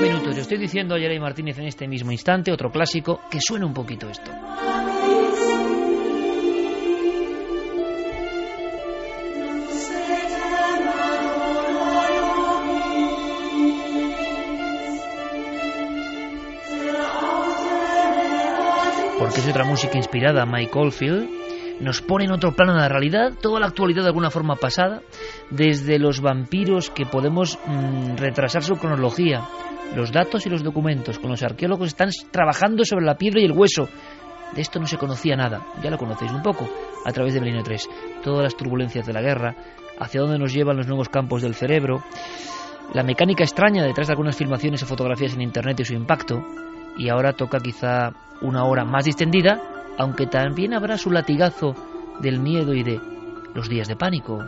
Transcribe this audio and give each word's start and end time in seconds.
Minutos. 0.00 0.34
Le 0.34 0.42
estoy 0.42 0.58
diciendo 0.58 0.94
a 0.94 0.98
Jeremy 0.98 1.18
Martínez 1.18 1.58
en 1.58 1.66
este 1.66 1.88
mismo 1.88 2.12
instante, 2.12 2.52
otro 2.52 2.70
clásico, 2.70 3.20
que 3.30 3.40
suene 3.40 3.64
un 3.64 3.74
poquito 3.74 4.08
esto. 4.08 4.30
porque 19.18 19.40
es 19.40 19.48
otra 19.48 19.64
música 19.64 19.98
inspirada 19.98 20.42
a 20.42 20.46
Mike 20.46 20.70
Oldfield, 20.78 21.37
nos 21.80 22.02
pone 22.02 22.24
en 22.24 22.32
otro 22.32 22.52
plano 22.52 22.74
de 22.74 22.80
la 22.80 22.88
realidad, 22.88 23.32
toda 23.40 23.60
la 23.60 23.66
actualidad 23.66 24.02
de 24.02 24.08
alguna 24.08 24.30
forma 24.30 24.56
pasada, 24.56 25.02
desde 25.50 25.98
los 25.98 26.20
vampiros 26.20 26.90
que 26.90 27.06
podemos 27.06 27.58
mm, 27.66 28.16
retrasar 28.16 28.62
su 28.62 28.76
cronología, 28.76 29.44
los 29.94 30.12
datos 30.12 30.44
y 30.46 30.50
los 30.50 30.62
documentos, 30.62 31.18
con 31.18 31.30
los 31.30 31.42
arqueólogos 31.42 31.88
están 31.88 32.10
trabajando 32.30 32.84
sobre 32.84 33.06
la 33.06 33.16
piedra 33.16 33.40
y 33.40 33.44
el 33.44 33.52
hueso. 33.52 33.88
De 34.54 34.62
esto 34.62 34.80
no 34.80 34.86
se 34.86 34.96
conocía 34.96 35.36
nada, 35.36 35.66
ya 35.82 35.90
lo 35.90 35.98
conocéis 35.98 36.32
un 36.32 36.42
poco, 36.42 36.68
a 37.04 37.12
través 37.12 37.34
de 37.34 37.40
Milenio 37.40 37.62
3. 37.62 37.88
Todas 38.22 38.42
las 38.42 38.56
turbulencias 38.56 39.06
de 39.06 39.12
la 39.12 39.20
guerra, 39.20 39.54
hacia 40.00 40.20
dónde 40.20 40.38
nos 40.38 40.52
llevan 40.52 40.76
los 40.76 40.86
nuevos 40.86 41.08
campos 41.08 41.42
del 41.42 41.54
cerebro, 41.54 42.02
la 42.94 43.02
mecánica 43.02 43.44
extraña 43.44 43.84
detrás 43.84 44.06
de 44.06 44.14
algunas 44.14 44.36
filmaciones 44.36 44.82
o 44.82 44.86
fotografías 44.86 45.34
en 45.34 45.42
Internet 45.42 45.80
y 45.80 45.84
su 45.84 45.94
impacto, 45.94 46.42
y 46.96 47.10
ahora 47.10 47.34
toca 47.34 47.58
quizá 47.58 48.12
una 48.40 48.64
hora 48.64 48.84
más 48.84 49.04
distendida, 49.04 49.77
aunque 49.98 50.26
también 50.26 50.72
habrá 50.72 50.96
su 50.96 51.10
latigazo 51.10 51.74
del 52.20 52.40
miedo 52.40 52.72
y 52.72 52.82
de 52.82 53.00
los 53.54 53.68
días 53.68 53.88
de 53.88 53.96
pánico. 53.96 54.38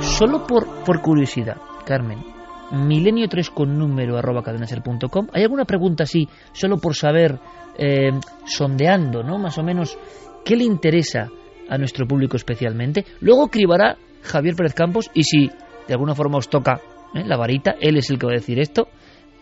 Solo 0.00 0.46
por, 0.46 0.84
por 0.84 1.00
curiosidad, 1.00 1.58
Carmen, 1.84 2.24
milenio 2.72 3.28
3 3.28 3.50
con 3.50 3.78
número 3.78 4.16
arroba 4.16 4.42
cadenaser.com. 4.42 5.28
¿Hay 5.32 5.42
alguna 5.42 5.64
pregunta 5.64 6.04
así, 6.04 6.28
solo 6.52 6.78
por 6.78 6.96
saber, 6.96 7.38
eh, 7.76 8.12
sondeando, 8.46 9.22
¿no? 9.22 9.38
Más 9.38 9.58
o 9.58 9.62
menos, 9.62 9.98
¿qué 10.44 10.56
le 10.56 10.64
interesa 10.64 11.28
a 11.68 11.78
nuestro 11.78 12.06
público 12.06 12.36
especialmente? 12.36 13.04
Luego 13.20 13.48
cribará 13.48 13.96
Javier 14.22 14.54
Pérez 14.54 14.74
Campos 14.74 15.10
y 15.12 15.24
si 15.24 15.48
de 15.48 15.94
alguna 15.94 16.14
forma 16.14 16.38
os 16.38 16.48
toca 16.48 16.80
¿eh? 17.14 17.24
la 17.24 17.36
varita, 17.36 17.74
él 17.80 17.96
es 17.96 18.08
el 18.10 18.18
que 18.18 18.26
va 18.26 18.32
a 18.32 18.36
decir 18.36 18.58
esto, 18.58 18.88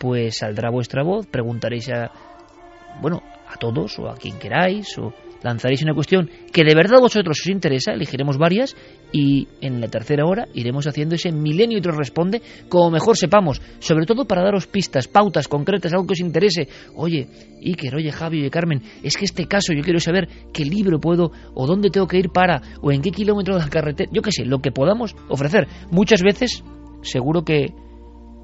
pues 0.01 0.39
saldrá 0.39 0.70
vuestra 0.70 1.03
voz, 1.03 1.27
preguntaréis 1.27 1.91
a, 1.91 2.11
bueno, 3.03 3.23
a 3.47 3.56
todos 3.59 3.98
o 3.98 4.09
a 4.09 4.15
quien 4.15 4.39
queráis, 4.39 4.97
o 4.97 5.12
lanzaréis 5.43 5.83
una 5.83 5.93
cuestión 5.93 6.31
que 6.51 6.65
de 6.65 6.75
verdad 6.75 6.97
a 6.97 7.03
vosotros 7.03 7.39
os 7.39 7.51
interesa, 7.51 7.93
elegiremos 7.93 8.39
varias 8.39 8.75
y 9.12 9.47
en 9.61 9.78
la 9.78 9.89
tercera 9.89 10.25
hora 10.25 10.48
iremos 10.55 10.87
haciendo 10.87 11.17
ese 11.17 11.33
milenio 11.33 11.77
y 11.77 11.83
responde 11.83 12.41
como 12.71 12.91
mejor 12.91 13.19
sepamos, 13.19 13.61
sobre 13.78 14.06
todo 14.06 14.25
para 14.25 14.43
daros 14.43 14.67
pistas, 14.67 15.06
pautas 15.06 15.48
concretas, 15.48 15.93
algo 15.93 16.06
que 16.06 16.15
os 16.15 16.21
interese. 16.21 16.67
Oye, 16.97 17.28
Iker, 17.62 17.95
oye 17.95 18.11
Javi, 18.11 18.41
oye 18.41 18.51
Carmen, 18.51 18.83
es 19.03 19.19
que 19.19 19.27
este 19.27 19.45
caso 19.45 19.75
yo 19.75 19.83
quiero 19.83 20.01
saber 20.01 20.28
qué 20.51 20.65
libro 20.65 20.98
puedo 20.98 21.31
o 21.53 21.67
dónde 21.67 21.91
tengo 21.91 22.06
que 22.06 22.19
ir 22.19 22.31
para 22.31 22.62
o 22.81 22.91
en 22.91 23.03
qué 23.03 23.11
kilómetro 23.11 23.56
de 23.56 23.61
la 23.61 23.69
carretera, 23.69 24.11
yo 24.11 24.23
qué 24.23 24.33
sé, 24.33 24.47
lo 24.47 24.61
que 24.61 24.73
podamos 24.73 25.15
ofrecer. 25.28 25.69
Muchas 25.91 26.23
veces 26.23 26.65
seguro 27.03 27.45
que 27.45 27.75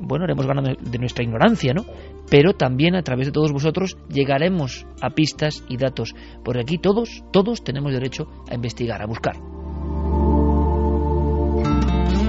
bueno, 0.00 0.24
haremos 0.24 0.46
ganando 0.46 0.72
de 0.78 0.98
nuestra 0.98 1.24
ignorancia, 1.24 1.72
¿no? 1.74 1.84
Pero 2.30 2.52
también 2.54 2.94
a 2.96 3.02
través 3.02 3.26
de 3.26 3.32
todos 3.32 3.52
vosotros 3.52 3.96
llegaremos 4.08 4.86
a 5.00 5.10
pistas 5.10 5.64
y 5.68 5.76
datos, 5.76 6.14
porque 6.44 6.60
aquí 6.60 6.78
todos, 6.78 7.22
todos 7.32 7.62
tenemos 7.64 7.92
derecho 7.92 8.26
a 8.50 8.54
investigar, 8.54 9.00
a 9.02 9.06
buscar. 9.06 9.36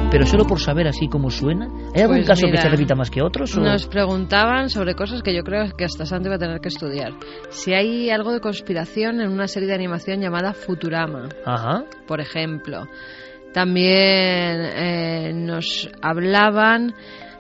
Pero 0.10 0.26
solo 0.26 0.46
por 0.46 0.60
saber 0.62 0.88
así 0.88 1.08
cómo 1.10 1.30
suena, 1.30 1.66
¿hay 1.94 2.02
algún 2.02 2.18
Pues 2.18 2.28
caso 2.28 2.48
que 2.50 2.58
se 2.58 2.70
repita 2.70 2.96
más 2.96 3.12
que 3.12 3.22
otros? 3.22 3.56
o- 3.58 3.62
Nos 3.62 3.88
preguntaban 3.88 4.70
sobre 4.70 4.96
cosas 4.96 5.22
que 5.22 5.36
yo 5.36 5.44
creo 5.44 5.66
que 5.78 5.84
hasta 5.84 6.06
Santi 6.06 6.30
va 6.30 6.36
a 6.36 6.40
tener 6.40 6.62
que 6.62 6.70
estudiar. 6.70 7.12
Si 7.50 7.74
hay 7.74 8.10
algo 8.10 8.32
de 8.32 8.40
conspiración 8.40 9.20
en 9.20 9.30
una 9.30 9.48
serie 9.50 9.68
de 9.68 9.76
animación 9.76 10.22
llamada 10.22 10.54
Futurama, 10.54 11.28
Ajá. 11.46 11.84
por 12.08 12.22
ejemplo. 12.22 12.86
También 13.54 13.92
eh, 13.92 15.32
nos 15.36 15.90
hablaban 16.02 16.94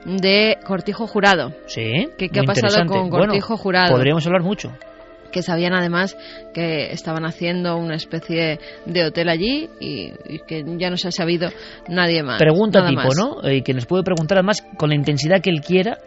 de 0.05 0.57
Cortijo 0.65 1.07
Jurado, 1.07 1.51
Sí. 1.65 2.07
¿Qué- 2.17 2.29
qué 2.29 2.39
ha 2.39 2.43
pasado 2.43 2.85
con 2.85 3.09
Cortijo 3.09 3.47
Bueno, 3.49 3.57
Jurado? 3.57 3.95
Podríamos 3.95 4.25
hablar 4.25 4.43
mucho. 4.43 4.71
que 5.29 5.41
sabían 5.43 5.73
además 5.73 6.17
que 6.53 6.93
estaban 6.93 7.25
haciendo 7.25 7.75
una 7.75 7.95
especie 7.95 8.59
de 8.85 9.05
hotel 9.05 9.27
allí 9.27 9.69
y, 9.79 10.13
y 10.25 10.39
que 10.47 10.63
ya 10.77 10.89
no 10.89 10.95
se 10.95 11.09
ha 11.09 11.11
sabido 11.11 11.49
nadie 11.89 12.23
más. 12.23 12.39
Pregunta 12.39 12.87
tipo, 12.87 13.01
más. 13.01 13.13
¿no? 13.17 13.43
Eh, 13.43 13.61
que 13.61 13.73
nos 13.73 13.85
puede 13.85 14.03
preguntar 14.03 14.37
además 14.37 14.63
con 14.77 14.89
la 14.89 14.95
intensidad 14.95 15.41
que 15.41 15.49
él 15.49 15.59
quiera, 15.61 15.97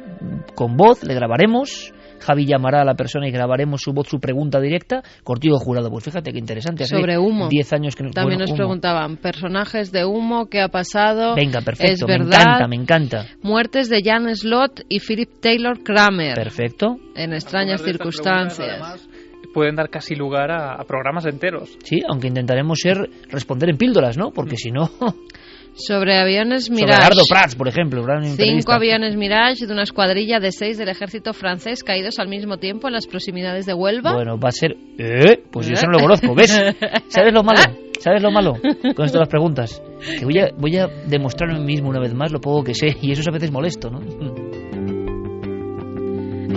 con 0.54 0.74
voz, 0.76 1.04
le 1.04 1.14
grabaremos. 1.14 1.92
Javi 2.20 2.46
llamará 2.46 2.82
a 2.82 2.84
la 2.84 2.94
persona 2.94 3.26
y 3.28 3.30
grabaremos 3.30 3.80
su 3.82 3.92
voz, 3.92 4.08
su 4.08 4.20
pregunta 4.20 4.60
directa. 4.60 5.02
Cortijo 5.24 5.58
jurado, 5.58 5.90
pues 5.90 6.04
fíjate 6.04 6.32
qué 6.32 6.38
interesante. 6.38 6.84
Hace 6.84 6.96
Sobre 6.96 7.18
humo. 7.18 7.48
10 7.48 7.72
años 7.72 7.96
que 7.96 8.04
no 8.04 8.10
También 8.10 8.38
bueno, 8.38 8.40
nos 8.42 8.50
humo. 8.50 8.56
preguntaban, 8.56 9.16
personajes 9.16 9.90
de 9.92 10.04
humo, 10.04 10.46
¿qué 10.46 10.60
ha 10.60 10.68
pasado? 10.68 11.34
Venga, 11.34 11.60
perfecto, 11.62 11.92
¿Es 11.92 12.02
me 12.06 12.18
verdad? 12.18 12.40
encanta, 12.42 12.68
me 12.68 12.76
encanta. 12.76 13.26
Muertes 13.42 13.88
de 13.88 14.02
Jan 14.02 14.34
Slott 14.36 14.80
y 14.88 15.00
Philip 15.00 15.40
Taylor 15.40 15.82
Kramer 15.82 16.34
Perfecto. 16.34 16.96
en 17.16 17.32
extrañas 17.32 17.82
circunstancias. 17.82 19.08
pueden 19.54 19.74
dar 19.74 19.88
casi 19.90 20.14
lugar 20.14 20.50
a, 20.52 20.74
a 20.74 20.84
programas 20.84 21.26
enteros. 21.26 21.76
Sí, 21.82 22.00
aunque 22.08 22.28
intentaremos 22.28 22.78
ser 22.78 23.10
responder 23.30 23.70
en 23.70 23.76
píldoras, 23.78 24.16
¿no? 24.16 24.30
Porque 24.30 24.56
si 24.56 24.70
no, 24.70 24.88
Sobre 25.74 26.18
aviones 26.18 26.66
sobre 26.66 26.82
Mirage. 26.82 27.02
Gerardo 27.02 27.22
Prats, 27.28 27.54
por 27.54 27.68
ejemplo, 27.68 28.04
Cinco 28.36 28.72
aviones 28.72 29.16
Mirage 29.16 29.66
de 29.66 29.72
una 29.72 29.82
escuadrilla 29.82 30.40
de 30.40 30.52
seis 30.52 30.78
del 30.78 30.88
ejército 30.88 31.32
francés 31.32 31.84
caídos 31.84 32.18
al 32.18 32.28
mismo 32.28 32.58
tiempo 32.58 32.88
en 32.88 32.94
las 32.94 33.06
proximidades 33.06 33.66
de 33.66 33.74
Huelva. 33.74 34.12
Bueno, 34.12 34.38
va 34.38 34.48
a 34.48 34.52
ser... 34.52 34.72
¿Eh? 34.98 35.42
Pues 35.50 35.66
yo 35.68 35.74
eso 35.74 35.86
no 35.86 35.92
lo 35.92 36.00
conozco, 36.00 36.34
¿ves? 36.34 36.50
¿Sabes 37.08 37.32
lo 37.32 37.42
malo? 37.42 37.60
¿Sabes 37.98 38.22
lo 38.22 38.30
malo? 38.30 38.54
Con 38.96 39.04
esto 39.04 39.18
las 39.18 39.28
preguntas. 39.28 39.82
Que 40.18 40.24
voy 40.24 40.38
a, 40.38 40.48
voy 40.56 40.76
a 40.76 40.86
demostrar 41.06 41.50
a 41.50 41.58
mí 41.58 41.64
mismo 41.64 41.88
una 41.88 42.00
vez 42.00 42.14
más 42.14 42.32
lo 42.32 42.40
poco 42.40 42.64
que 42.64 42.74
sé, 42.74 42.96
y 43.00 43.12
eso 43.12 43.20
es 43.20 43.28
a 43.28 43.32
veces 43.32 43.50
molesto, 43.50 43.90
¿no? 43.90 44.00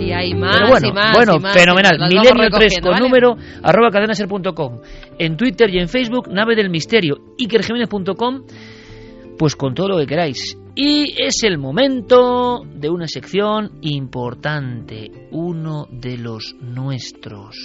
Y 0.00 0.12
hay 0.12 0.34
más 0.34 0.56
Pero 0.56 0.70
bueno, 0.70 0.88
y 0.88 0.92
más. 0.92 1.16
bueno, 1.16 1.36
y 1.36 1.40
más, 1.40 1.56
fenomenal. 1.56 1.98
Milenio 1.98 2.30
3 2.30 2.38
recogiendo, 2.38 2.80
con 2.82 2.92
¿vale? 2.92 3.04
número 3.04 3.36
arroba 3.62 3.90
cadenaser.com. 3.90 4.80
En 5.18 5.36
Twitter 5.36 5.70
y 5.70 5.78
en 5.78 5.88
Facebook, 5.88 6.28
Nave 6.30 6.56
del 6.56 6.68
Misterio. 6.68 7.16
Ikerjiménez.com, 7.38 8.42
pues 9.38 9.56
con 9.56 9.74
todo 9.74 9.88
lo 9.88 9.98
que 9.98 10.06
queráis. 10.06 10.58
Y 10.74 11.22
es 11.22 11.42
el 11.44 11.58
momento 11.58 12.62
de 12.64 12.90
una 12.90 13.06
sección 13.06 13.78
importante. 13.82 15.28
Uno 15.30 15.86
de 15.90 16.18
los 16.18 16.56
nuestros. 16.60 17.56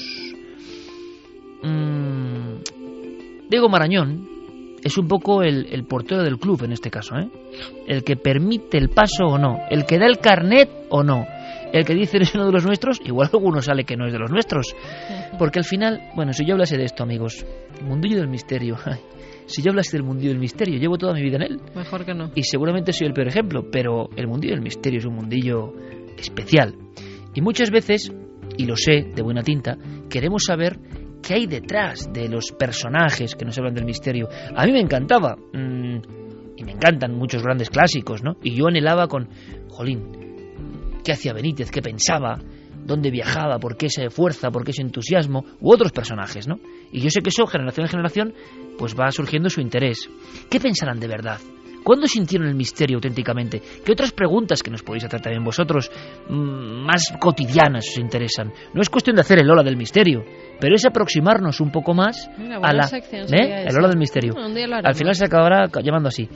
Mm, 1.64 2.62
Diego 3.50 3.68
Marañón 3.68 4.28
es 4.84 4.98
un 4.98 5.08
poco 5.08 5.42
el, 5.44 5.68
el 5.72 5.86
portero 5.86 6.24
del 6.24 6.38
club 6.38 6.64
en 6.64 6.72
este 6.72 6.90
caso, 6.90 7.18
¿eh? 7.18 7.30
El 7.88 8.04
que 8.04 8.16
permite 8.16 8.78
el 8.78 8.90
paso 8.90 9.26
o 9.26 9.38
no, 9.38 9.60
el 9.70 9.86
que 9.86 9.98
da 9.98 10.06
el 10.06 10.20
carnet 10.20 10.70
o 10.90 11.04
no, 11.04 11.26
el 11.72 11.86
que 11.86 11.94
dice 11.94 12.18
es 12.22 12.34
uno 12.36 12.46
de 12.46 12.52
los 12.52 12.66
nuestros, 12.66 13.02
igual 13.04 13.30
alguno 13.32 13.62
sale 13.62 13.84
que 13.84 13.98
no 13.98 14.06
es 14.06 14.14
de 14.14 14.20
los 14.20 14.32
nuestros. 14.32 14.76
Porque 15.40 15.60
al 15.60 15.66
final, 15.66 16.12
bueno, 16.16 16.34
si 16.34 16.46
yo 16.46 16.54
hablase 16.54 16.78
de 16.78 16.86
esto, 16.86 17.04
amigos, 17.04 17.46
mundillo 17.84 18.18
del 18.18 18.28
misterio, 18.28 18.78
si 19.50 19.62
yo 19.62 19.72
hablase 19.72 19.98
del 19.98 20.04
mundillo 20.06 20.30
del 20.30 20.40
misterio, 20.40 20.80
llevo 20.80 20.98
toda 20.98 21.14
mi 21.14 21.22
vida 21.24 21.38
en 21.38 21.42
él 21.44 21.62
Mejor 21.76 22.06
que 22.06 22.14
no. 22.14 22.32
y 22.36 22.44
seguramente 22.44 22.94
soy 22.94 23.08
el 23.08 23.14
peor 23.14 23.28
ejemplo, 23.28 23.66
pero 23.72 24.10
el 24.16 24.28
mundillo 24.28 24.54
del 24.54 24.62
misterio 24.64 25.00
es 25.00 25.06
un 25.06 25.16
mundillo 25.16 25.74
especial. 26.18 26.76
Y 27.34 27.42
muchas 27.42 27.72
veces, 27.72 28.12
y 28.58 28.66
lo 28.66 28.76
sé 28.76 29.12
de 29.16 29.22
buena 29.22 29.42
tinta, 29.42 29.78
queremos 30.10 30.44
saber 30.46 30.80
qué 31.22 31.34
hay 31.36 31.48
detrás 31.48 32.12
de 32.14 32.28
los 32.30 32.52
personajes 32.52 33.36
que 33.36 33.46
nos 33.46 33.58
hablan 33.58 33.74
del 33.74 33.86
misterio. 33.86 34.28
A 34.56 34.66
mí 34.66 34.72
me 34.72 34.82
encantaba, 34.82 35.36
mm, 35.36 35.98
y 36.58 36.64
me 36.64 36.72
encantan 36.74 37.16
muchos 37.16 37.42
grandes 37.42 37.70
clásicos, 37.70 38.24
¿no? 38.24 38.36
Y 38.44 38.56
yo 38.56 38.68
anhelaba 38.68 39.08
con, 39.08 39.30
jolín, 39.70 41.00
¿qué 41.04 41.14
hacía 41.14 41.34
Benítez? 41.34 41.72
¿Qué 41.72 41.82
pensaba? 41.82 42.38
¿Dónde 42.86 43.12
viajaba? 43.12 43.60
¿Por 43.60 43.78
qué 43.78 43.88
esa 43.88 44.10
fuerza? 44.10 44.52
¿Por 44.52 44.64
qué 44.64 44.72
ese 44.72 44.82
entusiasmo? 44.82 45.46
U 45.60 45.74
otros 45.74 45.92
personajes, 45.92 46.48
¿no? 46.48 46.60
Y 46.92 47.02
yo 47.02 47.10
sé 47.10 47.22
que 47.22 47.30
eso, 47.30 47.46
generación 47.46 47.86
en 47.86 47.92
generación, 47.92 48.34
pues 48.78 48.96
va 48.96 49.12
surgiendo 49.12 49.50
su 49.50 49.62
interés. 49.62 50.10
¿Qué 50.50 50.60
pensarán 50.60 51.00
de 51.00 51.08
verdad? 51.08 51.40
¿Cuándo 51.84 52.08
sintieron 52.08 52.48
el 52.48 52.56
misterio 52.56 52.98
auténticamente? 52.98 53.62
¿Qué 53.84 53.92
otras 53.92 54.12
preguntas 54.12 54.62
que 54.62 54.72
nos 54.72 54.84
podéis 54.84 55.06
hacer 55.06 55.22
también 55.22 55.44
vosotros 55.44 55.90
mm, 56.30 56.86
más 56.86 57.14
cotidianas 57.20 57.88
os 57.90 57.98
interesan? 57.98 58.52
No 58.74 58.82
es 58.82 58.90
cuestión 58.90 59.16
de 59.16 59.22
hacer 59.22 59.40
el 59.40 59.50
ola 59.50 59.64
del 59.64 59.78
misterio, 59.78 60.24
pero 60.60 60.76
es 60.76 60.86
aproximarnos 60.86 61.60
un 61.62 61.72
poco 61.72 61.94
más 61.94 62.30
a 62.62 62.74
la... 62.74 62.90
¿eh? 62.92 63.66
El 63.68 63.78
ola 63.78 63.88
del 63.88 63.98
misterio. 63.98 64.34
Al 64.84 64.96
final 64.96 65.16
se 65.16 65.26
acabará 65.26 65.70
llamando 65.82 66.10
así. 66.10 66.28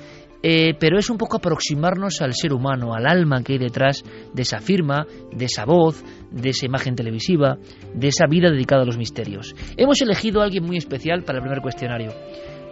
Eh, 0.45 0.73
pero 0.77 0.99
es 0.99 1.09
un 1.09 1.17
poco 1.17 1.37
aproximarnos 1.37 2.21
al 2.21 2.33
ser 2.33 2.51
humano, 2.51 2.93
al 2.93 3.07
alma 3.07 3.41
que 3.41 3.53
hay 3.53 3.59
detrás 3.59 4.03
de 4.33 4.41
esa 4.41 4.59
firma, 4.59 5.07
de 5.31 5.45
esa 5.45 5.63
voz, 5.63 6.03
de 6.31 6.49
esa 6.49 6.65
imagen 6.65 6.95
televisiva, 6.95 7.57
de 7.93 8.09
esa 8.09 8.25
vida 8.27 8.49
dedicada 8.49 8.81
a 8.81 8.85
los 8.85 8.97
misterios. 8.97 9.55
Hemos 9.77 10.01
elegido 10.01 10.41
a 10.41 10.43
alguien 10.43 10.65
muy 10.65 10.75
especial 10.75 11.23
para 11.23 11.37
el 11.37 11.43
primer 11.43 11.61
cuestionario, 11.61 12.11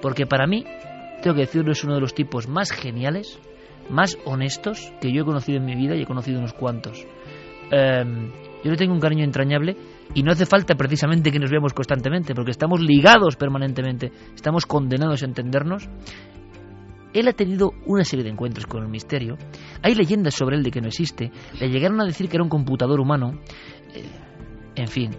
porque 0.02 0.26
para 0.26 0.48
mí, 0.48 0.66
tengo 1.22 1.36
que 1.36 1.42
decirlo, 1.42 1.72
es 1.72 1.84
uno 1.84 1.96
de 1.96 2.02
los 2.02 2.14
tipos 2.14 2.48
más 2.48 2.72
geniales, 2.72 3.40
más 3.90 4.18
honestos 4.26 4.92
que 5.02 5.12
yo 5.12 5.22
he 5.22 5.26
conocido 5.26 5.58
en 5.58 5.66
mi 5.66 5.76
vida 5.76 5.96
y 5.96 6.02
he 6.02 6.06
conocido 6.06 6.40
unos 6.40 6.54
cuantos. 6.54 7.06
Em, 7.72 8.32
yo 8.64 8.72
le 8.72 8.78
tengo 8.78 8.94
un 8.94 9.00
cariño 9.00 9.24
entrañable 9.24 9.76
y 10.14 10.24
no 10.24 10.32
hace 10.32 10.46
falta 10.46 10.76
precisamente 10.76 11.32
que 11.32 11.40
nos 11.40 11.50
veamos 11.50 11.74
constantemente, 11.74 12.36
porque 12.36 12.52
estamos 12.52 12.82
ligados 12.82 13.36
permanentemente, 13.36 14.12
estamos 14.36 14.66
condenados 14.66 15.24
a 15.24 15.26
entendernos 15.26 15.90
él 17.14 17.28
ha 17.28 17.34
tenido 17.34 17.74
una 17.86 18.04
serie 18.04 18.24
de 18.24 18.32
encuentros 18.32 18.66
con 18.66 18.84
el 18.84 18.90
misterio. 18.90 19.38
Hay 19.82 19.96
leyendas 19.96 20.34
sobre 20.34 20.56
él 20.56 20.64
de 20.64 20.72
que 20.72 20.82
no 20.82 20.88
existe. 20.88 21.32
Le 21.60 21.70
llegaron 21.70 22.00
a 22.02 22.06
decir 22.06 22.30
que 22.30 22.38
era 22.38 22.44
un 22.44 22.50
computador 22.50 23.00
humano. 23.00 23.40
Eh, 23.94 24.06
en 24.76 24.88
fin. 24.88 25.12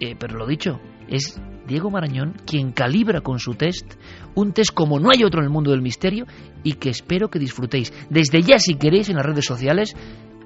Eh, 0.00 0.16
pero 0.18 0.36
lo 0.36 0.46
dicho, 0.46 0.80
es 1.08 1.40
Diego 1.72 1.90
Marañón 1.90 2.34
quien 2.46 2.72
calibra 2.72 3.22
con 3.22 3.38
su 3.38 3.54
test 3.54 3.94
un 4.34 4.52
test 4.52 4.74
como 4.74 5.00
no 5.00 5.08
hay 5.10 5.24
otro 5.24 5.40
en 5.40 5.46
el 5.46 5.50
mundo 5.50 5.70
del 5.70 5.80
misterio 5.80 6.26
y 6.62 6.74
que 6.74 6.90
espero 6.90 7.28
que 7.28 7.38
disfrutéis. 7.38 7.90
Desde 8.10 8.42
ya, 8.42 8.58
si 8.58 8.74
queréis, 8.74 9.08
en 9.08 9.16
las 9.16 9.24
redes 9.24 9.46
sociales, 9.46 9.96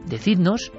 decidnos 0.06 0.72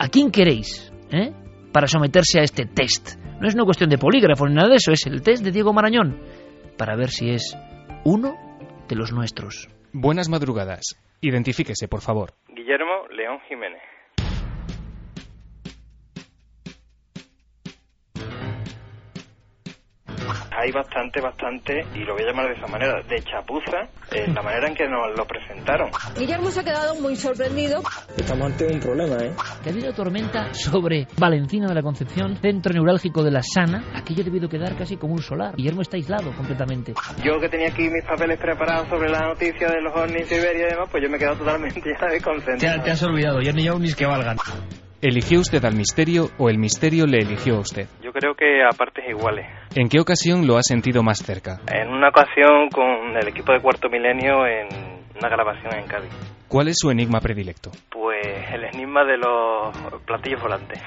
a 0.00 0.08
quién 0.08 0.32
queréis 0.32 0.92
¿eh? 1.12 1.32
para 1.72 1.86
someterse 1.86 2.40
a 2.40 2.42
este 2.42 2.66
test. 2.66 3.20
No 3.40 3.46
es 3.46 3.54
una 3.54 3.64
cuestión 3.64 3.88
de 3.88 3.98
polígrafo 3.98 4.48
ni 4.48 4.54
nada 4.54 4.68
de 4.68 4.76
eso, 4.76 4.90
es 4.90 5.06
el 5.06 5.22
test 5.22 5.44
de 5.44 5.52
Diego 5.52 5.72
Marañón 5.72 6.18
para 6.76 6.96
ver 6.96 7.10
si 7.10 7.30
es 7.30 7.56
uno 8.04 8.34
de 8.88 8.96
los 8.96 9.12
nuestros. 9.12 9.68
Buenas 9.92 10.28
madrugadas. 10.28 11.00
Identifíquese, 11.20 11.86
por 11.86 12.00
favor. 12.00 12.32
Guillermo 12.48 13.06
León 13.14 13.38
Jiménez. 13.48 13.82
Hay 20.60 20.72
bastante, 20.72 21.20
bastante, 21.20 21.84
y 21.94 22.00
lo 22.00 22.14
voy 22.14 22.22
a 22.22 22.26
llamar 22.26 22.48
de 22.48 22.54
esa 22.54 22.66
manera, 22.66 23.02
de 23.02 23.22
chapuza 23.22 23.88
en 24.12 24.34
la 24.34 24.42
manera 24.42 24.68
en 24.68 24.74
que 24.74 24.86
nos 24.86 25.16
lo 25.16 25.24
presentaron. 25.24 25.90
Guillermo 26.18 26.50
se 26.50 26.60
ha 26.60 26.64
quedado 26.64 26.94
muy 27.00 27.16
sorprendido. 27.16 27.82
Estamos 28.16 28.46
ante 28.52 28.66
un 28.66 28.80
problema, 28.80 29.16
¿eh? 29.24 29.32
Que 29.62 29.70
ha 29.70 29.72
habido 29.72 29.92
tormenta 29.92 30.52
sobre 30.52 31.06
Valentina 31.16 31.66
de 31.66 31.74
la 31.74 31.82
Concepción, 31.82 32.36
centro 32.36 32.72
neurálgico 32.74 33.22
de 33.22 33.30
la 33.30 33.42
Sana. 33.42 33.84
Aquello 33.94 34.22
ha 34.22 34.24
debido 34.24 34.48
quedar 34.48 34.76
casi 34.76 34.96
como 34.96 35.14
un 35.14 35.22
solar. 35.22 35.56
Guillermo 35.56 35.82
está 35.82 35.96
aislado 35.96 36.32
completamente. 36.36 36.92
Yo 37.24 37.40
que 37.40 37.48
tenía 37.48 37.68
aquí 37.68 37.88
mis 37.88 38.04
papeles 38.04 38.38
preparados 38.38 38.88
sobre 38.88 39.08
la 39.08 39.20
noticia 39.20 39.68
de 39.68 39.80
los 39.80 39.94
ovnis 39.96 40.28
Siberia 40.28 40.66
y 40.66 40.70
demás, 40.72 40.88
pues 40.90 41.02
yo 41.02 41.08
me 41.08 41.16
he 41.16 41.20
quedado 41.20 41.36
totalmente 41.38 41.80
ya 42.00 42.06
desconcentrado. 42.06 42.78
Te, 42.78 42.84
te 42.84 42.90
has 42.90 43.02
olvidado, 43.02 43.40
ya 43.40 43.52
ni 43.52 43.68
ovnis 43.68 43.96
que 43.96 44.06
valgan. 44.06 44.36
¿Eligió 45.02 45.40
usted 45.40 45.64
al 45.64 45.74
misterio 45.76 46.28
o 46.36 46.50
el 46.50 46.58
misterio 46.58 47.06
le 47.06 47.22
eligió 47.22 47.56
a 47.56 47.60
usted? 47.60 47.86
Yo 48.10 48.18
creo 48.18 48.34
que 48.34 48.64
a 48.64 48.76
partes 48.76 49.08
iguales. 49.08 49.46
¿En 49.76 49.88
qué 49.88 50.00
ocasión 50.00 50.44
lo 50.44 50.56
ha 50.56 50.64
sentido 50.64 51.00
más 51.04 51.18
cerca? 51.18 51.60
En 51.72 51.90
una 51.90 52.08
ocasión 52.08 52.68
con 52.68 53.16
el 53.16 53.28
equipo 53.28 53.52
de 53.52 53.60
Cuarto 53.60 53.88
Milenio 53.88 54.48
en 54.48 54.66
una 55.16 55.28
grabación 55.28 55.72
en 55.78 55.86
Cádiz. 55.86 56.10
¿Cuál 56.48 56.66
es 56.66 56.78
su 56.80 56.90
enigma 56.90 57.20
predilecto? 57.20 57.70
Pues 57.88 58.26
el 58.52 58.64
enigma 58.64 59.04
de 59.04 59.16
los 59.16 60.02
platillos 60.04 60.42
volantes. 60.42 60.82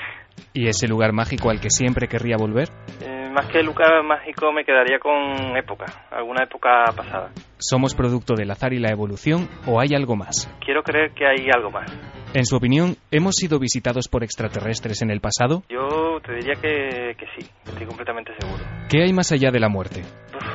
¿Y 0.52 0.68
ese 0.68 0.90
lugar 0.90 1.14
mágico 1.14 1.50
al 1.50 1.62
que 1.62 1.70
siempre 1.70 2.10
querría 2.10 2.36
volver? 2.36 2.68
Eh, 3.02 3.30
más 3.31 3.46
que 3.48 3.64
lugar 3.64 4.04
mágico 4.04 4.52
me 4.52 4.66
quedaría 4.66 5.00
con 5.00 5.56
época, 5.56 5.86
alguna 6.12 6.44
época 6.44 6.92
pasada. 6.94 7.31
¿Somos 7.58 7.96
producto 7.96 8.34
del 8.36 8.52
azar 8.52 8.74
y 8.74 8.80
la 8.80 8.92
evolución 8.92 9.48
o 9.66 9.80
hay 9.80 9.96
algo 9.96 10.18
más? 10.18 10.54
Quiero 10.60 10.84
creer 10.84 11.14
que 11.14 11.26
hay 11.26 11.50
algo 11.56 11.72
más. 11.72 11.90
En 12.35 12.45
su 12.45 12.56
opinión, 12.56 12.95
¿hemos 13.12 13.35
sido 13.35 13.59
visitados 13.59 14.07
por 14.07 14.24
extraterrestres 14.24 15.03
en 15.03 15.12
el 15.12 15.21
pasado? 15.21 15.62
Yo 15.69 16.19
te 16.25 16.33
diría 16.33 16.56
que, 16.56 17.15
que 17.15 17.25
sí, 17.38 17.47
estoy 17.63 17.85
completamente 17.85 18.31
seguro. 18.39 18.63
¿Qué 18.89 19.03
hay 19.03 19.13
más 19.13 19.31
allá 19.31 19.51
de 19.51 19.59
la 19.59 19.69
muerte? 19.69 20.01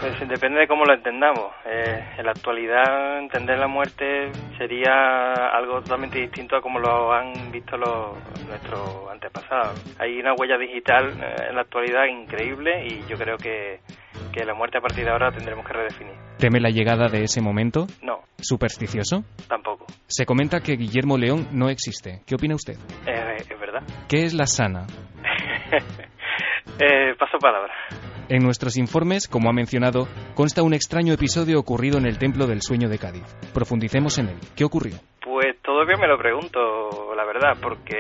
Pues 0.01 0.29
depende 0.29 0.59
de 0.59 0.67
cómo 0.67 0.85
lo 0.85 0.95
entendamos. 0.95 1.53
Eh, 1.65 2.05
en 2.19 2.25
la 2.25 2.33
actualidad, 2.33 3.21
entender 3.21 3.61
la 3.61 3.69
muerte 3.69 4.33
sería 4.59 5.33
algo 5.53 5.81
totalmente 5.81 6.19
distinto 6.19 6.57
a 6.57 6.61
como 6.61 6.81
lo 6.81 7.13
han 7.13 7.53
visto 7.53 7.77
los, 7.77 8.17
nuestros 8.49 9.09
antepasados. 9.13 9.81
Hay 10.01 10.19
una 10.19 10.35
huella 10.35 10.59
digital 10.59 11.11
eh, 11.11 11.47
en 11.51 11.55
la 11.55 11.61
actualidad 11.61 12.07
increíble 12.07 12.87
y 12.87 13.07
yo 13.09 13.17
creo 13.17 13.37
que, 13.37 13.79
que 14.33 14.45
la 14.45 14.55
muerte 14.55 14.79
a 14.79 14.81
partir 14.81 15.05
de 15.05 15.11
ahora 15.11 15.31
tendremos 15.31 15.67
que 15.67 15.73
redefinir. 15.73 16.15
¿Teme 16.39 16.61
la 16.61 16.71
llegada 16.71 17.09
de 17.09 17.23
ese 17.23 17.41
momento? 17.41 17.87
No. 18.03 18.21
¿Supersticioso? 18.39 19.25
Tampoco. 19.49 19.87
Se 20.07 20.25
comenta 20.25 20.61
que 20.61 20.77
Guillermo 20.77 21.19
León 21.19 21.49
no 21.53 21.69
existe. 21.69 22.23
¿Qué 22.27 22.35
opina 22.35 22.55
usted? 22.55 22.75
Eh, 23.07 23.37
es 23.39 23.61
verdad. 23.61 23.83
¿Qué 24.09 24.25
es 24.25 24.35
la 24.35 24.47
sana? 24.47 24.87
eh, 26.79 27.15
paso 27.19 27.39
palabra. 27.39 27.73
En 28.29 28.45
nuestros 28.45 28.77
informes, 28.77 29.27
como 29.27 29.49
ha 29.49 29.55
mencionado, 29.55 30.07
consta 30.35 30.63
un 30.63 30.75
extraño 30.75 31.15
episodio 31.15 31.59
ocurrido 31.59 31.97
en 31.99 32.07
el 32.07 32.19
Templo 32.19 32.47
del 32.47 32.61
Sueño 32.61 32.91
de 32.91 32.99
Cádiz. 32.99 33.25
Profundicemos 33.55 34.19
en 34.19 34.29
él. 34.29 34.37
¿Qué 34.55 34.65
ocurrió? 34.65 34.97
Pues 35.23 35.61
todavía 35.63 35.97
me 35.97 36.07
lo 36.07 36.19
pregunto, 36.19 37.15
la 37.17 37.25
verdad, 37.25 37.57
porque 37.61 37.97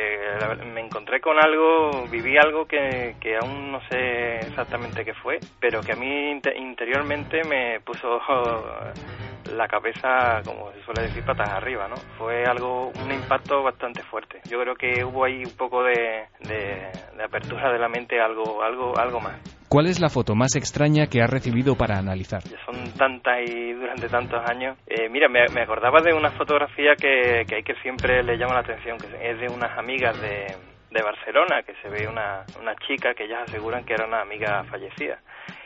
me 0.74 0.80
encontré 1.08 1.20
con 1.20 1.38
algo, 1.38 2.06
viví 2.10 2.36
algo 2.36 2.66
que, 2.66 3.16
que 3.20 3.36
aún 3.36 3.72
no 3.72 3.80
sé 3.88 4.36
exactamente 4.46 5.04
qué 5.04 5.14
fue, 5.14 5.38
pero 5.60 5.80
que 5.80 5.92
a 5.92 5.96
mí 5.96 6.38
interiormente 6.56 7.42
me 7.48 7.80
puso 7.80 8.20
la 9.56 9.66
cabeza, 9.66 10.42
como 10.44 10.70
se 10.72 10.82
suele 10.82 11.02
decir, 11.02 11.24
patas 11.24 11.48
arriba, 11.48 11.88
¿no? 11.88 11.96
Fue 12.18 12.44
algo, 12.44 12.88
un 12.88 13.12
impacto 13.12 13.62
bastante 13.62 14.02
fuerte. 14.02 14.40
Yo 14.50 14.60
creo 14.60 14.74
que 14.74 15.04
hubo 15.04 15.24
ahí 15.24 15.44
un 15.44 15.56
poco 15.56 15.82
de, 15.82 16.26
de, 16.40 16.90
de 17.16 17.24
apertura 17.24 17.72
de 17.72 17.78
la 17.78 17.88
mente, 17.88 18.20
algo, 18.20 18.62
algo, 18.62 18.98
algo 18.98 19.20
más. 19.20 19.36
¿Cuál 19.68 19.86
es 19.86 20.00
la 20.00 20.08
foto 20.08 20.34
más 20.34 20.56
extraña 20.56 21.06
que 21.06 21.22
ha 21.22 21.26
recibido 21.26 21.76
para 21.76 21.98
analizar? 21.98 22.42
Son 22.64 22.92
tantas 22.94 23.38
y 23.46 23.72
durante 23.72 24.08
tantos 24.08 24.40
años. 24.48 24.78
Eh, 24.86 25.08
mira, 25.10 25.28
me, 25.28 25.44
me, 25.54 25.62
acordaba 25.62 26.00
de 26.00 26.14
una 26.14 26.30
fotografía 26.30 26.94
que, 26.96 27.44
que 27.46 27.56
hay 27.56 27.62
que 27.62 27.74
siempre 27.82 28.22
le 28.22 28.38
llama 28.38 28.54
la 28.54 28.60
atención, 28.60 28.96
que 28.96 29.06
es 29.30 29.38
de 29.38 29.46
unas 29.54 29.76
amigas 29.78 30.18
de, 30.22 30.46
de 30.90 31.02
Barcelona, 31.02 31.62
que 31.62 31.74
se 31.82 31.88
ve 31.88 32.08
una, 32.08 32.44
una 32.60 32.74
chica 32.76 33.14
que 33.14 33.24
ellas 33.24 33.48
aseguran 33.48 33.84
que 33.84 33.94
era 33.94 34.06
una 34.06 34.20
amiga 34.20 34.64
fallecida. 34.64 35.18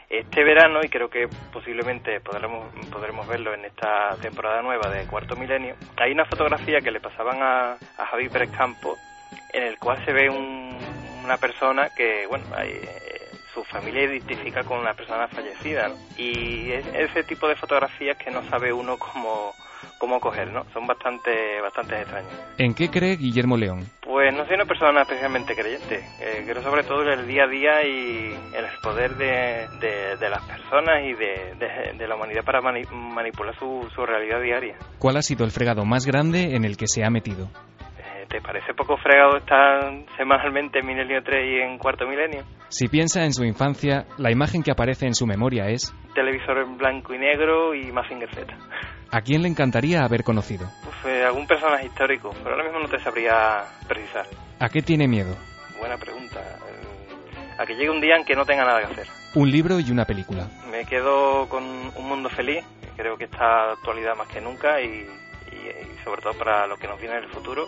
Este 0.09 0.45
verano, 0.45 0.81
y 0.83 0.89
creo 0.89 1.09
que 1.09 1.27
posiblemente 1.53 2.21
podremos, 2.21 2.71
podremos 2.91 3.27
verlo 3.27 3.55
en 3.55 3.65
esta 3.65 4.15
temporada 4.21 4.61
nueva 4.61 4.91
de 4.91 5.07
Cuarto 5.07 5.37
Milenio, 5.37 5.75
hay 5.97 6.13
una 6.13 6.27
fotografía 6.27 6.81
que 6.81 6.91
le 6.91 7.01
pasaban 7.01 7.43
a, 7.43 7.73
a 7.73 8.07
Javi 8.11 8.29
Pérez 8.29 8.51
Campo, 8.51 8.97
en 9.53 9.63
el 9.63 9.79
cual 9.79 10.05
se 10.05 10.13
ve 10.13 10.29
un, 10.29 10.77
una 11.25 11.37
persona 11.39 11.89
que, 11.97 12.27
bueno, 12.27 12.45
hay, 12.55 12.81
su 13.53 13.65
familia 13.65 14.05
identifica 14.05 14.65
con 14.65 14.79
una 14.79 14.95
persona 14.95 15.29
fallecida. 15.29 15.91
Y 16.17 16.73
es 16.73 16.87
ese 16.95 17.25
tipo 17.25 17.49
de 17.49 17.57
fotografías 17.57 18.17
que 18.17 18.31
no 18.31 18.43
sabe 18.49 18.73
uno 18.73 18.99
cómo, 18.99 19.55
cómo 20.03 20.19
coger, 20.19 20.53
¿no? 20.53 20.65
Son 20.73 20.85
bastante, 20.85 21.61
bastante 21.61 21.95
extrañas. 22.01 22.57
¿En 22.59 22.75
qué 22.75 22.89
cree 22.89 23.15
Guillermo 23.15 23.57
León? 23.57 23.85
Pues 24.01 24.35
no 24.35 24.45
soy 24.47 24.57
una 24.57 24.65
persona 24.65 25.03
especialmente 25.03 25.55
creyente. 25.55 26.01
Eh, 26.21 26.43
creo 26.45 26.61
sobre 26.61 26.83
todo 26.83 27.05
en 27.05 27.21
el 27.21 27.29
día 27.29 27.45
a 27.45 27.47
día 27.47 27.87
y 27.87 28.35
en 28.53 28.65
el 28.65 28.79
poder 28.83 29.13
de, 29.15 29.69
de, 29.79 30.17
de 30.17 30.29
las 30.29 30.43
personas 30.43 31.05
y 31.05 31.13
de, 31.13 31.95
de 31.97 32.09
la 32.09 32.17
humanidad 32.17 32.43
para 32.45 32.61
mani 32.61 32.83
manipular 32.91 33.57
su, 33.57 33.89
su 33.95 34.05
realidad 34.05 34.43
diaria. 34.43 34.75
¿Cuál 34.99 35.19
ha 35.19 35.23
sido 35.23 35.45
el 35.45 35.53
fregado 35.53 35.85
más 35.85 36.05
grande 36.05 36.57
en 36.57 36.65
el 36.65 36.77
que 36.77 36.89
se 36.89 37.05
ha 37.05 37.11
metido? 37.11 37.49
¿Te 38.29 38.41
parece 38.41 38.75
poco 38.75 38.97
fregado 38.97 39.37
estar 39.37 39.93
semanalmente 40.17 40.81
en 40.81 40.87
Milenio 40.87 41.23
3 41.23 41.37
y 41.45 41.61
en 41.61 41.79
Cuarto 41.79 42.09
Milenio? 42.09 42.43
Si 42.71 42.89
piensa 42.89 43.25
en 43.25 43.33
su 43.33 43.45
infancia, 43.45 44.07
la 44.19 44.33
imagen 44.33 44.65
que 44.65 44.73
aparece 44.73 45.07
en 45.07 45.15
su 45.15 45.27
memoria 45.27 45.67
es... 45.69 45.95
Televisor 46.15 46.59
en 46.59 46.77
blanco 46.77 47.15
y 47.15 47.19
negro 47.19 47.75
y 47.75 47.93
Mazinger 47.93 48.35
Z. 48.35 48.57
¿A 49.13 49.21
quién 49.21 49.43
le 49.43 49.49
encantaría 49.49 50.03
haber 50.05 50.25
conocido? 50.25 50.67
Pues 50.83 50.97
eh, 51.05 51.23
algún 51.25 51.47
personaje 51.47 51.85
histórico, 51.85 52.31
pero 52.43 52.57
ahora 52.57 52.65
mismo 52.65 52.81
no 52.81 52.89
te 52.89 52.99
sabría 52.99 53.63
precisar. 53.87 54.27
¿A 54.59 54.71
qué 54.71 54.81
tiene 54.81 55.07
miedo? 55.07 55.37
Buena 55.79 55.99
pregunta. 55.99 56.41
Eh, 56.41 57.59
a 57.59 57.67
que 57.67 57.75
llegue 57.75 57.91
un 57.91 58.01
día 58.01 58.17
en 58.17 58.25
que 58.25 58.35
no 58.35 58.47
tenga 58.47 58.65
nada 58.65 58.81
que 58.81 58.93
hacer. 58.93 59.07
Un 59.35 59.51
libro 59.51 59.79
y 59.79 59.91
una 59.91 60.07
película. 60.07 60.49
Me 60.71 60.87
quedo 60.87 61.47
con 61.51 61.63
Un 61.63 62.09
Mundo 62.09 62.31
Feliz, 62.31 62.65
que 62.81 62.89
creo 62.97 63.19
que 63.19 63.25
está 63.25 63.67
de 63.67 63.73
actualidad 63.73 64.17
más 64.17 64.29
que 64.29 64.41
nunca 64.41 64.81
y, 64.81 64.87
y, 64.87 65.57
y 65.57 66.05
sobre 66.05 66.23
todo 66.23 66.33
para 66.33 66.67
lo 66.67 66.79
que 66.79 66.89
nos 66.89 66.99
viene 66.99 67.19
en 67.19 67.25
el 67.25 67.31
futuro 67.31 67.67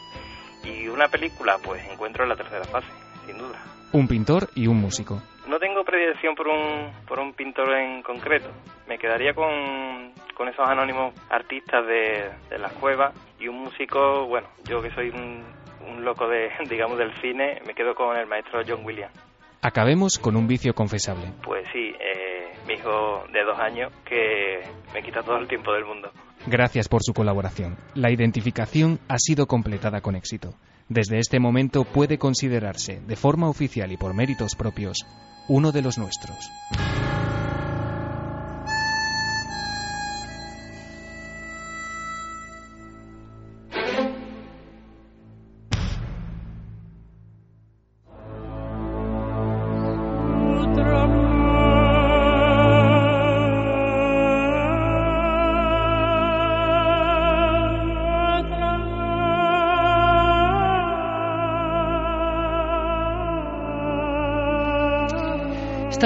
y 0.65 0.89
una 0.89 1.09
película, 1.09 1.59
pues 1.63 1.85
encuentro 1.91 2.23
en 2.23 2.31
la 2.31 2.37
tercera 2.37 2.65
fase, 2.65 2.89
sin 3.27 3.37
duda. 3.37 3.61
Un 3.95 4.09
pintor 4.09 4.49
y 4.57 4.67
un 4.67 4.81
músico. 4.81 5.23
No 5.49 5.61
tengo 5.61 5.85
predilección 5.85 6.35
por 6.35 6.49
un, 6.49 6.91
por 7.07 7.21
un 7.21 7.33
pintor 7.33 7.73
en 7.77 8.03
concreto. 8.03 8.51
Me 8.89 8.99
quedaría 8.99 9.33
con, 9.35 10.11
con 10.35 10.49
esos 10.49 10.69
anónimos 10.69 11.15
artistas 11.31 11.87
de, 11.87 12.29
de 12.51 12.59
las 12.59 12.73
cuevas 12.73 13.15
y 13.39 13.47
un 13.47 13.61
músico, 13.61 14.27
bueno, 14.27 14.49
yo 14.65 14.83
que 14.83 14.91
soy 14.91 15.11
un, 15.11 15.45
un 15.89 16.05
loco 16.05 16.27
de, 16.27 16.51
digamos, 16.69 16.99
del 16.99 17.15
cine, 17.21 17.61
me 17.69 17.73
quedo 17.73 17.95
con 17.95 18.17
el 18.17 18.27
maestro 18.27 18.63
John 18.67 18.85
Williams. 18.85 19.15
Acabemos 19.63 20.19
con 20.19 20.35
un 20.35 20.49
vicio 20.49 20.75
confesable. 20.75 21.31
Pues 21.45 21.65
sí, 21.73 21.95
eh, 22.01 22.53
mi 22.67 22.75
hijo 22.75 23.25
de 23.33 23.45
dos 23.45 23.61
años 23.61 23.93
que 24.05 24.61
me 24.93 25.05
quita 25.05 25.23
todo 25.23 25.39
el 25.39 25.47
tiempo 25.47 25.73
del 25.73 25.85
mundo. 25.85 26.11
Gracias 26.49 26.89
por 26.89 27.05
su 27.05 27.15
colaboración. 27.15 27.77
La 27.95 28.11
identificación 28.11 28.99
ha 29.09 29.19
sido 29.19 29.47
completada 29.47 30.01
con 30.01 30.17
éxito. 30.17 30.51
Desde 30.89 31.19
este 31.19 31.41
momento 31.41 31.85
puede 31.85 32.19
considerarse, 32.19 33.01
de 33.07 33.17
forma 33.17 33.49
oficial 33.49 33.91
y 33.91 33.97
por 33.97 34.13
méritos 34.13 34.55
propios, 34.55 35.07
uno 35.49 35.73
de 35.73 35.81
los 35.81 35.97
nuestros. 35.97 36.51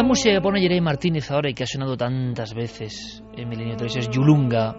Música 0.09 0.33
que 0.33 0.41
pone 0.41 0.63
Jeremy 0.63 0.81
Martínez 0.81 1.31
ahora 1.31 1.51
y 1.51 1.55
que 1.55 1.65
ha 1.65 1.67
sonado 1.67 1.95
tantas 1.95 2.55
veces 2.55 3.23
en 3.37 3.47
Milenio 3.47 3.77
3 3.77 3.97
es 3.97 4.09
Yulunga 4.09 4.75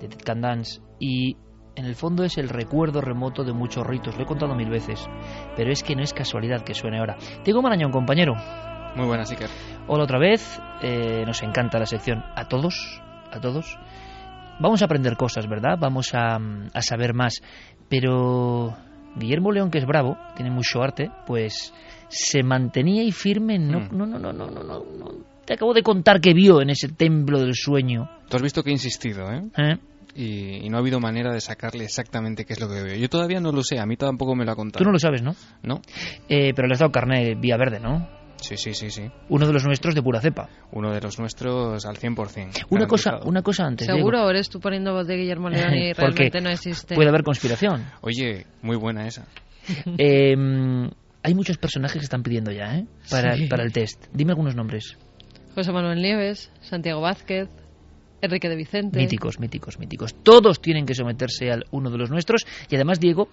de 0.00 0.08
Ted 0.08 0.18
Can 0.24 0.40
Dance 0.40 0.80
y 0.98 1.36
en 1.76 1.84
el 1.84 1.94
fondo 1.94 2.24
es 2.24 2.36
el 2.36 2.48
recuerdo 2.48 3.00
remoto 3.00 3.44
de 3.44 3.52
muchos 3.52 3.86
ritos. 3.86 4.16
Lo 4.16 4.24
he 4.24 4.26
contado 4.26 4.56
mil 4.56 4.68
veces, 4.68 5.06
pero 5.54 5.70
es 5.70 5.84
que 5.84 5.94
no 5.94 6.02
es 6.02 6.12
casualidad 6.12 6.62
que 6.64 6.74
suene 6.74 6.98
ahora. 6.98 7.16
Tengo 7.44 7.62
Marañón, 7.62 7.92
compañero. 7.92 8.34
Muy 8.96 9.06
buenas, 9.06 9.30
Iker. 9.30 9.48
Hola 9.86 10.02
otra 10.02 10.18
vez. 10.18 10.60
Eh, 10.82 11.22
nos 11.24 11.40
encanta 11.44 11.78
la 11.78 11.86
sección. 11.86 12.24
A 12.34 12.48
todos, 12.48 13.00
a 13.30 13.38
todos. 13.40 13.78
Vamos 14.58 14.82
a 14.82 14.86
aprender 14.86 15.16
cosas, 15.16 15.46
¿verdad? 15.46 15.78
Vamos 15.78 16.14
a, 16.14 16.40
a 16.74 16.82
saber 16.82 17.14
más. 17.14 17.42
Pero 17.88 18.74
Guillermo 19.16 19.52
León, 19.52 19.70
que 19.70 19.78
es 19.78 19.86
bravo, 19.86 20.16
tiene 20.36 20.50
mucho 20.50 20.82
arte, 20.82 21.10
pues 21.26 21.72
se 22.08 22.42
mantenía 22.42 23.02
ahí 23.02 23.12
firme. 23.12 23.58
No, 23.58 23.80
Mm. 23.80 23.88
no, 23.96 24.06
no, 24.06 24.18
no, 24.18 24.32
no, 24.32 24.46
no, 24.50 24.62
no, 24.62 24.78
no. 24.98 25.06
Te 25.44 25.54
acabo 25.54 25.72
de 25.74 25.82
contar 25.82 26.20
que 26.20 26.34
vio 26.34 26.60
en 26.60 26.70
ese 26.70 26.88
templo 26.88 27.38
del 27.40 27.54
sueño. 27.54 28.08
Tú 28.28 28.36
has 28.36 28.42
visto 28.42 28.62
que 28.62 28.70
he 28.70 28.72
insistido, 28.72 29.30
¿eh? 29.32 29.42
¿eh? 29.56 29.76
Y, 30.14 30.66
y 30.66 30.68
no 30.70 30.76
ha 30.76 30.80
habido 30.80 30.98
manera 30.98 31.32
de 31.32 31.40
sacarle 31.40 31.84
exactamente 31.84 32.44
qué 32.44 32.54
es 32.54 32.60
lo 32.60 32.68
que 32.68 32.82
veo. 32.82 32.96
Yo 32.96 33.08
todavía 33.08 33.38
no 33.40 33.52
lo 33.52 33.62
sé, 33.62 33.78
a 33.78 33.86
mí 33.86 33.96
tampoco 33.96 34.34
me 34.34 34.44
lo 34.44 34.52
ha 34.52 34.56
contado. 34.56 34.78
Tú 34.82 34.86
no 34.86 34.92
lo 34.92 34.98
sabes, 34.98 35.22
¿no? 35.22 35.34
¿No? 35.62 35.82
Eh, 36.28 36.52
pero 36.54 36.66
le 36.66 36.72
has 36.74 36.80
dado 36.80 36.90
carne 36.90 37.34
vía 37.34 37.56
verde, 37.56 37.78
¿no? 37.80 38.08
Sí, 38.40 38.56
sí, 38.56 38.74
sí, 38.74 38.90
sí. 38.90 39.10
Uno 39.28 39.46
de 39.46 39.52
los 39.52 39.64
nuestros 39.64 39.94
de 39.94 40.02
pura 40.02 40.20
cepa. 40.20 40.48
Uno 40.72 40.92
de 40.92 41.00
los 41.00 41.18
nuestros 41.18 41.84
al 41.86 41.96
100%. 41.96 42.66
Una 42.70 42.86
cosa, 42.86 43.18
una 43.24 43.42
cosa 43.42 43.64
antes. 43.64 43.86
¿Seguro 43.86 44.18
Diego. 44.18 44.30
eres 44.30 44.48
tú 44.48 44.60
poniendo 44.60 44.92
voz 44.92 45.06
de 45.06 45.16
Guillermo 45.16 45.48
León 45.48 45.74
y 45.74 45.92
realmente 45.94 46.40
no 46.40 46.50
existe? 46.50 46.94
Puede 46.94 47.08
haber 47.08 47.22
conspiración. 47.22 47.84
Oye, 48.02 48.46
muy 48.62 48.76
buena 48.76 49.06
esa. 49.06 49.26
Eh, 49.98 50.34
hay 51.22 51.34
muchos 51.34 51.58
personajes 51.58 51.98
que 51.98 52.04
están 52.04 52.22
pidiendo 52.22 52.52
ya, 52.52 52.76
¿eh? 52.76 52.86
Para, 53.10 53.36
Sí. 53.36 53.46
para 53.48 53.64
el 53.64 53.72
test. 53.72 54.06
Dime 54.12 54.30
algunos 54.30 54.54
nombres. 54.54 54.96
José 55.56 55.72
Manuel 55.72 56.00
Nieves, 56.00 56.52
Santiago 56.60 57.00
Vázquez, 57.00 57.48
Enrique 58.20 58.48
de 58.48 58.54
Vicente. 58.56 58.98
Míticos, 58.98 59.40
míticos, 59.40 59.78
míticos. 59.80 60.14
Todos 60.22 60.60
tienen 60.60 60.86
que 60.86 60.94
someterse 60.94 61.50
al 61.50 61.64
uno 61.72 61.90
de 61.90 61.98
los 61.98 62.10
nuestros. 62.10 62.46
Y 62.70 62.76
además, 62.76 63.00
Diego, 63.00 63.28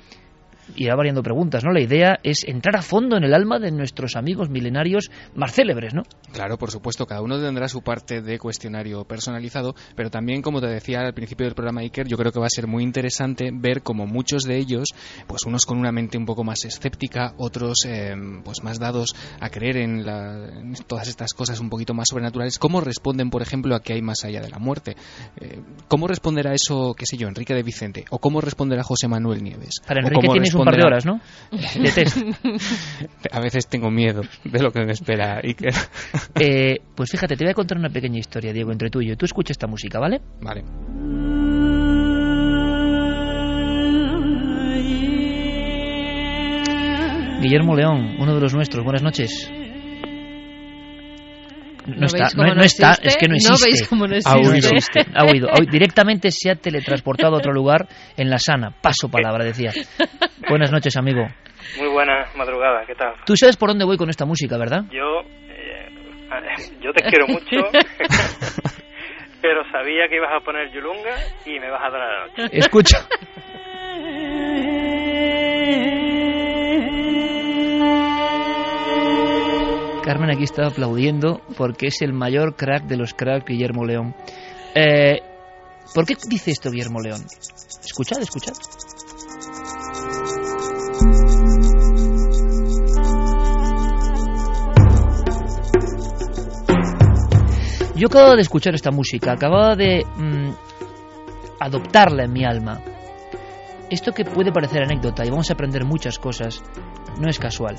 irá 0.75 0.96
variando 0.96 1.22
preguntas, 1.24 1.63
¿no? 1.63 1.72
La 1.72 1.82
idea 1.82 2.20
es 2.24 2.43
entrar 2.46 2.75
a 2.77 2.82
fondo 2.82 3.17
en 3.17 3.24
el 3.24 3.34
alma 3.34 3.60
de 3.60 3.72
nuestros 3.72 4.15
amigos 4.15 4.50
milenarios 4.50 5.10
más 5.36 5.53
célebres, 5.53 5.93
¿no? 5.93 6.03
Claro, 6.32 6.58
por 6.58 6.72
supuesto, 6.72 7.05
cada 7.05 7.22
uno 7.22 7.39
tendrá 7.41 7.67
su 7.67 7.82
parte 7.82 8.22
de 8.22 8.39
cuestionario 8.39 9.03
personalizado, 9.05 9.75
pero 9.96 10.10
también, 10.10 10.41
como 10.41 10.62
te 10.62 10.67
decía 10.67 11.01
al 11.01 11.13
principio 11.13 11.46
del 11.46 11.55
programa 11.55 11.82
Iker, 11.82 12.08
yo 12.08 12.17
creo 12.17 12.32
que 12.32 12.39
va 12.39 12.48
a 12.48 12.50
ser 12.50 12.67
muy 12.67 12.84
interesante 12.84 13.50
ver 13.53 13.82
cómo 13.84 14.05
muchos 14.08 14.43
de 14.43 14.58
ellos, 14.58 14.88
pues 15.27 15.43
unos 15.46 15.65
con 15.65 15.77
una 15.77 15.91
mente 15.91 16.17
un 16.17 16.25
poco 16.25 16.43
más 16.43 16.63
escéptica, 16.65 17.34
otros 17.38 17.86
eh, 17.86 18.13
pues 18.43 18.63
más 18.63 18.79
dados 18.79 19.15
a 19.39 19.50
creer 19.50 19.77
en, 19.77 20.05
la- 20.05 20.50
en 20.60 20.74
todas 20.88 21.08
estas 21.08 21.34
cosas 21.34 21.60
un 21.60 21.70
poquito 21.70 21.93
más 21.93 22.08
sobrenaturales, 22.10 22.58
cómo 22.60 22.82
responden, 22.82 23.29
por 23.29 23.41
ejemplo, 23.41 23.75
a 23.75 23.82
que 23.82 23.93
hay 23.93 24.01
más 24.01 24.24
allá 24.24 24.41
de 24.41 24.50
la 24.50 24.60
muerte. 24.60 24.96
Eh, 25.39 25.60
¿Cómo 25.88 26.08
responderá 26.08 26.53
eso, 26.53 26.93
qué 26.98 27.05
sé 27.05 27.17
yo, 27.17 27.27
Enrique 27.27 27.53
de 27.53 27.63
Vicente? 27.63 28.05
¿O 28.10 28.20
cómo 28.20 28.41
responderá 28.41 28.84
José 28.84 29.08
Manuel 29.08 29.43
Nieves? 29.43 29.75
Para 29.88 30.00
¿O 30.01 30.03
Enrique 30.08 30.22
cómo 30.27 30.34
un 30.56 30.66
par 30.66 30.76
de 30.76 30.84
horas, 30.84 31.06
¿no? 31.06 31.20
De 31.52 31.92
test. 31.92 32.18
A 33.32 33.40
veces 33.40 33.68
tengo 33.68 33.90
miedo 33.90 34.22
de 34.44 34.62
lo 34.62 34.72
que 34.72 34.86
me 34.86 34.92
espera, 34.92 35.40
Iker. 35.44 35.74
Eh, 36.36 36.80
pues 36.96 37.12
fíjate, 37.12 37.36
te 37.36 37.44
voy 37.46 37.52
a 37.52 37.54
contar 37.54 37.78
una 37.78 37.90
pequeña 37.90 38.20
historia, 38.20 38.52
Diego, 38.52 38.72
entre 38.72 38.90
tú 38.90 39.02
y 39.02 39.08
yo. 39.08 39.16
Tú 39.16 39.26
escucha 39.26 39.52
esta 39.52 39.68
música, 39.68 40.00
¿vale? 40.00 40.22
Vale. 40.42 40.64
Guillermo 47.42 47.76
León, 47.76 48.16
uno 48.20 48.36
de 48.36 48.42
los 48.42 48.54
nuestros. 48.54 48.84
Buenas 48.84 49.04
noches. 49.04 49.52
No, 51.86 51.96
¿No 51.98 52.06
está, 52.06 52.30
no, 52.36 52.63
está, 52.63 52.90
existe? 52.92 53.08
es 53.10 53.18
que 53.18 53.28
no 53.28 53.32
¿No 53.34 53.36
existe. 53.38 53.70
veis 53.70 53.88
cómo 53.90 54.06
Ha 54.06 54.16
existe? 54.56 55.00
ha 55.13 55.24
oído. 55.25 55.50
Ha 55.50 55.60
oído. 55.60 55.72
Directamente 55.72 56.32
se 56.32 56.50
ha 56.52 56.56
teletransportado 56.56 57.36
a 57.36 57.38
otro 57.40 57.52
lugar 57.52 57.88
en 58.18 58.30
la 58.30 58.38
sana. 58.38 58.72
Paso 58.82 59.10
palabra, 59.10 59.44
decía. 59.44 59.72
Buenas 60.48 60.72
noches, 60.72 60.96
amigo. 60.98 61.28
Muy 61.78 61.90
buena 61.90 62.25
madrugada, 62.36 62.86
¿qué 62.86 62.96
tal? 62.96 63.13
Tú 63.25 63.36
sabes 63.36 63.58
por 63.58 63.70
dónde 63.70 63.86
voy 63.86 63.98
con 63.98 64.10
esta 64.10 64.25
música, 64.25 64.58
¿verdad? 64.58 64.84
Yo, 64.92 65.22
eh, 65.50 65.90
yo 66.82 66.92
te 66.94 67.04
quiero 67.10 67.28
mucho, 67.28 67.46
pero 69.42 69.63
sabía 69.72 70.08
que 70.10 70.16
ibas 70.18 70.32
a 70.34 70.44
poner 70.44 70.72
Yulunga 70.74 71.16
y 71.46 71.60
me 71.60 71.70
vas 71.70 71.82
a 71.86 71.90
dar 71.90 72.00
la 72.00 72.28
noche. 72.28 72.58
Escucha. 72.58 72.98
Carmen 80.04 80.30
aquí 80.32 80.44
está 80.44 80.68
aplaudiendo 80.68 81.42
porque 81.58 81.88
es 81.88 82.02
el 82.02 82.12
mayor 82.12 82.58
crack 82.58 82.84
de 82.88 82.98
los 82.98 83.14
cracks, 83.14 83.46
Guillermo 83.46 83.86
León. 83.86 84.14
Eh, 84.76 85.22
¿Por 85.96 86.06
qué 86.06 86.16
dice 86.28 86.52
esto 86.52 86.70
Guillermo 86.70 87.00
León? 87.00 87.22
Escuchad, 87.84 88.22
escuchad. 88.22 88.54
Yo 97.96 98.08
acababa 98.08 98.36
de 98.36 98.42
escuchar 98.42 98.76
esta 98.76 98.92
música, 98.92 99.32
acababa 99.32 99.78
de 99.78 100.04
mm, 100.18 100.50
adoptarla 101.62 102.26
en 102.26 102.34
mi 102.34 102.44
alma. 102.44 102.82
Esto 103.90 104.12
que 104.12 104.26
puede 104.26 104.52
parecer 104.52 104.84
anécdota 104.84 105.26
y 105.26 105.30
vamos 105.30 105.50
a 105.50 105.54
aprender 105.54 105.86
muchas 105.86 106.20
cosas, 106.20 106.62
no 107.22 107.30
es 107.30 107.40
casual. 107.40 107.78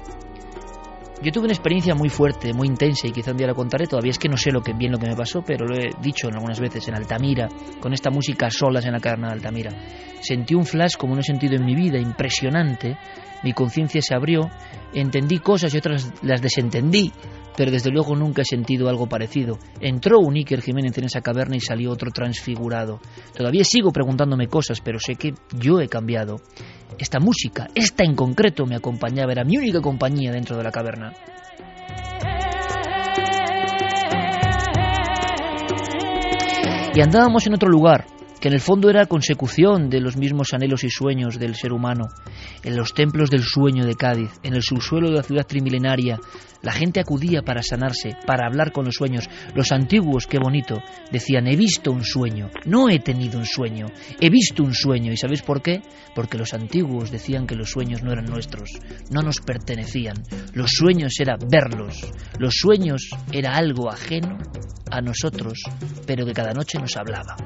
Yo 1.25 1.33
tuve 1.33 1.45
una 1.45 1.55
experiencia 1.55 1.95
muy 1.95 2.11
fuerte, 2.11 2.53
muy 2.53 2.69
intensa 2.69 3.07
y 3.07 3.11
quizá 3.11 3.31
un 3.31 3.39
día 3.39 3.47
la 3.47 3.55
contaré, 3.55 3.87
todavía 3.87 4.11
es 4.11 4.19
que 4.19 4.29
no 4.29 4.37
sé 4.37 4.53
lo 4.53 4.61
que, 4.61 4.75
bien 4.75 4.93
lo 4.93 4.99
que 4.99 5.09
me 5.09 5.17
pasó, 5.17 5.41
pero 5.41 5.65
lo 5.65 5.75
he 5.75 5.89
dicho 5.99 6.29
algunas 6.29 6.61
veces 6.61 6.87
en 6.89 6.97
Altamira, 6.97 7.49
con 7.81 7.95
esta 7.95 8.11
música 8.11 8.51
solas 8.51 8.85
en 8.85 8.93
la 8.93 9.01
caverna 9.01 9.29
de 9.29 9.33
Altamira. 9.33 9.71
Sentí 10.21 10.55
un 10.55 10.67
flash 10.67 10.97
como 10.99 11.15
no 11.15 11.23
he 11.23 11.25
sentido 11.25 11.55
en 11.57 11.65
mi 11.65 11.75
vida, 11.75 11.99
impresionante, 11.99 12.99
mi 13.43 13.53
conciencia 13.53 14.01
se 14.01 14.15
abrió, 14.15 14.51
entendí 14.93 15.39
cosas 15.39 15.75
y 15.75 15.79
otras 15.79 16.13
las 16.23 16.41
desentendí, 16.41 17.13
pero 17.57 17.71
desde 17.71 17.91
luego 17.91 18.17
nunca 18.17 18.43
he 18.43 18.45
sentido 18.45 18.89
algo 18.89 19.07
parecido. 19.07 19.59
Entró 19.81 20.19
un 20.19 20.37
Iker 20.37 20.61
Jiménez 20.61 20.97
en 20.99 21.05
esa 21.05 21.21
caverna 21.21 21.57
y 21.57 21.61
salió 21.61 21.91
otro 21.93 22.11
transfigurado. 22.11 23.01
Todavía 23.37 23.65
sigo 23.65 23.93
preguntándome 23.93 24.49
cosas, 24.49 24.81
pero 24.81 24.99
sé 24.99 25.15
que 25.15 25.35
yo 25.59 25.81
he 25.81 25.89
cambiado. 25.89 26.37
Esta 26.99 27.21
música, 27.21 27.69
esta 27.75 28.05
en 28.05 28.15
concreto, 28.15 28.67
me 28.67 28.77
acompañaba, 28.77 29.33
era 29.33 29.45
mi 29.45 29.57
única 29.57 29.81
compañía 29.81 30.33
dentro 30.33 30.57
de 30.57 30.65
la 30.65 30.71
caverna. 30.71 31.13
Y 36.95 37.01
andábamos 37.01 37.45
en 37.49 37.55
otro 37.55 37.69
lugar, 37.69 38.07
que 38.45 38.49
en 38.49 38.55
el 38.57 38.61
fondo 38.61 38.91
era 38.91 39.07
consecución 39.07 39.89
de 39.89 40.03
los 40.03 40.19
mismos 40.19 40.53
anhelos 40.53 40.85
y 40.85 40.91
sueños 40.91 41.39
del 41.39 41.55
ser 41.55 41.73
humano. 41.73 42.11
En 42.63 42.77
los 42.77 42.93
templos 42.93 43.31
del 43.31 43.43
sueño 43.43 43.87
de 43.87 43.95
Cádiz, 43.95 44.33
en 44.43 44.53
el 44.53 44.63
subsuelo 44.63 45.09
de 45.09 45.15
la 45.15 45.23
ciudad 45.23 45.47
trimilenaria, 45.47 46.19
la 46.61 46.73
gente 46.73 47.01
acudía 47.01 47.41
para 47.41 47.63
sanarse, 47.63 48.19
para 48.27 48.47
hablar 48.47 48.71
con 48.71 48.85
los 48.85 48.97
sueños. 48.97 49.31
Los 49.55 49.73
antiguos, 49.73 50.27
qué 50.27 50.39
bonito, 50.39 50.83
decían, 51.11 51.47
he 51.47 51.57
visto 51.57 51.91
un 51.91 52.05
sueño, 52.05 52.51
no 52.67 52.91
he 52.91 52.99
tenido 52.99 53.39
un 53.39 53.47
sueño, 53.47 53.87
he 54.21 54.29
visto 54.29 54.63
un 54.63 54.75
sueño. 54.75 55.11
¿Y 55.11 55.17
sabéis 55.17 55.41
por 55.41 55.63
qué? 55.63 55.81
Porque 56.15 56.37
los 56.37 56.53
antiguos 56.53 57.11
decían 57.11 57.47
que 57.47 57.57
los 57.57 57.71
sueños 57.71 58.03
no 58.03 58.13
eran 58.13 58.27
nuestros, 58.27 58.69
no 59.11 59.23
nos 59.23 59.41
pertenecían. 59.41 60.23
Los 60.53 60.73
sueños 60.73 61.15
era 61.19 61.39
verlos, 61.51 61.99
los 62.39 62.57
sueños 62.57 63.09
era 63.33 63.55
algo 63.55 63.91
ajeno 63.91 64.37
a 64.91 65.01
nosotros, 65.01 65.63
pero 66.07 66.27
que 66.27 66.35
cada 66.35 66.53
noche 66.53 66.79
nos 66.79 66.95
hablaba. 66.99 67.37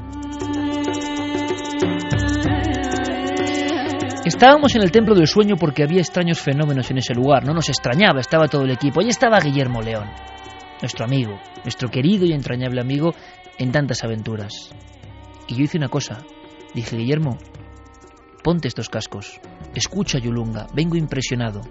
Estábamos 4.25 4.77
en 4.77 4.83
el 4.83 4.93
templo 4.93 5.15
del 5.15 5.27
sueño 5.27 5.57
porque 5.57 5.83
había 5.83 6.01
extraños 6.01 6.39
fenómenos 6.39 6.91
en 6.91 6.99
ese 6.99 7.15
lugar, 7.15 7.45
no 7.45 7.55
nos 7.55 7.71
extrañaba, 7.71 8.21
estaba 8.21 8.47
todo 8.47 8.63
el 8.63 8.71
equipo. 8.71 9.01
Allí 9.01 9.09
estaba 9.09 9.41
Guillermo 9.41 9.81
León, 9.81 10.07
nuestro 10.81 11.07
amigo, 11.07 11.41
nuestro 11.65 11.89
querido 11.89 12.27
y 12.27 12.33
entrañable 12.33 12.81
amigo 12.81 13.15
en 13.59 13.73
tantas 13.73 14.05
aventuras. 14.05 14.71
Y 15.49 15.57
yo 15.57 15.65
hice 15.65 15.79
una 15.79 15.89
cosa, 15.89 16.19
dije, 16.75 16.97
Guillermo, 16.97 17.39
ponte 18.45 18.69
estos 18.69 18.89
cascos, 18.89 19.41
escucha 19.75 20.19
Yulunga, 20.19 20.67
vengo 20.75 20.97
impresionado. 20.97 21.63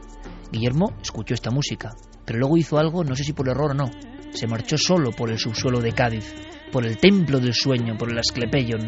Guillermo 0.52 0.94
escuchó 1.02 1.36
esta 1.36 1.52
música, 1.52 1.92
pero 2.26 2.40
luego 2.40 2.58
hizo 2.58 2.80
algo, 2.80 3.04
no 3.04 3.16
sé 3.16 3.24
si 3.24 3.34
por 3.34 3.48
error 3.48 3.72
o 3.72 3.76
no, 3.76 3.92
se 4.32 4.48
marchó 4.48 4.78
solo 4.78 5.12
por 5.12 5.30
el 5.30 5.38
subsuelo 5.38 5.80
de 5.80 5.94
Cádiz, 5.94 6.34
por 6.72 6.86
el 6.86 6.98
templo 6.98 7.40
del 7.40 7.54
sueño, 7.54 7.96
por 7.98 8.12
el 8.12 8.20
Asclepeion. 8.20 8.86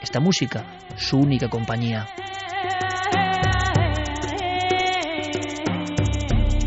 Esta 0.00 0.20
música, 0.20 0.78
su 0.96 1.18
única 1.18 1.48
compañía. 1.48 2.06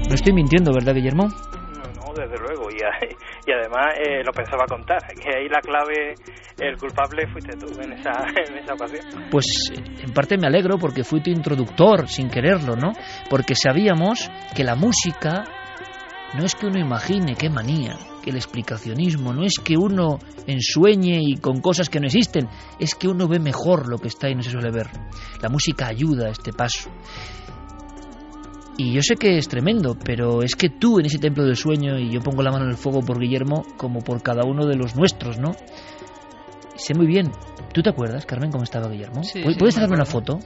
No 0.08 0.16
estoy 0.16 0.34
mintiendo, 0.34 0.72
¿verdad, 0.74 0.94
Guillermo? 0.96 1.28
No, 1.28 1.84
no, 1.84 2.14
desde 2.16 2.38
luego. 2.40 2.70
Y, 2.72 2.78
y 2.78 3.52
además 3.52 3.88
eh, 4.00 4.24
lo 4.24 4.32
pensaba 4.32 4.66
contar, 4.66 5.00
que 5.22 5.38
ahí 5.38 5.48
la 5.50 5.60
clave, 5.60 6.16
el 6.60 6.78
culpable 6.78 7.28
fuiste 7.28 7.58
tú 7.58 7.68
en 7.82 7.94
esa, 7.94 8.12
en 8.48 8.58
esa 8.58 8.74
ocasión. 8.74 9.28
Pues 9.30 9.46
en 9.76 10.14
parte 10.14 10.38
me 10.38 10.48
alegro 10.48 10.78
porque 10.78 11.04
fui 11.04 11.22
tu 11.22 11.30
introductor 11.30 12.08
sin 12.08 12.30
quererlo, 12.30 12.76
¿no? 12.76 12.94
Porque 13.30 13.54
sabíamos 13.56 14.32
que 14.56 14.64
la 14.64 14.76
música 14.76 15.44
no 16.36 16.46
es 16.46 16.56
que 16.56 16.68
uno 16.68 16.80
imagine, 16.80 17.36
qué 17.36 17.50
manía, 17.50 17.98
que 18.22 18.32
el 18.32 18.36
explicacionismo 18.36 19.34
no 19.34 19.44
es 19.44 19.56
que 19.64 19.78
uno 19.78 20.20
ensueñe 20.46 21.20
y 21.22 21.38
con 21.38 21.62
cosas 21.62 21.90
que 21.90 22.00
no 22.00 22.08
existen, 22.08 22.50
es 22.80 22.96
que 22.96 23.08
uno 23.08 23.28
ve 23.28 23.40
mejor 23.40 23.88
lo 23.90 23.98
que 23.98 24.10
está 24.10 24.30
y 24.30 24.36
no 24.36 24.42
se 24.42 24.52
suele 24.52 24.72
ver. 24.72 24.88
La 25.42 25.50
música 25.50 25.88
ayuda 25.88 26.28
a 26.28 26.32
este 26.32 26.52
paso. 26.52 26.90
Y 28.78 28.94
yo 28.94 29.02
sé 29.02 29.16
que 29.16 29.38
es 29.38 29.48
tremendo, 29.48 29.98
pero 30.04 30.44
es 30.44 30.56
que 30.56 30.70
tú 30.70 31.00
en 31.00 31.08
ese 31.08 31.18
templo 31.18 31.44
del 31.44 31.56
sueño, 31.56 31.98
y 31.98 32.12
yo 32.12 32.22
pongo 32.22 32.44
la 32.44 32.52
mano 32.52 32.66
en 32.66 32.72
el 32.72 32.78
fuego 32.78 33.02
por 33.02 33.20
Guillermo 33.20 33.64
como 33.76 34.02
por 34.02 34.22
cada 34.22 34.44
uno 34.46 34.68
de 34.68 34.76
los 34.76 34.96
nuestros, 34.96 35.40
¿no? 35.40 35.54
Sé 36.76 36.94
muy 36.94 37.08
bien. 37.08 37.32
¿Tú 37.74 37.82
te 37.82 37.90
acuerdas, 37.90 38.28
Carmen, 38.28 38.52
cómo 38.52 38.64
estaba 38.64 38.88
Guillermo? 38.88 39.24
Sí, 39.24 39.42
¿Puedes 39.42 39.58
sí, 39.58 39.64
me 39.64 39.70
hacerme 39.70 39.96
una 39.96 40.06
foto? 40.06 40.40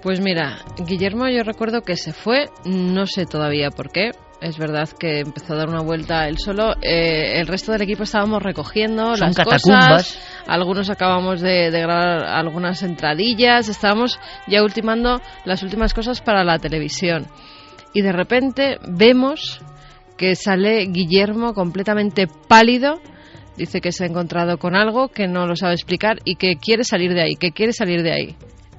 Pues 0.00 0.20
mira, 0.20 0.58
Guillermo 0.86 1.28
yo 1.28 1.42
recuerdo 1.42 1.82
que 1.82 1.96
se 1.96 2.12
fue, 2.12 2.44
no 2.64 3.06
sé 3.06 3.26
todavía 3.26 3.70
por 3.70 3.90
qué. 3.90 4.12
Es 4.40 4.56
verdad 4.56 4.88
que 4.88 5.20
empezó 5.20 5.54
a 5.54 5.56
dar 5.56 5.68
una 5.68 5.82
vuelta 5.82 6.28
él 6.28 6.38
solo. 6.38 6.74
Eh, 6.80 7.40
el 7.40 7.48
resto 7.48 7.72
del 7.72 7.82
equipo 7.82 8.04
estábamos 8.04 8.40
recogiendo 8.40 9.16
Son 9.16 9.28
las 9.28 9.36
catacumbas. 9.36 9.88
cosas. 9.88 10.44
Algunos 10.46 10.90
acabamos 10.90 11.40
de, 11.40 11.72
de 11.72 11.80
grabar 11.80 12.24
algunas 12.24 12.82
entradillas. 12.84 13.68
Estábamos 13.68 14.20
ya 14.46 14.62
ultimando 14.62 15.20
las 15.44 15.62
últimas 15.64 15.92
cosas 15.92 16.20
para 16.20 16.44
la 16.44 16.58
televisión. 16.60 17.26
Y 17.92 18.02
de 18.02 18.12
repente 18.12 18.78
vemos 18.88 19.60
que 20.16 20.36
sale 20.36 20.86
Guillermo 20.86 21.52
completamente 21.52 22.28
pálido. 22.48 23.00
Dice 23.56 23.80
que 23.80 23.90
se 23.90 24.04
ha 24.04 24.06
encontrado 24.06 24.58
con 24.58 24.76
algo 24.76 25.08
que 25.08 25.26
no 25.26 25.46
lo 25.46 25.56
sabe 25.56 25.74
explicar 25.74 26.18
y 26.24 26.36
que 26.36 26.54
quiere 26.56 26.84
salir 26.84 27.12
de 27.12 27.22
ahí, 27.22 27.34
que 27.34 27.50
quiere 27.50 27.72
salir 27.72 28.04
de 28.04 28.12
ahí. 28.12 28.36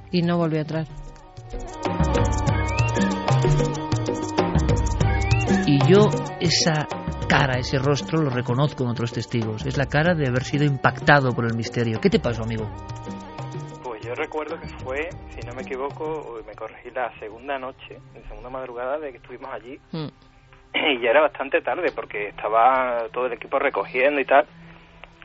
Y 0.09 0.21
no 0.21 0.37
volvió 0.37 0.59
a 0.59 0.61
entrar. 0.61 0.87
Yo 5.89 6.05
esa 6.39 6.85
cara, 7.27 7.57
ese 7.57 7.79
rostro 7.79 8.21
lo 8.21 8.29
reconozco 8.29 8.83
en 8.83 8.91
otros 8.91 9.11
testigos. 9.11 9.65
Es 9.65 9.75
la 9.75 9.87
cara 9.87 10.13
de 10.13 10.27
haber 10.27 10.43
sido 10.43 10.63
impactado 10.63 11.31
por 11.31 11.45
el 11.45 11.55
misterio. 11.55 11.99
¿Qué 11.99 12.09
te 12.09 12.19
pasó, 12.19 12.43
amigo? 12.43 12.69
Pues 13.83 14.05
yo 14.05 14.13
recuerdo 14.13 14.59
que 14.59 14.67
fue, 14.83 15.09
si 15.29 15.47
no 15.47 15.55
me 15.55 15.63
equivoco, 15.63 16.41
me 16.45 16.53
corregí 16.53 16.91
la 16.91 17.11
segunda 17.17 17.57
noche, 17.57 17.97
la 18.13 18.21
segunda 18.27 18.51
madrugada 18.51 18.99
de 18.99 19.11
que 19.11 19.17
estuvimos 19.17 19.51
allí. 19.51 19.79
Mm. 19.91 20.07
Y 20.91 21.01
ya 21.01 21.09
era 21.09 21.21
bastante 21.21 21.61
tarde 21.61 21.91
porque 21.95 22.27
estaba 22.27 23.07
todo 23.11 23.25
el 23.25 23.33
equipo 23.33 23.57
recogiendo 23.57 24.21
y 24.21 24.25
tal. 24.25 24.45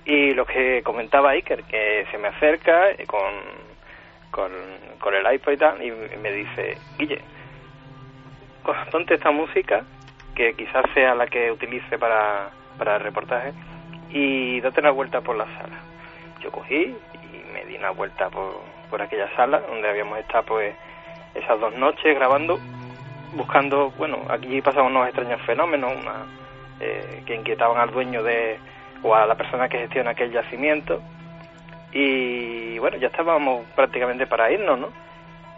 Y 0.06 0.32
lo 0.32 0.46
que 0.46 0.82
comentaba 0.82 1.32
Iker, 1.32 1.64
que 1.64 2.06
se 2.10 2.16
me 2.16 2.28
acerca 2.28 2.96
con, 3.06 3.32
con, 4.30 4.50
con 4.98 5.14
el 5.14 5.34
iPod 5.34 5.52
y 5.52 5.56
tal, 5.58 5.82
y 5.82 5.90
me 5.90 6.32
dice, 6.32 6.78
Guille, 6.98 7.20
ponte 8.90 9.14
esta 9.14 9.30
música, 9.30 9.84
que 10.34 10.54
quizás 10.54 10.84
sea 10.94 11.14
la 11.14 11.26
que 11.26 11.50
utilice 11.50 11.98
para, 11.98 12.50
para 12.78 12.96
el 12.96 13.02
reportaje, 13.02 13.52
y 14.10 14.60
date 14.60 14.80
una 14.80 14.90
vuelta 14.90 15.20
por 15.20 15.36
la 15.36 15.44
sala. 15.44 15.76
Yo 16.40 16.50
cogí 16.50 16.96
y 17.14 17.52
me 17.52 17.64
di 17.64 17.76
una 17.76 17.90
vuelta 17.90 18.30
por, 18.30 18.60
por 18.88 19.02
aquella 19.02 19.28
sala 19.34 19.60
donde 19.60 19.88
habíamos 19.88 20.18
estado 20.18 20.44
pues 20.44 20.74
esas 21.34 21.58
dos 21.58 21.74
noches 21.76 22.14
grabando, 22.14 22.60
buscando, 23.34 23.90
bueno, 23.98 24.18
aquí 24.28 24.60
pasaban 24.62 24.92
unos 24.92 25.08
extraños 25.08 25.40
fenómenos 25.42 25.92
una, 25.92 26.26
eh, 26.80 27.22
que 27.26 27.34
inquietaban 27.34 27.80
al 27.80 27.90
dueño 27.90 28.22
de 28.22 28.58
o 29.02 29.14
a 29.14 29.26
la 29.26 29.34
persona 29.34 29.68
que 29.68 29.78
gestiona 29.78 30.12
aquel 30.12 30.32
yacimiento 30.32 31.02
y 31.92 32.78
bueno, 32.78 32.96
ya 32.96 33.06
estábamos 33.06 33.64
prácticamente 33.76 34.26
para 34.26 34.50
irnos, 34.50 34.78
¿no? 34.78 34.88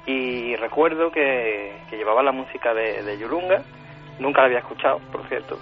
Y 0.06 0.54
recuerdo 0.56 1.10
que, 1.10 1.72
llevaba 1.90 2.22
la 2.22 2.32
música 2.32 2.74
de, 2.74 3.02
de 3.02 3.18
Yulunga, 3.18 3.62
nunca 4.18 4.40
la 4.42 4.46
había 4.46 4.58
escuchado, 4.58 5.00
por 5.12 5.26
cierto, 5.28 5.58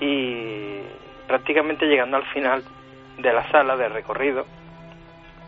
y 0.00 0.80
prácticamente 1.26 1.86
llegando 1.86 2.16
al 2.16 2.24
final 2.26 2.62
de 3.18 3.32
la 3.32 3.50
sala 3.50 3.76
de 3.76 3.88
recorrido, 3.88 4.46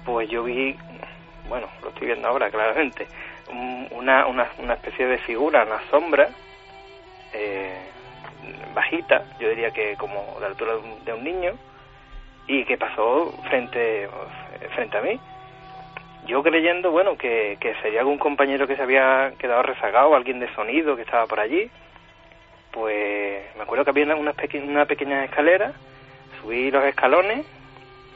pues 0.05 0.29
yo 0.29 0.43
vi, 0.45 0.77
bueno, 1.49 1.69
lo 1.83 1.89
estoy 1.91 2.09
viendo 2.09 2.29
ahora 2.29 2.51
claramente, 2.51 3.07
un- 3.51 3.89
una, 3.93 4.27
una, 4.27 4.49
una 4.59 4.75
especie 4.75 5.07
de 5.07 5.19
figura, 5.19 5.65
una 5.65 5.81
sombra, 5.91 6.29
eh, 7.33 7.79
bajita, 8.75 9.25
yo 9.39 9.49
diría 9.51 9.71
que 9.71 9.97
como 9.97 10.37
de 10.41 10.47
altura 10.47 10.73
de 10.73 10.79
un, 10.79 11.05
de 11.05 11.13
un 11.15 11.25
niño, 11.25 11.53
y 12.47 12.65
que 12.65 12.77
pasó 12.77 13.33
frente, 13.49 14.09
frente 14.75 14.99
a 14.99 15.03
mí. 15.03 15.21
Yo 16.27 16.43
creyendo, 16.43 16.91
bueno, 16.91 17.17
que, 17.17 17.57
que 17.61 17.75
sería 17.77 18.01
algún 18.01 18.19
compañero 18.19 18.67
que 18.67 18.77
se 18.77 18.83
había 18.83 19.33
quedado 19.39 19.63
rezagado, 19.63 20.15
alguien 20.15 20.41
de 20.41 20.53
sonido 20.55 20.97
que 20.97 21.03
estaba 21.03 21.27
por 21.27 21.39
allí, 21.41 21.71
pues 22.73 23.45
me 23.57 23.63
acuerdo 23.63 23.85
que 23.85 23.91
había 23.91 24.15
unas 24.15 24.35
peque 24.35 24.59
una 24.59 24.87
pequeña 24.87 25.25
escalera, 25.25 25.73
subí 26.41 26.71
los 26.71 26.85
escalones, 26.85 27.45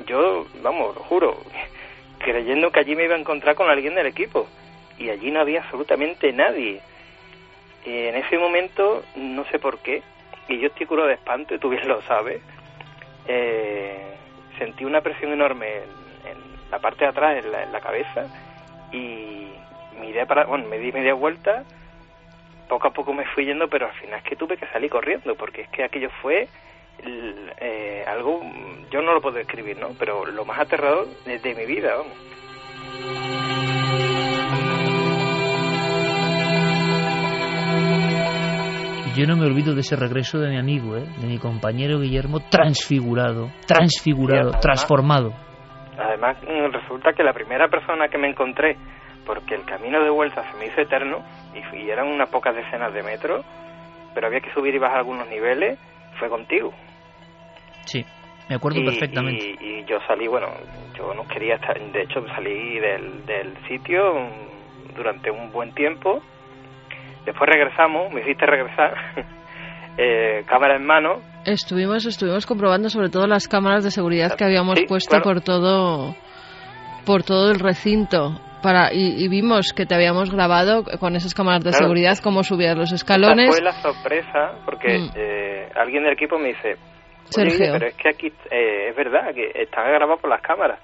yo, 0.06 0.46
vamos, 0.62 0.94
lo 0.94 1.02
juro, 1.02 1.36
creyendo 2.18 2.70
que 2.70 2.80
allí 2.80 2.96
me 2.96 3.04
iba 3.04 3.14
a 3.14 3.18
encontrar 3.18 3.54
con 3.54 3.68
alguien 3.68 3.94
del 3.94 4.06
equipo, 4.06 4.46
y 4.98 5.10
allí 5.10 5.30
no 5.30 5.40
había 5.40 5.62
absolutamente 5.62 6.32
nadie. 6.32 6.80
Y 7.84 8.06
en 8.06 8.16
ese 8.16 8.38
momento, 8.38 9.02
no 9.16 9.44
sé 9.46 9.58
por 9.58 9.78
qué, 9.78 10.02
y 10.48 10.58
yo 10.58 10.68
estoy 10.68 10.86
curado 10.86 11.08
de 11.08 11.14
espanto, 11.14 11.54
y 11.54 11.58
tú 11.58 11.68
bien 11.70 11.86
lo 11.88 12.00
sabes, 12.02 12.40
eh, 13.26 14.14
sentí 14.58 14.84
una 14.84 15.00
presión 15.00 15.32
enorme 15.32 15.76
en, 15.76 16.30
en 16.30 16.38
la 16.70 16.78
parte 16.78 17.04
de 17.04 17.10
atrás, 17.10 17.44
en 17.44 17.50
la, 17.50 17.62
en 17.64 17.72
la 17.72 17.80
cabeza, 17.80 18.26
y 18.92 19.48
miré 20.00 20.26
para, 20.26 20.44
bueno, 20.44 20.68
me 20.68 20.78
di 20.78 20.92
media 20.92 21.14
vuelta, 21.14 21.64
poco 22.68 22.88
a 22.88 22.92
poco 22.92 23.12
me 23.12 23.24
fui 23.34 23.44
yendo, 23.44 23.68
pero 23.68 23.86
al 23.86 23.94
final 23.94 24.18
es 24.18 24.24
que 24.24 24.36
tuve 24.36 24.56
que 24.56 24.66
salir 24.66 24.90
corriendo, 24.90 25.34
porque 25.34 25.62
es 25.62 25.68
que 25.68 25.84
aquello 25.84 26.10
fue 26.22 26.48
eh, 27.60 28.04
algo, 28.06 28.40
yo 28.90 29.02
no 29.02 29.12
lo 29.12 29.20
puedo 29.20 29.36
describir, 29.36 29.78
¿no? 29.78 29.88
Pero 29.98 30.24
lo 30.26 30.44
más 30.44 30.58
aterrador 30.58 31.06
de, 31.24 31.54
mi 31.54 31.66
vida, 31.66 31.94
vamos. 31.96 32.16
Yo 39.16 39.26
no 39.28 39.36
me 39.36 39.46
olvido 39.46 39.74
de 39.74 39.80
ese 39.80 39.94
regreso 39.94 40.38
de 40.40 40.50
mi 40.50 40.58
amigo, 40.58 40.96
¿eh? 40.96 41.04
de 41.20 41.26
mi 41.28 41.38
compañero 41.38 42.00
Guillermo, 42.00 42.40
transfigurado, 42.50 43.48
transfigurado, 43.66 44.48
además- 44.48 44.60
transformado. 44.60 45.32
Además, 45.96 46.36
mm, 46.42 46.72
resulta 46.72 47.12
que 47.12 47.22
la 47.22 47.32
primera 47.32 47.68
persona 47.68 48.08
que 48.08 48.18
me 48.18 48.28
encontré, 48.28 48.76
porque 49.24 49.54
el 49.54 49.64
camino 49.64 50.02
de 50.02 50.10
vuelta 50.10 50.44
se 50.50 50.58
me 50.58 50.66
hizo 50.66 50.80
eterno, 50.80 51.24
y, 51.54 51.90
eran 51.90 52.08
unas 52.08 52.28
pocas 52.28 52.54
decenas 52.54 52.92
de 52.92 53.02
metros, 53.02 53.44
pero 54.14 54.26
había 54.26 54.40
que 54.40 54.52
subir 54.52 54.74
y 54.74 54.78
bajar 54.78 54.98
algunos 54.98 55.28
niveles, 55.28 55.78
fue 56.18 56.28
contigo. 56.28 56.72
Sí, 57.84 58.04
me 58.48 58.56
acuerdo 58.56 58.80
y, 58.80 58.84
perfectamente. 58.84 59.56
Y, 59.60 59.80
y 59.80 59.84
yo 59.84 59.98
salí, 60.06 60.26
bueno, 60.26 60.48
yo 60.96 61.14
no 61.14 61.26
quería 61.26 61.56
estar, 61.56 61.78
de 61.78 62.02
hecho 62.02 62.26
salí 62.28 62.78
del, 62.78 63.26
del 63.26 63.56
sitio 63.68 64.28
durante 64.96 65.30
un 65.30 65.50
buen 65.52 65.72
tiempo. 65.74 66.22
Después 67.24 67.50
regresamos, 67.50 68.12
me 68.12 68.20
hiciste 68.20 68.46
regresar, 68.46 68.94
eh, 69.96 70.44
cámara 70.46 70.76
en 70.76 70.86
mano, 70.86 71.20
Estuvimos, 71.44 72.06
estuvimos 72.06 72.46
comprobando 72.46 72.88
sobre 72.88 73.10
todo 73.10 73.26
las 73.26 73.48
cámaras 73.48 73.84
de 73.84 73.90
seguridad 73.90 74.34
que 74.34 74.44
habíamos 74.44 74.78
Sí, 74.78 74.86
puesto 74.86 75.10
claro. 75.10 75.24
por 75.24 75.40
todo 75.42 76.14
por 77.04 77.22
todo 77.22 77.50
el 77.50 77.60
recinto 77.60 78.40
para 78.64 78.92
y, 78.94 79.22
y 79.22 79.28
vimos 79.28 79.72
que 79.72 79.84
te 79.86 79.94
habíamos 79.94 80.30
grabado 80.30 80.82
con 80.98 81.14
esas 81.14 81.34
cámaras 81.34 81.62
de 81.62 81.70
Claro. 81.70 81.84
seguridad 81.84 82.18
cómo 82.22 82.42
subías 82.42 82.74
los 82.76 82.88
Esa 82.88 82.96
escalones. 82.96 83.50
fue 83.54 83.62
la 83.62 83.72
sorpresa, 83.72 84.52
porque 84.64 84.98
Mm. 84.98 85.10
eh, 85.14 85.68
alguien 85.76 86.02
del 86.04 86.14
equipo 86.14 86.38
me 86.38 86.48
dice, 86.48 86.76
Sergio. 87.26 87.72
pero 87.74 87.86
es 87.88 87.94
que 87.94 88.08
aquí 88.08 88.26
eh, 88.50 88.88
es 88.90 88.96
verdad 88.96 89.34
que 89.34 89.50
están 89.62 89.84
grabados 89.92 90.20
por 90.20 90.30
las 90.30 90.40
cámaras. 90.42 90.80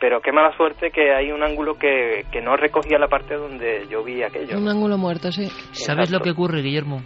Pero 0.00 0.20
qué 0.20 0.32
mala 0.32 0.50
suerte 0.56 0.90
que 0.90 1.14
hay 1.14 1.30
un 1.30 1.44
ángulo 1.44 1.74
que, 1.76 2.24
que 2.32 2.42
no 2.42 2.56
recogía 2.56 2.98
la 2.98 3.06
parte 3.06 3.36
donde 3.36 3.86
yo 3.88 4.02
vi 4.02 4.22
aquello. 4.24 4.58
Un 4.58 4.68
ángulo 4.68 4.98
muerto, 4.98 5.30
sí. 5.30 5.46
¿Sabes 5.46 6.08
Exacto. 6.10 6.12
lo 6.18 6.20
que 6.24 6.30
ocurre, 6.30 6.60
Guillermo? 6.60 7.00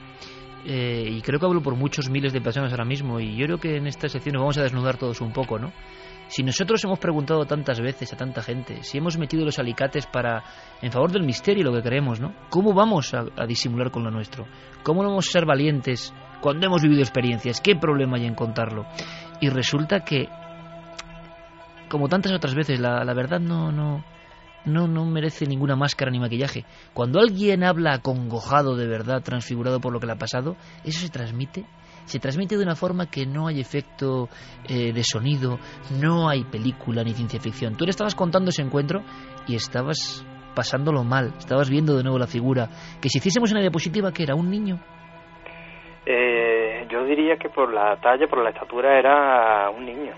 Eh, 0.67 1.05
y 1.11 1.21
creo 1.21 1.39
que 1.39 1.45
hablo 1.47 1.61
por 1.61 1.77
muchos 1.77 2.09
miles 2.11 2.33
de 2.33 2.41
personas 2.41 2.73
ahora 2.73 2.85
mismo, 2.87 3.21
y 3.21 3.37
yo 3.37 3.45
creo 3.47 3.59
que 3.59 3.77
en 3.77 3.87
esta 3.87 4.09
sección 4.09 4.33
nos 4.33 4.41
vamos 4.43 4.59
a 4.59 4.63
desnudar 4.63 4.97
todos 4.97 5.21
un 5.21 5.33
poco, 5.33 5.59
¿no? 5.59 5.73
Si 6.29 6.43
nosotros 6.43 6.83
hemos 6.85 6.99
preguntado 6.99 7.45
tantas 7.45 7.81
veces 7.81 8.13
a 8.13 8.17
tanta 8.17 8.43
gente, 8.43 8.83
si 8.83 8.99
hemos 8.99 9.17
metido 9.17 9.45
los 9.45 9.59
alicates 9.59 10.07
para 10.07 10.43
en 10.83 10.91
favor 10.91 11.13
del 11.13 11.23
misterio 11.23 11.65
lo 11.65 11.73
que 11.73 11.83
queremos, 11.83 12.21
¿no? 12.21 12.35
¿Cómo 12.51 12.75
vamos 12.75 13.15
a, 13.15 13.25
disimular 13.47 13.91
con 13.91 14.03
lo 14.03 14.11
nuestro? 14.11 14.47
¿Cómo 14.83 15.03
no 15.03 15.11
vamos 15.11 15.29
a 15.29 15.33
ser 15.33 15.47
valientes 15.47 16.13
cuando 16.41 16.67
hemos 16.67 16.83
vivido 16.83 17.01
experiencias? 17.01 17.61
¿Qué 17.61 17.77
problema 17.77 18.17
hay 18.17 18.27
en 18.27 18.35
contarlo? 18.35 18.87
Y 19.41 19.51
resulta 19.51 20.01
que, 20.01 20.29
como 21.89 22.09
tantas 22.09 22.33
otras 22.33 22.55
veces, 22.55 22.81
la, 22.81 23.05
la 23.05 23.15
verdad 23.15 23.39
no, 23.39 23.71
no, 23.71 24.05
no, 24.67 24.89
no 24.89 25.05
merece 25.07 25.47
ninguna 25.47 25.77
máscara 25.77 26.11
ni 26.11 26.19
maquillaje. 26.19 26.65
Cuando 26.93 27.21
alguien 27.21 27.65
habla 27.65 27.95
acongojado 27.95 28.77
de 28.77 28.87
verdad, 28.87 29.23
transfigurado 29.23 29.81
por 29.81 29.93
lo 29.93 30.01
que 30.01 30.07
le 30.07 30.13
ha 30.13 30.19
pasado, 30.19 30.57
eso 30.85 31.01
se 31.01 31.09
transmite. 31.09 31.65
Se 32.07 32.19
transmite 32.19 32.57
de 32.57 32.63
una 32.63 32.75
forma 32.75 33.07
que 33.11 33.27
no 33.27 33.47
hay 33.49 33.61
efecto 33.61 34.29
eh, 34.69 34.93
de 34.93 35.03
sonido, 35.05 35.59
no 36.01 36.29
hay 36.29 36.45
película 36.45 37.05
ni 37.05 37.13
ciencia 37.13 37.39
ficción. 37.39 37.77
Tú 37.77 37.85
le 37.85 37.91
estabas 37.91 38.15
contando 38.15 38.49
ese 38.49 38.63
encuentro 38.63 39.03
y 39.47 39.55
estabas 39.55 40.25
pasándolo 40.55 41.05
mal, 41.05 41.35
estabas 41.39 41.69
viendo 41.69 41.97
de 41.97 42.03
nuevo 42.03 42.19
la 42.19 42.27
figura. 42.27 42.69
Que 43.01 43.09
si 43.09 43.19
hiciésemos 43.19 43.53
una 43.53 43.61
diapositiva 43.61 44.13
que 44.13 44.23
era 44.23 44.35
un 44.35 44.51
niño, 44.51 44.81
Eh, 46.09 46.87
yo 46.89 47.05
diría 47.05 47.37
que 47.37 47.49
por 47.49 47.73
la 47.73 47.97
talla, 47.97 48.29
por 48.29 48.41
la 48.41 48.51
estatura 48.51 48.97
era 48.97 49.69
un 49.71 49.85
niño. 49.85 50.15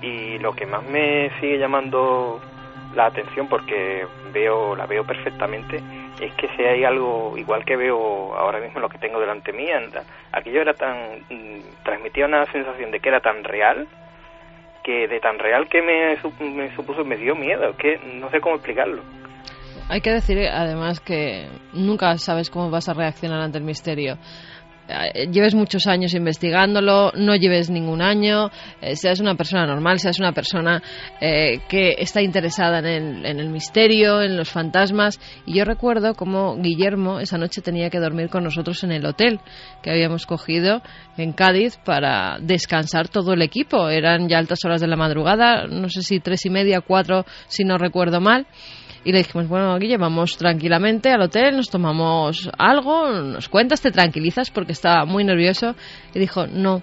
Y 0.00 0.38
lo 0.38 0.52
que 0.54 0.64
más 0.64 0.82
me 0.88 1.28
sigue 1.38 1.58
llamando 1.58 2.40
la 2.94 3.06
atención, 3.06 3.46
porque 3.46 4.06
veo 4.32 4.74
la 4.74 4.86
veo 4.86 5.04
perfectamente, 5.04 5.76
es 6.20 6.32
que 6.34 6.48
si 6.56 6.62
hay 6.62 6.84
algo, 6.84 7.36
igual 7.36 7.64
que 7.64 7.76
veo 7.76 8.34
ahora 8.34 8.60
mismo 8.60 8.80
lo 8.80 8.88
que 8.88 8.98
tengo 8.98 9.20
delante 9.20 9.52
mía, 9.52 9.80
aquello 10.32 10.60
era 10.60 10.74
tan, 10.74 11.20
mm, 11.28 11.60
transmitía 11.84 12.26
una 12.26 12.44
sensación 12.46 12.90
de 12.90 13.00
que 13.00 13.08
era 13.08 13.20
tan 13.20 13.44
real, 13.44 13.86
que 14.82 15.06
de 15.06 15.20
tan 15.20 15.38
real 15.38 15.68
que 15.68 15.82
me, 15.82 16.16
me 16.40 16.74
supuso, 16.74 17.04
me 17.04 17.16
dio 17.16 17.34
miedo, 17.34 17.76
que 17.76 17.98
no 18.14 18.30
sé 18.30 18.40
cómo 18.40 18.56
explicarlo. 18.56 19.02
Hay 19.90 20.00
que 20.02 20.10
decir 20.10 20.38
además 20.48 21.00
que 21.00 21.48
nunca 21.72 22.16
sabes 22.18 22.50
cómo 22.50 22.70
vas 22.70 22.88
a 22.88 22.94
reaccionar 22.94 23.40
ante 23.40 23.58
el 23.58 23.64
misterio. 23.64 24.18
Eh, 24.88 25.28
Lleves 25.30 25.54
muchos 25.54 25.86
años 25.86 26.14
investigándolo, 26.14 27.12
no 27.14 27.36
lleves 27.36 27.68
ningún 27.70 28.00
año, 28.00 28.50
eh, 28.80 28.96
seas 28.96 29.20
una 29.20 29.34
persona 29.34 29.66
normal, 29.66 29.98
seas 29.98 30.18
una 30.18 30.32
persona 30.32 30.82
eh, 31.20 31.60
que 31.68 31.96
está 31.98 32.22
interesada 32.22 32.78
en 32.78 32.86
el, 32.86 33.26
en 33.26 33.40
el 33.40 33.50
misterio, 33.50 34.22
en 34.22 34.36
los 34.36 34.48
fantasmas. 34.48 35.20
Y 35.46 35.58
yo 35.58 35.64
recuerdo 35.64 36.14
cómo 36.14 36.56
Guillermo 36.56 37.20
esa 37.20 37.36
noche 37.36 37.60
tenía 37.60 37.90
que 37.90 38.00
dormir 38.00 38.30
con 38.30 38.44
nosotros 38.44 38.82
en 38.84 38.92
el 38.92 39.04
hotel 39.04 39.40
que 39.82 39.90
habíamos 39.90 40.26
cogido 40.26 40.82
en 41.16 41.32
Cádiz 41.32 41.76
para 41.84 42.38
descansar 42.40 43.08
todo 43.08 43.34
el 43.34 43.42
equipo. 43.42 43.88
Eran 43.88 44.28
ya 44.28 44.38
altas 44.38 44.64
horas 44.64 44.80
de 44.80 44.86
la 44.86 44.96
madrugada, 44.96 45.66
no 45.66 45.88
sé 45.88 46.02
si 46.02 46.20
tres 46.20 46.46
y 46.46 46.50
media, 46.50 46.80
cuatro, 46.80 47.26
si 47.48 47.64
no 47.64 47.76
recuerdo 47.76 48.20
mal. 48.20 48.46
Y 49.04 49.12
le 49.12 49.18
dijimos, 49.18 49.48
bueno, 49.48 49.78
Guille, 49.78 49.96
vamos 49.96 50.36
tranquilamente 50.36 51.10
al 51.10 51.22
hotel, 51.22 51.56
nos 51.56 51.70
tomamos 51.70 52.50
algo, 52.58 53.10
nos 53.10 53.48
cuentas, 53.48 53.80
te 53.80 53.90
tranquilizas 53.90 54.50
porque 54.50 54.72
estaba 54.72 55.04
muy 55.04 55.24
nervioso. 55.24 55.74
Y 56.14 56.18
dijo, 56.18 56.46
no, 56.46 56.82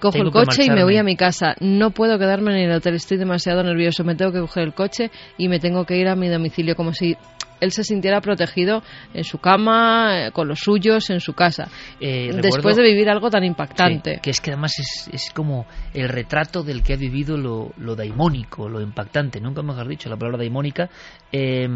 cojo 0.00 0.12
Tengo 0.12 0.26
el 0.26 0.32
coche 0.32 0.64
y 0.64 0.70
me 0.70 0.84
voy 0.84 0.96
a 0.96 1.02
mi 1.02 1.16
casa. 1.16 1.54
No 1.60 1.90
puedo 1.90 2.18
quedarme 2.18 2.52
en 2.52 2.70
el 2.70 2.76
hotel, 2.76 2.94
estoy 2.94 3.18
demasiado 3.18 3.62
nervioso. 3.62 4.04
Me 4.04 4.14
tengo 4.14 4.32
que 4.32 4.40
coger 4.40 4.64
el 4.64 4.74
coche 4.74 5.10
y 5.36 5.48
me 5.48 5.58
tengo 5.58 5.84
que 5.84 5.96
ir 5.96 6.08
a 6.08 6.16
mi 6.16 6.28
domicilio 6.28 6.76
como 6.76 6.92
si 6.92 7.16
él 7.60 7.72
se 7.72 7.84
sintiera 7.84 8.20
protegido 8.20 8.82
en 9.14 9.24
su 9.24 9.38
cama, 9.38 10.26
eh, 10.26 10.32
con 10.32 10.48
los 10.48 10.60
suyos, 10.60 11.10
en 11.10 11.20
su 11.20 11.32
casa. 11.32 11.68
eh, 12.00 12.26
Después 12.32 12.56
recuerdo- 12.56 12.82
de 12.82 12.88
vivir 12.90 13.08
algo 13.08 13.30
tan 13.30 13.44
impactante. 13.44 14.14
Sí, 14.16 14.20
que 14.22 14.30
es 14.30 14.40
que 14.40 14.50
además 14.52 14.78
es, 14.78 15.08
es 15.12 15.30
como 15.32 15.66
el 15.94 16.08
retrato 16.08 16.62
del 16.62 16.82
que 16.82 16.94
ha 16.94 16.96
vivido 16.96 17.36
lo, 17.36 17.72
lo 17.78 17.96
daimónico, 17.96 18.68
lo 18.68 18.80
impactante. 18.80 19.40
Nunca 19.40 19.62
mejor 19.62 19.88
dicho 19.88 20.08
la 20.08 20.16
palabra 20.16 20.38
daimónica. 20.38 20.88
Eh, 21.32 21.68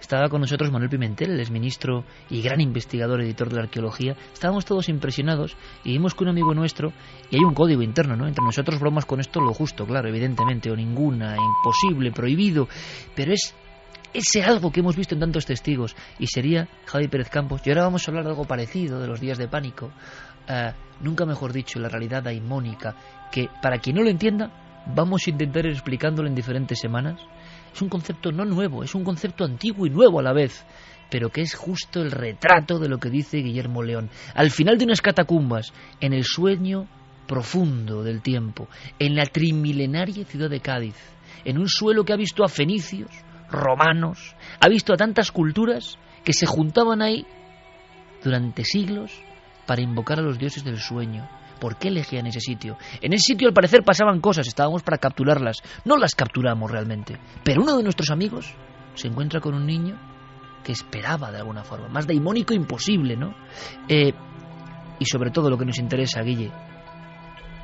estaba 0.00 0.28
con 0.28 0.40
nosotros 0.42 0.70
Manuel 0.70 0.90
Pimentel, 0.90 1.30
el 1.30 1.40
exministro 1.40 2.04
y 2.28 2.42
gran 2.42 2.60
investigador, 2.60 3.20
editor 3.22 3.48
de 3.48 3.56
la 3.56 3.62
arqueología. 3.62 4.14
Estábamos 4.32 4.64
todos 4.64 4.88
impresionados 4.88 5.56
y 5.84 5.92
vimos 5.92 6.14
que 6.14 6.22
un 6.24 6.30
amigo 6.30 6.54
nuestro, 6.54 6.92
y 7.30 7.36
hay 7.36 7.42
un 7.42 7.54
código 7.54 7.82
interno, 7.82 8.14
¿no? 8.14 8.28
Entre 8.28 8.44
nosotros 8.44 8.78
bromas 8.78 9.06
con 9.06 9.20
esto 9.20 9.40
lo 9.40 9.52
justo, 9.54 9.86
claro, 9.86 10.08
evidentemente, 10.08 10.70
o 10.70 10.76
ninguna, 10.76 11.34
imposible, 11.36 12.12
prohibido, 12.12 12.68
pero 13.14 13.32
es 13.32 13.54
ese 14.16 14.42
algo 14.42 14.70
que 14.70 14.80
hemos 14.80 14.96
visto 14.96 15.14
en 15.14 15.20
tantos 15.20 15.44
testigos 15.44 15.94
y 16.18 16.26
sería 16.26 16.68
Javi 16.86 17.08
Pérez 17.08 17.28
Campos. 17.28 17.60
Y 17.64 17.70
ahora 17.70 17.84
vamos 17.84 18.06
a 18.06 18.10
hablar 18.10 18.24
de 18.24 18.30
algo 18.30 18.44
parecido, 18.44 19.00
de 19.00 19.06
los 19.06 19.20
días 19.20 19.38
de 19.38 19.48
pánico. 19.48 19.90
Eh, 20.48 20.72
nunca 21.00 21.26
mejor 21.26 21.52
dicho, 21.52 21.78
la 21.78 21.88
realidad 21.88 22.22
daimónica, 22.22 22.94
que 23.30 23.48
para 23.60 23.78
quien 23.78 23.96
no 23.96 24.02
lo 24.02 24.08
entienda, 24.08 24.84
vamos 24.94 25.22
a 25.26 25.30
intentar 25.30 25.66
ir 25.66 25.72
explicándolo 25.72 26.28
en 26.28 26.34
diferentes 26.34 26.78
semanas. 26.78 27.20
Es 27.74 27.82
un 27.82 27.88
concepto 27.88 28.32
no 28.32 28.44
nuevo, 28.44 28.82
es 28.82 28.94
un 28.94 29.04
concepto 29.04 29.44
antiguo 29.44 29.86
y 29.86 29.90
nuevo 29.90 30.20
a 30.20 30.22
la 30.22 30.32
vez, 30.32 30.64
pero 31.10 31.28
que 31.28 31.42
es 31.42 31.54
justo 31.54 32.00
el 32.00 32.10
retrato 32.10 32.78
de 32.78 32.88
lo 32.88 32.98
que 32.98 33.10
dice 33.10 33.38
Guillermo 33.38 33.82
León. 33.82 34.08
Al 34.34 34.50
final 34.50 34.78
de 34.78 34.86
unas 34.86 35.02
catacumbas, 35.02 35.72
en 36.00 36.14
el 36.14 36.24
sueño 36.24 36.88
profundo 37.26 38.02
del 38.02 38.22
tiempo, 38.22 38.68
en 38.98 39.14
la 39.14 39.26
trimilenaria 39.26 40.24
ciudad 40.24 40.48
de 40.48 40.60
Cádiz, 40.60 40.96
en 41.44 41.58
un 41.58 41.68
suelo 41.68 42.04
que 42.04 42.12
ha 42.12 42.16
visto 42.16 42.44
a 42.44 42.48
fenicios, 42.48 43.10
romanos, 43.50 44.36
ha 44.60 44.68
visto 44.68 44.92
a 44.92 44.96
tantas 44.96 45.30
culturas 45.30 45.98
que 46.24 46.32
se 46.32 46.46
juntaban 46.46 47.02
ahí 47.02 47.26
durante 48.22 48.64
siglos 48.64 49.12
para 49.66 49.82
invocar 49.82 50.18
a 50.18 50.22
los 50.22 50.38
dioses 50.38 50.64
del 50.64 50.78
sueño. 50.78 51.28
¿Por 51.60 51.78
qué 51.78 51.88
elegían 51.88 52.26
ese 52.26 52.40
sitio? 52.40 52.76
En 53.00 53.12
ese 53.12 53.32
sitio 53.32 53.48
al 53.48 53.54
parecer 53.54 53.82
pasaban 53.82 54.20
cosas, 54.20 54.46
estábamos 54.46 54.82
para 54.82 54.98
capturarlas. 54.98 55.62
No 55.84 55.96
las 55.96 56.14
capturamos 56.14 56.70
realmente. 56.70 57.18
Pero 57.44 57.62
uno 57.62 57.76
de 57.76 57.82
nuestros 57.82 58.10
amigos 58.10 58.54
se 58.94 59.08
encuentra 59.08 59.40
con 59.40 59.54
un 59.54 59.66
niño 59.66 59.98
que 60.62 60.72
esperaba 60.72 61.30
de 61.30 61.38
alguna 61.38 61.64
forma. 61.64 61.88
Más 61.88 62.06
daimónico 62.06 62.52
imposible, 62.52 63.16
¿no? 63.16 63.34
Eh, 63.88 64.12
y 64.98 65.04
sobre 65.04 65.30
todo 65.30 65.48
lo 65.48 65.56
que 65.56 65.64
nos 65.64 65.78
interesa, 65.78 66.22
Guille. 66.22 66.50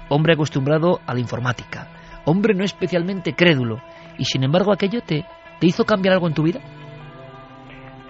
Hombre 0.09 0.35
acostumbrado 0.35 1.01
a 1.07 1.15
la 1.15 1.21
informática. 1.21 2.23
Hombre 2.25 2.55
no 2.55 2.65
especialmente 2.65 3.35
crédulo. 3.35 3.83
Y 4.19 4.25
sin 4.25 4.45
embargo 4.45 4.73
aquello 4.73 5.01
te, 5.03 5.25
te 5.63 5.69
hizo 5.69 5.85
cambiar 5.85 6.15
algo 6.15 6.27
en 6.27 6.35
tu 6.35 6.43
vida. 6.43 6.59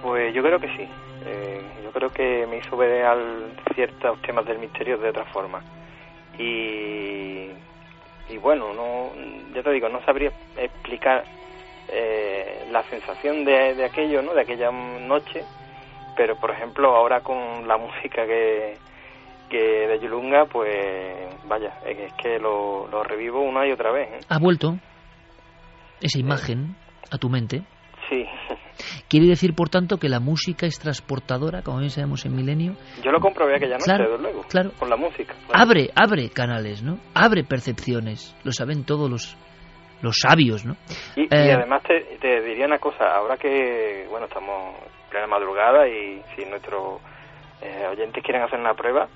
Pues 0.01 0.35
yo 0.35 0.43
creo 0.43 0.59
que 0.59 0.69
sí. 0.69 0.89
Eh, 1.27 1.61
yo 1.85 1.93
creo 1.93 2.09
que 2.09 2.47
me 2.47 2.57
hizo 2.57 2.75
ver 2.79 3.05
al 3.05 3.53
ciertos 3.75 4.23
temas 4.23 4.47
del 4.47 4.59
misterio 4.59 4.97
de 4.97 5.11
otra 5.11 5.27
forma. 5.27 5.61
Y, 6.39 7.51
y 8.31 8.39
bueno, 8.41 8.73
no, 8.73 9.11
ya 9.55 9.63
te 9.63 9.71
digo, 9.71 9.91
no 9.91 10.03
sabría 10.07 10.31
explicar 10.57 11.25
eh, 11.91 12.65
la 12.71 12.83
sensación 12.85 13.45
de, 13.45 13.75
de 13.75 13.85
aquello, 13.85 14.23
¿no? 14.23 14.33
De 14.33 14.41
aquella 14.41 14.71
noche. 14.71 15.45
Pero 16.17 16.37
por 16.37 16.53
ejemplo, 16.53 16.97
ahora 16.97 17.21
con 17.21 17.69
la 17.69 17.77
música 17.77 18.25
que, 18.25 18.79
que 19.51 19.59
de 19.89 19.99
Yulunga, 20.01 20.47
pues 20.47 21.29
vaya, 21.45 21.75
es 21.85 21.97
que- 21.99 22.05
es 22.07 22.13
que 22.15 22.39
lo, 22.39 22.89
lo 22.89 23.03
revivo 23.05 23.43
una 23.43 23.67
y 23.69 23.73
otra 23.73 23.93
vez. 23.93 24.09
¿eh? 24.11 24.21
Ha 24.31 24.39
vuelto 24.39 24.79
esa 26.01 26.19
imagen 26.19 26.77
a 27.13 27.19
tu 27.19 27.29
mente. 27.29 27.63
Sí, 28.09 28.25
Quiere 29.09 29.27
decir, 29.27 29.55
por 29.55 29.69
tanto, 29.69 29.99
que 29.99 30.09
la 30.09 30.19
música 30.19 30.67
es 30.67 30.79
transportadora, 30.79 31.63
como 31.63 31.79
bien 31.79 31.91
sabemos 31.91 32.25
en 32.25 32.35
Milenio. 32.35 32.75
yo 33.05 33.11
lo 33.13 33.21
comprobé 33.21 33.57
aquella 33.57 33.75
noche, 33.75 33.85
Claro, 33.85 34.11
desde 34.11 34.23
luego, 34.23 34.43
claro. 34.49 34.71
con 34.79 34.89
la 34.91 34.97
música. 34.97 35.35
claro. 35.47 35.63
Abre, 35.63 35.91
abre 35.95 36.31
canales, 36.31 36.83
¿no? 36.83 36.99
Abre 37.15 37.45
percepciones. 37.45 38.35
Lo 38.45 38.53
saben 38.53 38.85
todos 38.85 39.09
los, 39.11 39.37
los 40.01 40.17
sabios, 40.19 40.65
¿no? 40.65 40.75
Y, 41.17 41.23
y 41.23 41.29
Eh, 41.31 41.53
además 41.53 41.83
te, 41.85 42.01
te 42.21 42.41
diría 42.43 42.67
una 42.67 42.79
cosa, 42.79 43.05
ahora 43.15 43.37
que, 43.37 44.07
bueno, 44.11 44.27
estamos 44.27 44.75
en 44.79 45.11
plena 45.11 45.27
madrugada 45.27 45.87
y 45.89 46.23
si 46.35 46.45
nuestros 46.47 47.01
eh, 47.61 47.87
oyentes 47.91 48.23
quieren 48.25 48.43
hacer 48.43 48.59
una 48.59 48.75
prueba, 48.75 49.07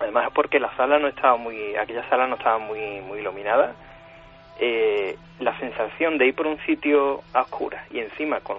además 0.00 0.26
es 0.28 0.34
porque 0.34 0.60
la 0.60 0.74
sala 0.76 0.98
no 0.98 1.08
estaba 1.08 1.36
muy, 1.38 1.74
aquella 1.76 2.08
sala 2.08 2.26
no 2.28 2.36
estaba 2.36 2.58
muy, 2.58 3.00
muy 3.00 3.18
iluminada, 3.20 3.74
eh, 4.58 5.16
la 5.40 5.58
sensación 5.58 6.18
de 6.18 6.28
ir 6.28 6.34
por 6.34 6.46
un 6.46 6.58
sitio 6.64 7.22
a 7.32 7.42
oscuras 7.42 7.84
y 7.90 7.98
encima 7.98 8.40
con 8.40 8.58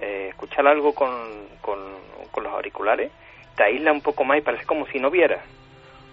eh, 0.00 0.28
escuchar 0.30 0.66
algo 0.66 0.94
con, 0.94 1.10
con, 1.60 1.78
los 2.42 2.52
auriculares, 2.52 3.10
te 3.56 3.64
aísla 3.64 3.92
un 3.92 4.00
poco 4.00 4.24
más 4.24 4.38
y 4.38 4.42
parece 4.42 4.66
como 4.66 4.86
si 4.86 4.98
no 4.98 5.10
vieras. 5.10 5.42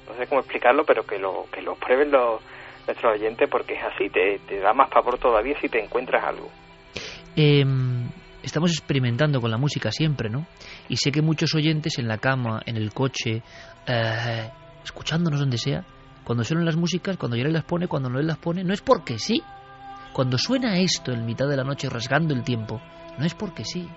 No 0.08 0.16
sé 0.16 0.28
cómo 0.28 0.42
explicarlo, 0.42 0.86
pero 0.86 1.04
que 1.04 1.18
lo, 1.18 1.46
que 1.52 1.62
lo 1.62 1.76
prueben 1.76 2.12
los, 2.12 2.42
nuestros 2.86 3.14
oyentes 3.14 3.50
porque 3.50 3.74
es 3.74 3.84
así, 3.84 4.10
te, 4.10 4.60
da 4.60 4.74
más 4.74 4.90
pavor 4.90 5.18
todavía 5.18 5.60
si 5.60 5.68
te 5.68 5.84
encuentras 5.84 6.24
algo. 6.24 6.50
Eh, 7.36 7.66
estamos 8.44 8.72
experimentando 8.72 9.42
con 9.42 9.52
la 9.52 9.58
música 9.58 9.92
siempre, 9.92 10.30
¿no? 10.30 10.46
Y 10.90 10.98
sé 10.98 11.12
que 11.12 11.22
muchos 11.22 11.54
oyentes 11.56 11.98
en 12.00 12.08
la 12.08 12.18
cama, 12.18 12.62
en 12.66 12.78
el 12.78 12.94
coche, 12.94 13.42
eh, 13.88 14.50
escuchándonos 14.84 15.40
donde 15.40 15.58
sea, 15.58 15.84
Cuando 16.24 16.44
suenan 16.44 16.66
las 16.66 16.76
músicas, 16.76 17.18
cuando 17.18 17.36
él 17.36 17.52
las 17.52 17.64
pone, 17.64 17.88
cuando 17.88 18.10
no 18.10 18.20
él 18.20 18.28
las 18.28 18.38
pone, 18.38 18.64
no 18.64 18.74
es 18.74 18.82
porque 18.82 19.18
sí. 19.18 19.42
Cuando 20.14 20.38
suena 20.38 20.78
esto 20.78 21.12
en 21.12 21.26
mitad 21.26 21.48
de 21.48 21.58
la 21.58 21.64
noche 21.64 21.90
rasgando 21.90 22.34
el 22.34 22.44
tiempo, 22.44 22.82
no 23.18 23.26
es 23.26 23.34
porque 23.34 23.66
sí. 23.66 23.88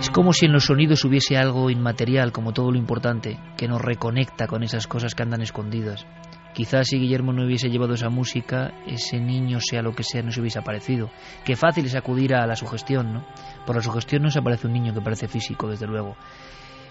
Es 0.00 0.10
como 0.10 0.32
si 0.32 0.46
en 0.46 0.52
los 0.52 0.64
sonidos 0.64 1.04
hubiese 1.04 1.36
algo 1.36 1.70
inmaterial, 1.70 2.32
como 2.32 2.52
todo 2.52 2.70
lo 2.70 2.78
importante, 2.78 3.38
que 3.56 3.68
nos 3.68 3.82
reconecta 3.82 4.46
con 4.46 4.62
esas 4.62 4.86
cosas 4.86 5.14
que 5.14 5.22
andan 5.22 5.42
escondidas. 5.42 6.06
Quizás 6.54 6.88
si 6.88 6.98
Guillermo 6.98 7.32
no 7.32 7.44
hubiese 7.44 7.68
llevado 7.70 7.94
esa 7.94 8.08
música, 8.08 8.72
ese 8.86 9.20
niño, 9.20 9.60
sea 9.60 9.82
lo 9.82 9.92
que 9.92 10.02
sea, 10.02 10.22
no 10.22 10.32
se 10.32 10.40
hubiese 10.40 10.58
aparecido. 10.58 11.10
Qué 11.44 11.54
fácil 11.54 11.86
es 11.86 11.94
acudir 11.94 12.34
a 12.34 12.46
la 12.46 12.56
sugestión, 12.56 13.12
¿no? 13.12 13.24
Por 13.64 13.76
la 13.76 13.82
sugestión 13.82 14.22
no 14.22 14.30
se 14.30 14.40
aparece 14.40 14.66
un 14.66 14.72
niño 14.72 14.92
que 14.92 15.00
parece 15.00 15.28
físico, 15.28 15.68
desde 15.68 15.86
luego. 15.86 16.16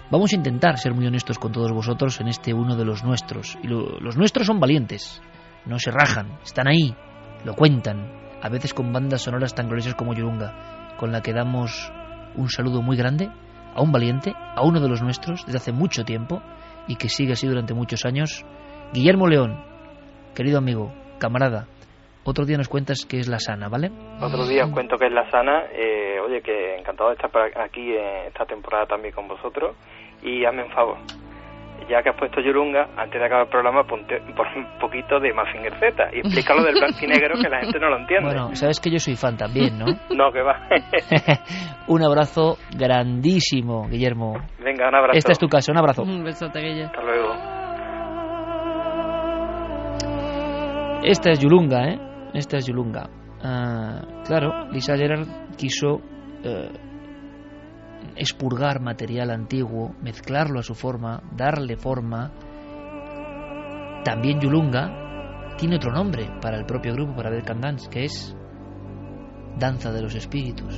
Vamos 0.09 0.31
a 0.31 0.35
intentar 0.37 0.77
ser 0.77 0.93
muy 0.93 1.05
honestos 1.05 1.37
con 1.37 1.51
todos 1.51 1.71
vosotros 1.73 2.21
en 2.21 2.29
este 2.29 2.53
uno 2.53 2.77
de 2.77 2.85
los 2.85 3.03
nuestros. 3.03 3.57
Y 3.61 3.67
lo- 3.67 3.99
los 3.99 4.15
nuestros 4.15 4.47
son 4.47 4.59
valientes, 4.59 5.21
no 5.65 5.79
se 5.79 5.91
rajan, 5.91 6.37
están 6.43 6.67
ahí, 6.69 6.95
lo 7.43 7.53
cuentan, 7.55 8.09
a 8.41 8.47
veces 8.47 8.73
con 8.73 8.93
bandas 8.93 9.23
sonoras 9.23 9.53
tan 9.53 9.67
gloriosas 9.67 9.95
como 9.95 10.13
Yurunga, 10.13 10.95
con 10.97 11.11
la 11.11 11.21
que 11.21 11.33
damos 11.33 11.91
un 12.35 12.49
saludo 12.49 12.81
muy 12.81 12.95
grande 12.95 13.29
a 13.75 13.81
un 13.81 13.91
valiente, 13.91 14.33
a 14.55 14.61
uno 14.63 14.79
de 14.79 14.87
los 14.87 15.01
nuestros, 15.01 15.45
desde 15.45 15.57
hace 15.57 15.71
mucho 15.73 16.05
tiempo, 16.05 16.41
y 16.87 16.95
que 16.95 17.09
sigue 17.09 17.33
así 17.33 17.45
durante 17.47 17.73
muchos 17.73 18.05
años. 18.05 18.45
Guillermo 18.93 19.27
León, 19.27 19.63
querido 20.35 20.57
amigo, 20.57 20.91
camarada, 21.19 21.67
otro 22.29 22.43
día 22.43 22.57
nos 22.57 22.67
cuentas 22.67 23.05
qué 23.09 23.19
es 23.19 23.29
la 23.29 23.39
sana, 23.39 23.69
¿vale? 23.69 23.89
Otro 24.19 24.45
día 24.45 24.65
os 24.65 24.71
cuento 24.71 24.97
que 24.97 25.05
es 25.05 25.13
la 25.13 25.31
sana. 25.31 25.63
Eh, 25.71 26.19
oye, 26.19 26.41
que 26.41 26.75
encantado 26.75 27.09
de 27.09 27.15
estar 27.15 27.31
aquí 27.55 27.95
en 27.95 28.27
esta 28.27 28.45
temporada 28.45 28.85
también 28.85 29.13
con 29.13 29.29
vosotros. 29.29 29.77
Y 30.21 30.43
hazme 30.43 30.63
un 30.63 30.71
favor. 30.71 30.97
Ya 31.89 32.03
que 32.03 32.09
has 32.09 32.17
puesto 32.17 32.41
Yurunga, 32.41 32.89
antes 32.97 33.17
de 33.17 33.25
acabar 33.25 33.45
el 33.45 33.49
programa, 33.49 33.85
ponte 33.85 34.19
por 34.35 34.45
un 34.57 34.77
poquito 34.77 35.21
de 35.21 35.31
Mazinger 35.31 35.79
Z 35.79 36.09
y 36.11 36.19
explícalo 36.19 36.63
del 36.63 36.73
blanco 36.73 36.97
y 37.01 37.07
negro 37.07 37.35
que 37.41 37.47
la 37.47 37.61
gente 37.61 37.79
no 37.79 37.89
lo 37.91 37.97
entiende. 37.99 38.25
Bueno, 38.25 38.55
sabes 38.55 38.81
que 38.81 38.89
yo 38.89 38.99
soy 38.99 39.15
fan 39.15 39.37
también, 39.37 39.79
¿no? 39.79 39.85
No, 40.13 40.29
que 40.33 40.41
va. 40.41 40.67
un 41.87 42.03
abrazo 42.03 42.57
grandísimo, 42.75 43.87
Guillermo. 43.87 44.33
Venga, 44.59 44.89
un 44.89 44.95
abrazo. 44.95 45.17
Esta 45.17 45.31
es 45.31 45.39
tu 45.39 45.47
casa, 45.47 45.71
un 45.71 45.77
abrazo. 45.77 46.03
Un 46.03 46.25
besote, 46.25 46.59
Guille. 46.59 46.85
Hasta 46.85 47.03
luego. 47.03 47.66
Esta 51.03 51.31
es 51.31 51.39
Yulunga, 51.39 51.89
¿eh? 51.89 51.99
Esta 52.33 52.57
es 52.57 52.65
Yulunga. 52.65 53.09
Ah, 53.41 54.23
claro, 54.25 54.69
Lisa 54.71 54.97
Gerard 54.97 55.55
quiso 55.55 56.01
eh, 56.43 56.71
expurgar 58.15 58.81
material 58.81 59.29
antiguo, 59.29 59.95
mezclarlo 60.01 60.59
a 60.59 60.63
su 60.63 60.73
forma, 60.73 61.21
darle 61.35 61.77
forma. 61.77 62.31
También 64.03 64.39
Yulunga 64.39 65.55
tiene 65.57 65.75
otro 65.75 65.91
nombre 65.91 66.29
para 66.41 66.57
el 66.57 66.65
propio 66.65 66.93
grupo, 66.93 67.15
para 67.15 67.41
Can 67.41 67.61
Dance, 67.61 67.89
que 67.89 68.05
es 68.05 68.35
Danza 69.57 69.91
de 69.91 70.01
los 70.01 70.15
Espíritus. 70.15 70.75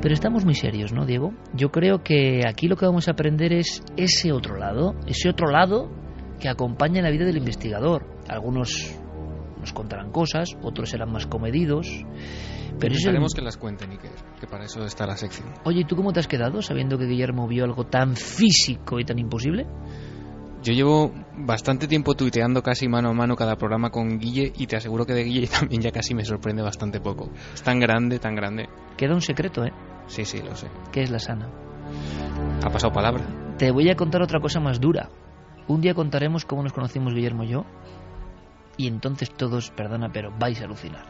Pero 0.00 0.14
estamos 0.14 0.44
muy 0.44 0.54
serios, 0.54 0.92
¿no, 0.92 1.06
Diego? 1.06 1.32
Yo 1.54 1.70
creo 1.70 2.04
que 2.04 2.42
aquí 2.46 2.68
lo 2.68 2.76
que 2.76 2.86
vamos 2.86 3.08
a 3.08 3.12
aprender 3.12 3.52
es 3.52 3.82
ese 3.96 4.30
otro 4.32 4.56
lado, 4.56 4.94
ese 5.06 5.28
otro 5.28 5.50
lado 5.50 5.90
que 6.38 6.48
acompaña 6.48 7.02
la 7.02 7.10
vida 7.10 7.24
del 7.24 7.36
investigador. 7.38 8.06
Algunos 8.28 8.94
nos 9.60 9.72
contarán 9.72 10.10
cosas, 10.12 10.50
otros 10.62 10.90
serán 10.90 11.10
más 11.12 11.26
comedidos. 11.26 11.88
Pero 12.78 12.94
es 12.94 13.04
el- 13.06 13.18
que 13.34 13.42
las 13.42 13.56
cuenten, 13.56 13.90
Iker, 13.90 14.10
que 14.40 14.46
para 14.46 14.64
eso 14.64 14.84
está 14.84 15.04
la 15.06 15.16
sección. 15.16 15.48
Oye, 15.64 15.80
¿y 15.80 15.84
tú 15.84 15.96
cómo 15.96 16.12
te 16.12 16.20
has 16.20 16.28
quedado 16.28 16.62
sabiendo 16.62 16.96
que 16.96 17.06
Guillermo 17.06 17.48
vio 17.48 17.64
algo 17.64 17.84
tan 17.86 18.14
físico 18.14 19.00
y 19.00 19.04
tan 19.04 19.18
imposible? 19.18 19.66
Yo 20.62 20.72
llevo 20.72 21.12
bastante 21.36 21.86
tiempo 21.88 22.14
tuiteando 22.14 22.62
casi 22.62 22.88
mano 22.88 23.10
a 23.10 23.12
mano 23.14 23.36
cada 23.36 23.56
programa 23.56 23.90
con 23.90 24.18
Guille 24.18 24.52
y 24.56 24.66
te 24.66 24.76
aseguro 24.76 25.06
que 25.06 25.14
de 25.14 25.24
Guille 25.24 25.46
también 25.60 25.82
ya 25.82 25.90
casi 25.90 26.14
me 26.14 26.24
sorprende 26.24 26.62
bastante 26.62 27.00
poco. 27.00 27.30
Es 27.54 27.62
tan 27.62 27.80
grande, 27.80 28.18
tan 28.18 28.34
grande. 28.34 28.68
Queda 28.96 29.14
un 29.14 29.22
secreto, 29.22 29.64
¿eh? 29.64 29.72
Sí, 30.06 30.24
sí, 30.24 30.40
lo 30.42 30.54
sé. 30.56 30.68
Que 30.92 31.02
es 31.02 31.10
la 31.10 31.18
sana. 31.18 31.48
Ha 32.64 32.70
pasado 32.70 32.92
palabra. 32.92 33.24
Te 33.56 33.70
voy 33.70 33.90
a 33.90 33.96
contar 33.96 34.22
otra 34.22 34.40
cosa 34.40 34.60
más 34.60 34.80
dura. 34.80 35.08
Un 35.68 35.82
día 35.82 35.92
contaremos 35.92 36.46
cómo 36.46 36.62
nos 36.62 36.72
conocimos 36.72 37.14
Guillermo 37.14 37.44
y 37.44 37.48
yo. 37.48 37.64
Y 38.78 38.86
entonces 38.86 39.30
todos, 39.30 39.70
perdona, 39.70 40.08
pero 40.10 40.32
vais 40.38 40.60
a 40.62 40.64
alucinar. 40.64 41.04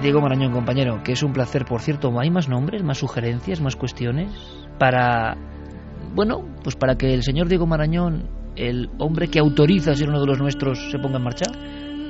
Diego 0.00 0.20
Marañón, 0.20 0.52
compañero, 0.52 1.02
que 1.02 1.12
es 1.12 1.22
un 1.22 1.32
placer. 1.32 1.64
Por 1.66 1.80
cierto, 1.80 2.18
¿hay 2.18 2.30
más 2.30 2.48
nombres, 2.48 2.82
más 2.82 2.98
sugerencias, 2.98 3.60
más 3.60 3.76
cuestiones? 3.76 4.30
Para, 4.78 5.36
bueno, 6.14 6.44
pues 6.62 6.76
para 6.76 6.96
que 6.96 7.12
el 7.12 7.22
señor 7.22 7.48
Diego 7.48 7.66
Marañón, 7.66 8.28
el 8.56 8.90
hombre 8.98 9.28
que 9.28 9.40
autoriza 9.40 9.92
a 9.92 9.94
ser 9.94 10.08
uno 10.08 10.20
de 10.20 10.26
los 10.26 10.38
nuestros, 10.38 10.90
se 10.90 10.98
ponga 10.98 11.16
en 11.18 11.24
marcha. 11.24 11.46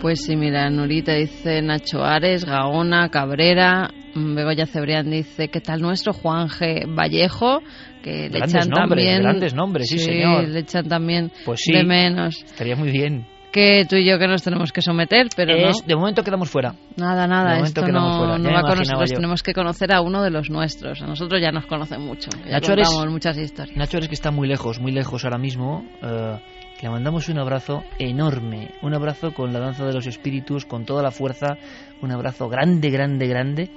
Pues 0.04 0.22
sí, 0.22 0.36
mira, 0.36 0.68
Nurita 0.68 1.14
dice 1.14 1.62
Nacho 1.62 2.04
Ares, 2.04 2.44
Gaona, 2.44 3.08
Cabrera, 3.08 3.88
mm, 4.14 4.34
Begoña 4.34 4.66
Cebrián 4.66 5.10
dice, 5.10 5.48
¿qué 5.48 5.62
tal 5.62 5.80
nuestro 5.80 6.12
Juan 6.12 6.48
G. 6.48 6.84
Vallejo? 6.94 7.62
Que 8.02 8.28
le 8.28 8.36
Grandes 8.36 8.54
echan 8.54 8.68
nombres, 8.68 8.88
también... 9.06 9.22
grandes 9.22 9.54
nombres, 9.54 9.88
sí, 9.88 9.98
señor. 9.98 10.46
le 10.46 10.60
echan 10.60 10.86
también 10.88 11.32
Pues 11.46 11.60
sí. 11.62 11.72
de 11.72 11.84
menos. 11.84 12.42
Estaría 12.44 12.76
muy 12.76 12.90
bien. 12.90 13.26
Que 13.50 13.86
tú 13.88 13.96
y 13.96 14.04
yo 14.04 14.18
que 14.18 14.26
nos 14.28 14.42
tenemos 14.42 14.72
que 14.72 14.82
someter, 14.82 15.28
pero 15.34 15.54
Es- 15.56 15.80
no. 15.80 15.86
De 15.86 15.96
momento 15.96 16.22
quedamos 16.22 16.50
fuera. 16.50 16.74
Nada, 16.96 17.26
nada, 17.26 17.60
esto 17.60 17.80
no, 17.88 18.18
fuera, 18.18 18.36
no 18.36 18.52
va 18.52 18.60
con 18.60 18.78
nosotros. 18.80 19.08
yo. 19.10 19.16
Tenemos 19.16 19.42
que 19.42 19.54
conocer 19.54 19.94
a 19.94 20.02
uno 20.02 20.22
de 20.22 20.28
los 20.30 20.50
nuestros. 20.50 21.00
A 21.00 21.06
nosotros 21.06 21.40
ya 21.40 21.50
nos 21.50 21.64
conocen 21.64 22.02
mucho. 22.02 22.28
Ya 22.44 22.50
Nacho 22.60 22.72
Ares- 22.72 22.90
muchas 23.08 23.38
historias. 23.38 23.74
Nacho 23.74 23.96
es 23.96 24.08
que 24.08 24.14
está 24.14 24.30
muy 24.30 24.48
lejos, 24.48 24.80
muy 24.80 24.92
lejos 24.92 25.24
ahora 25.24 25.38
mismo. 25.38 25.82
eh, 26.02 26.36
le 26.82 26.90
mandamos 26.90 27.28
un 27.28 27.38
abrazo 27.38 27.82
enorme, 27.98 28.74
un 28.82 28.94
abrazo 28.94 29.32
con 29.32 29.52
la 29.52 29.60
danza 29.60 29.86
de 29.86 29.92
los 29.92 30.06
espíritus, 30.06 30.66
con 30.66 30.84
toda 30.84 31.02
la 31.02 31.10
fuerza, 31.10 31.56
un 32.02 32.12
abrazo 32.12 32.48
grande, 32.48 32.90
grande, 32.90 33.26
grande 33.26 33.70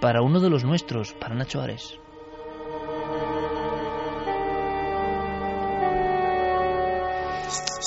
para 0.00 0.22
uno 0.22 0.40
de 0.40 0.50
los 0.50 0.64
nuestros, 0.64 1.14
para 1.14 1.34
Nacho 1.34 1.62
Ares. 1.62 1.98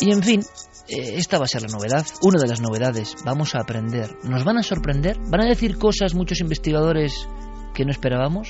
Y 0.02 0.12
en 0.12 0.24
fin, 0.24 0.42
eh, 0.88 1.16
esta 1.18 1.38
va 1.38 1.46
a 1.46 1.48
ser 1.48 1.62
la 1.62 1.68
novedad, 1.68 2.06
una 2.22 2.42
de 2.42 2.48
las 2.48 2.62
novedades. 2.62 3.16
Vamos 3.26 3.56
a 3.56 3.62
aprender. 3.62 4.16
¿Nos 4.24 4.44
van 4.44 4.58
a 4.58 4.64
sorprender? 4.64 5.18
¿Van 5.30 5.42
a 5.42 5.46
decir 5.46 5.78
cosas 5.78 6.14
muchos 6.14 6.42
investigadores 6.42 7.28
que 7.74 7.86
no 7.86 7.92
esperábamos? 7.92 8.50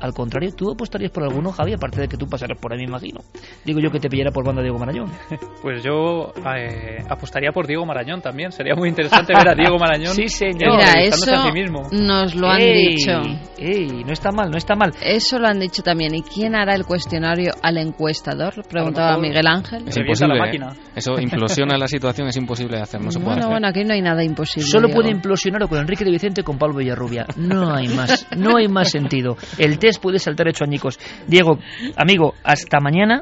Al 0.00 0.12
contrario, 0.14 0.50
¿tú 0.56 0.70
apostarías 0.72 1.10
por 1.10 1.22
alguno, 1.24 1.52
Javi? 1.52 1.74
Aparte 1.74 2.00
de 2.00 2.08
que 2.08 2.16
tú 2.16 2.26
pasarás 2.26 2.58
por 2.58 2.72
ahí, 2.72 2.78
me 2.78 2.84
imagino. 2.84 3.20
Digo 3.64 3.80
yo 3.80 3.90
que 3.90 4.00
te 4.00 4.08
pillara 4.08 4.30
por 4.30 4.44
banda 4.46 4.62
Diego 4.62 4.78
Marañón. 4.78 5.10
Pues 5.62 5.82
yo 5.84 6.32
eh, 6.56 7.04
apostaría 7.08 7.52
por 7.52 7.66
Diego 7.66 7.84
Marañón 7.84 8.22
también. 8.22 8.50
Sería 8.50 8.74
muy 8.74 8.88
interesante 8.88 9.34
ver 9.36 9.48
a 9.50 9.54
Diego 9.54 9.76
Marañón 9.78 10.14
Sí, 10.14 10.26
señor. 10.28 10.76
Mira, 10.76 10.92
eso 11.02 11.34
a 11.34 11.44
sí 11.44 11.52
mismo. 11.52 11.82
nos 11.92 12.34
lo 12.34 12.48
han 12.48 12.60
¡Ey! 12.62 12.88
dicho. 12.96 13.12
¡Ey! 13.58 14.02
No 14.04 14.12
está 14.12 14.30
mal, 14.32 14.50
no 14.50 14.56
está 14.56 14.74
mal. 14.74 14.90
Eso 15.02 15.38
lo 15.38 15.46
han 15.48 15.58
dicho 15.60 15.82
también. 15.82 16.14
¿Y 16.14 16.22
quién 16.22 16.54
hará 16.54 16.74
el 16.74 16.86
cuestionario 16.86 17.52
al 17.62 17.76
encuestador? 17.76 18.54
Preguntaba 18.68 19.18
Miguel 19.18 19.46
Ángel. 19.46 19.86
Es 19.86 19.96
la 19.96 20.02
imposible. 20.02 20.38
máquina. 20.38 20.72
¿eh? 20.72 20.90
Eso 20.96 21.12
implosiona 21.20 21.76
la 21.76 21.86
situación, 21.88 22.28
es 22.28 22.36
imposible 22.36 22.76
de 22.78 22.82
hacer, 22.82 23.00
no 23.02 23.10
se 23.10 23.18
puede 23.18 23.26
bueno, 23.34 23.40
hacer. 23.42 23.50
bueno, 23.52 23.68
aquí 23.68 23.84
no 23.84 23.92
hay 23.94 24.00
nada 24.02 24.24
imposible. 24.24 24.66
Solo 24.68 24.86
Diego. 24.88 25.00
puede 25.02 25.12
implosionar 25.14 25.62
o 25.64 25.68
con 25.68 25.78
Enrique 25.78 26.04
de 26.04 26.10
Vicente 26.10 26.40
o 26.40 26.44
con 26.44 26.56
Pablo 26.58 26.78
Villarrubia. 26.78 27.26
No 27.36 27.74
hay 27.74 27.88
más, 27.88 28.26
no 28.36 28.56
hay 28.56 28.68
más 28.68 28.90
sentido. 28.90 29.36
El 29.58 29.78
test 29.90 30.02
puede 30.02 30.18
saltar 30.18 30.48
hecho 30.48 30.64
añicos. 30.64 30.98
Diego, 31.26 31.58
amigo, 31.96 32.34
hasta 32.44 32.78
mañana, 32.80 33.20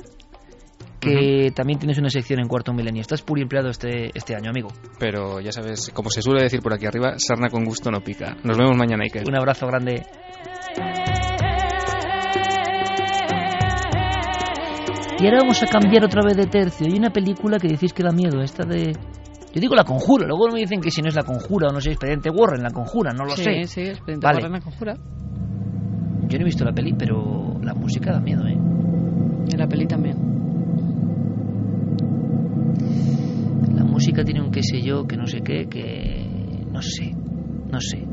que 1.00 1.50
también 1.54 1.78
tienes 1.78 1.98
una 1.98 2.10
sección 2.10 2.40
en 2.40 2.48
Cuarto 2.48 2.72
Milenio. 2.72 3.00
Estás 3.00 3.22
puri 3.22 3.42
empleado 3.42 3.70
este, 3.70 4.10
este 4.14 4.34
año, 4.34 4.50
amigo. 4.50 4.68
Pero 4.98 5.40
ya 5.40 5.52
sabes, 5.52 5.90
como 5.94 6.10
se 6.10 6.22
suele 6.22 6.42
decir 6.42 6.60
por 6.60 6.74
aquí 6.74 6.86
arriba, 6.86 7.14
sarna 7.18 7.48
con 7.48 7.64
gusto 7.64 7.90
no 7.90 8.00
pica. 8.00 8.36
Nos 8.44 8.58
vemos 8.58 8.76
mañana, 8.76 9.04
Iker. 9.04 9.24
Un 9.26 9.36
abrazo 9.36 9.66
grande. 9.66 10.02
Y 15.20 15.24
ahora 15.24 15.38
vamos 15.40 15.60
a 15.62 15.66
cambiar 15.66 16.04
otra 16.04 16.22
vez 16.24 16.36
de 16.36 16.46
tercio. 16.46 16.86
Hay 16.88 16.96
una 16.96 17.10
película 17.10 17.58
que 17.58 17.66
decís 17.66 17.92
que 17.92 18.04
da 18.04 18.12
miedo, 18.12 18.40
esta 18.40 18.64
de... 18.64 18.92
Yo 19.52 19.60
digo 19.60 19.74
la 19.74 19.82
conjura, 19.82 20.26
luego 20.26 20.46
me 20.52 20.60
dicen 20.60 20.80
que 20.80 20.90
si 20.90 21.00
no 21.00 21.08
es 21.08 21.16
la 21.16 21.22
conjura 21.22 21.68
o 21.68 21.72
no 21.72 21.80
sé, 21.80 21.90
expediente 21.90 22.28
Warren, 22.30 22.62
la 22.62 22.70
conjura, 22.70 23.12
no 23.12 23.24
lo 23.24 23.30
sí, 23.30 23.42
sé. 23.42 23.64
Sí, 23.64 23.80
Expediente 23.80 24.24
Vale. 24.24 24.36
Warren 24.36 24.52
la 24.52 24.60
conjura. 24.60 24.94
Yo 26.28 26.38
no 26.38 26.42
he 26.42 26.44
visto 26.44 26.64
la 26.64 26.72
peli, 26.72 26.92
pero 26.92 27.58
la 27.62 27.74
música 27.74 28.12
da 28.12 28.20
miedo, 28.20 28.46
¿eh? 28.46 28.58
Y 29.50 29.56
la 29.56 29.66
peli 29.66 29.86
también. 29.86 30.16
La 33.74 33.84
música 33.84 34.22
tiene 34.24 34.42
un 34.42 34.50
qué 34.50 34.62
sé 34.62 34.82
yo, 34.82 35.06
que 35.06 35.16
no 35.16 35.26
sé 35.26 35.40
qué, 35.40 35.66
que... 35.68 36.26
no 36.70 36.82
sé, 36.82 37.14
no 37.70 37.80
sé. 37.80 38.06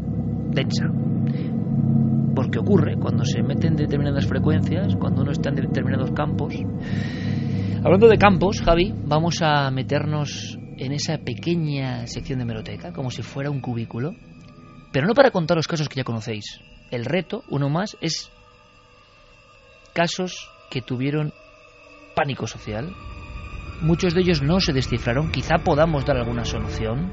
Densa. 0.53 0.85
porque 2.33 2.59
ocurre 2.59 2.95
cuando 2.97 3.25
se 3.25 3.43
meten 3.43 3.75
determinadas 3.75 4.25
frecuencias, 4.25 4.95
cuando 4.95 5.23
uno 5.23 5.31
está 5.31 5.49
en 5.49 5.55
determinados 5.55 6.11
campos. 6.11 6.55
Hablando 7.83 8.07
de 8.07 8.17
campos, 8.17 8.61
Javi, 8.61 8.93
vamos 9.05 9.41
a 9.41 9.69
meternos 9.71 10.57
en 10.77 10.93
esa 10.93 11.17
pequeña 11.17 12.07
sección 12.07 12.39
de 12.39 12.45
meroteca, 12.45 12.93
como 12.93 13.11
si 13.11 13.21
fuera 13.21 13.49
un 13.49 13.59
cubículo, 13.59 14.13
pero 14.93 15.05
no 15.05 15.13
para 15.13 15.31
contar 15.31 15.57
los 15.57 15.67
casos 15.67 15.89
que 15.89 15.97
ya 15.97 16.03
conocéis. 16.05 16.61
El 16.95 17.03
reto, 17.03 17.43
uno 17.49 17.67
más, 17.67 17.97
es 17.99 18.31
casos 19.93 20.49
que 20.71 20.81
tuvieron 20.81 21.33
pánico 22.15 22.47
social. 22.47 22.95
Muchos 23.81 24.13
de 24.13 24.21
ellos 24.21 24.41
no 24.41 24.61
se 24.61 24.71
descifraron, 24.71 25.29
quizá 25.29 25.57
podamos 25.57 26.05
dar 26.05 26.15
alguna 26.15 26.45
solución. 26.45 27.11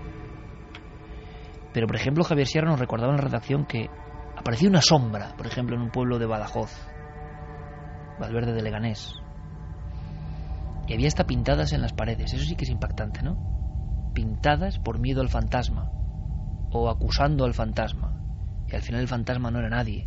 Pero, 1.72 1.88
por 1.88 1.96
ejemplo, 1.96 2.22
Javier 2.22 2.46
Sierra 2.46 2.70
nos 2.70 2.78
recordaba 2.78 3.10
en 3.10 3.16
la 3.16 3.24
redacción 3.24 3.66
que 3.66 3.90
apareció 4.36 4.68
una 4.68 4.82
sombra, 4.82 5.34
por 5.36 5.48
ejemplo, 5.48 5.74
en 5.74 5.82
un 5.82 5.90
pueblo 5.90 6.20
de 6.20 6.26
Badajoz, 6.26 6.70
Valverde 8.20 8.52
de 8.52 8.62
Leganés. 8.62 9.16
Y 10.86 10.94
había 10.94 11.08
hasta 11.08 11.26
pintadas 11.26 11.72
en 11.72 11.82
las 11.82 11.92
paredes. 11.92 12.32
Eso 12.32 12.44
sí 12.44 12.54
que 12.54 12.66
es 12.66 12.70
impactante, 12.70 13.20
¿no? 13.24 14.12
Pintadas 14.14 14.78
por 14.78 15.00
miedo 15.00 15.22
al 15.22 15.28
fantasma. 15.28 15.90
O 16.70 16.88
acusando 16.88 17.44
al 17.44 17.54
fantasma. 17.54 18.21
Y 18.72 18.74
al 18.74 18.82
final 18.82 19.02
el 19.02 19.08
fantasma 19.08 19.50
no 19.50 19.58
era 19.58 19.68
nadie. 19.68 20.06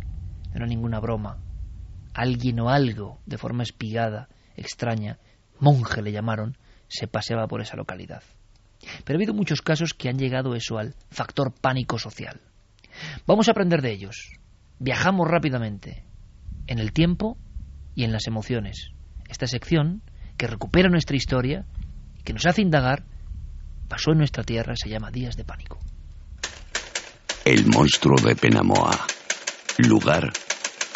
No 0.50 0.56
era 0.56 0.66
ninguna 0.66 0.98
broma. 0.98 1.38
Alguien 2.14 2.58
o 2.58 2.68
algo, 2.68 3.20
de 3.24 3.38
forma 3.38 3.62
espigada, 3.62 4.28
extraña, 4.56 5.18
monje 5.60 6.02
le 6.02 6.10
llamaron, 6.10 6.58
se 6.88 7.06
paseaba 7.06 7.46
por 7.46 7.60
esa 7.60 7.76
localidad. 7.76 8.22
Pero 9.04 9.16
ha 9.16 9.18
habido 9.18 9.34
muchos 9.34 9.62
casos 9.62 9.94
que 9.94 10.08
han 10.08 10.18
llegado 10.18 10.56
eso 10.56 10.78
al 10.78 10.94
factor 11.10 11.52
pánico 11.52 11.98
social. 11.98 12.40
Vamos 13.26 13.46
a 13.46 13.52
aprender 13.52 13.82
de 13.82 13.92
ellos. 13.92 14.32
Viajamos 14.80 15.28
rápidamente 15.28 16.04
en 16.66 16.80
el 16.80 16.92
tiempo 16.92 17.38
y 17.94 18.02
en 18.02 18.12
las 18.12 18.26
emociones. 18.26 18.90
Esta 19.28 19.46
sección, 19.46 20.02
que 20.36 20.48
recupera 20.48 20.88
nuestra 20.88 21.16
historia 21.16 21.66
que 22.24 22.32
nos 22.32 22.46
hace 22.46 22.62
indagar, 22.62 23.04
pasó 23.88 24.10
en 24.10 24.18
nuestra 24.18 24.42
tierra, 24.42 24.74
se 24.74 24.88
llama 24.88 25.12
Días 25.12 25.36
de 25.36 25.44
Pánico. 25.44 25.78
El 27.46 27.64
monstruo 27.68 28.16
de 28.20 28.34
Penamoa. 28.34 29.06
Lugar, 29.78 30.32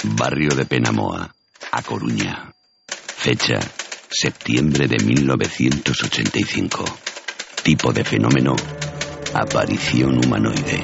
barrio 0.02 0.52
de 0.56 0.64
Penamoa, 0.66 1.32
A 1.70 1.80
Coruña. 1.80 2.52
Fecha, 2.88 3.60
septiembre 4.10 4.88
de 4.88 4.96
1985. 4.98 6.84
Tipo 7.62 7.92
de 7.92 8.02
fenómeno, 8.02 8.56
aparición 9.32 10.18
humanoide. 10.24 10.82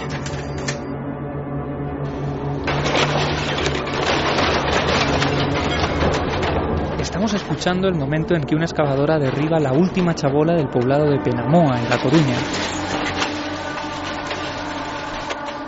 Estamos 7.01 7.35
escuchando 7.35 7.89
el 7.89 7.97
momento 7.97 8.37
en 8.37 8.45
que 8.45 8.55
una 8.55 8.67
excavadora 8.67 9.19
derriba 9.19 9.59
la 9.59 9.73
última 9.73 10.15
chabola 10.15 10.55
del 10.55 10.69
poblado 10.69 11.11
de 11.11 11.19
Penamoa, 11.19 11.81
en 11.81 11.91
La 11.91 11.99
Coruña. 11.99 12.39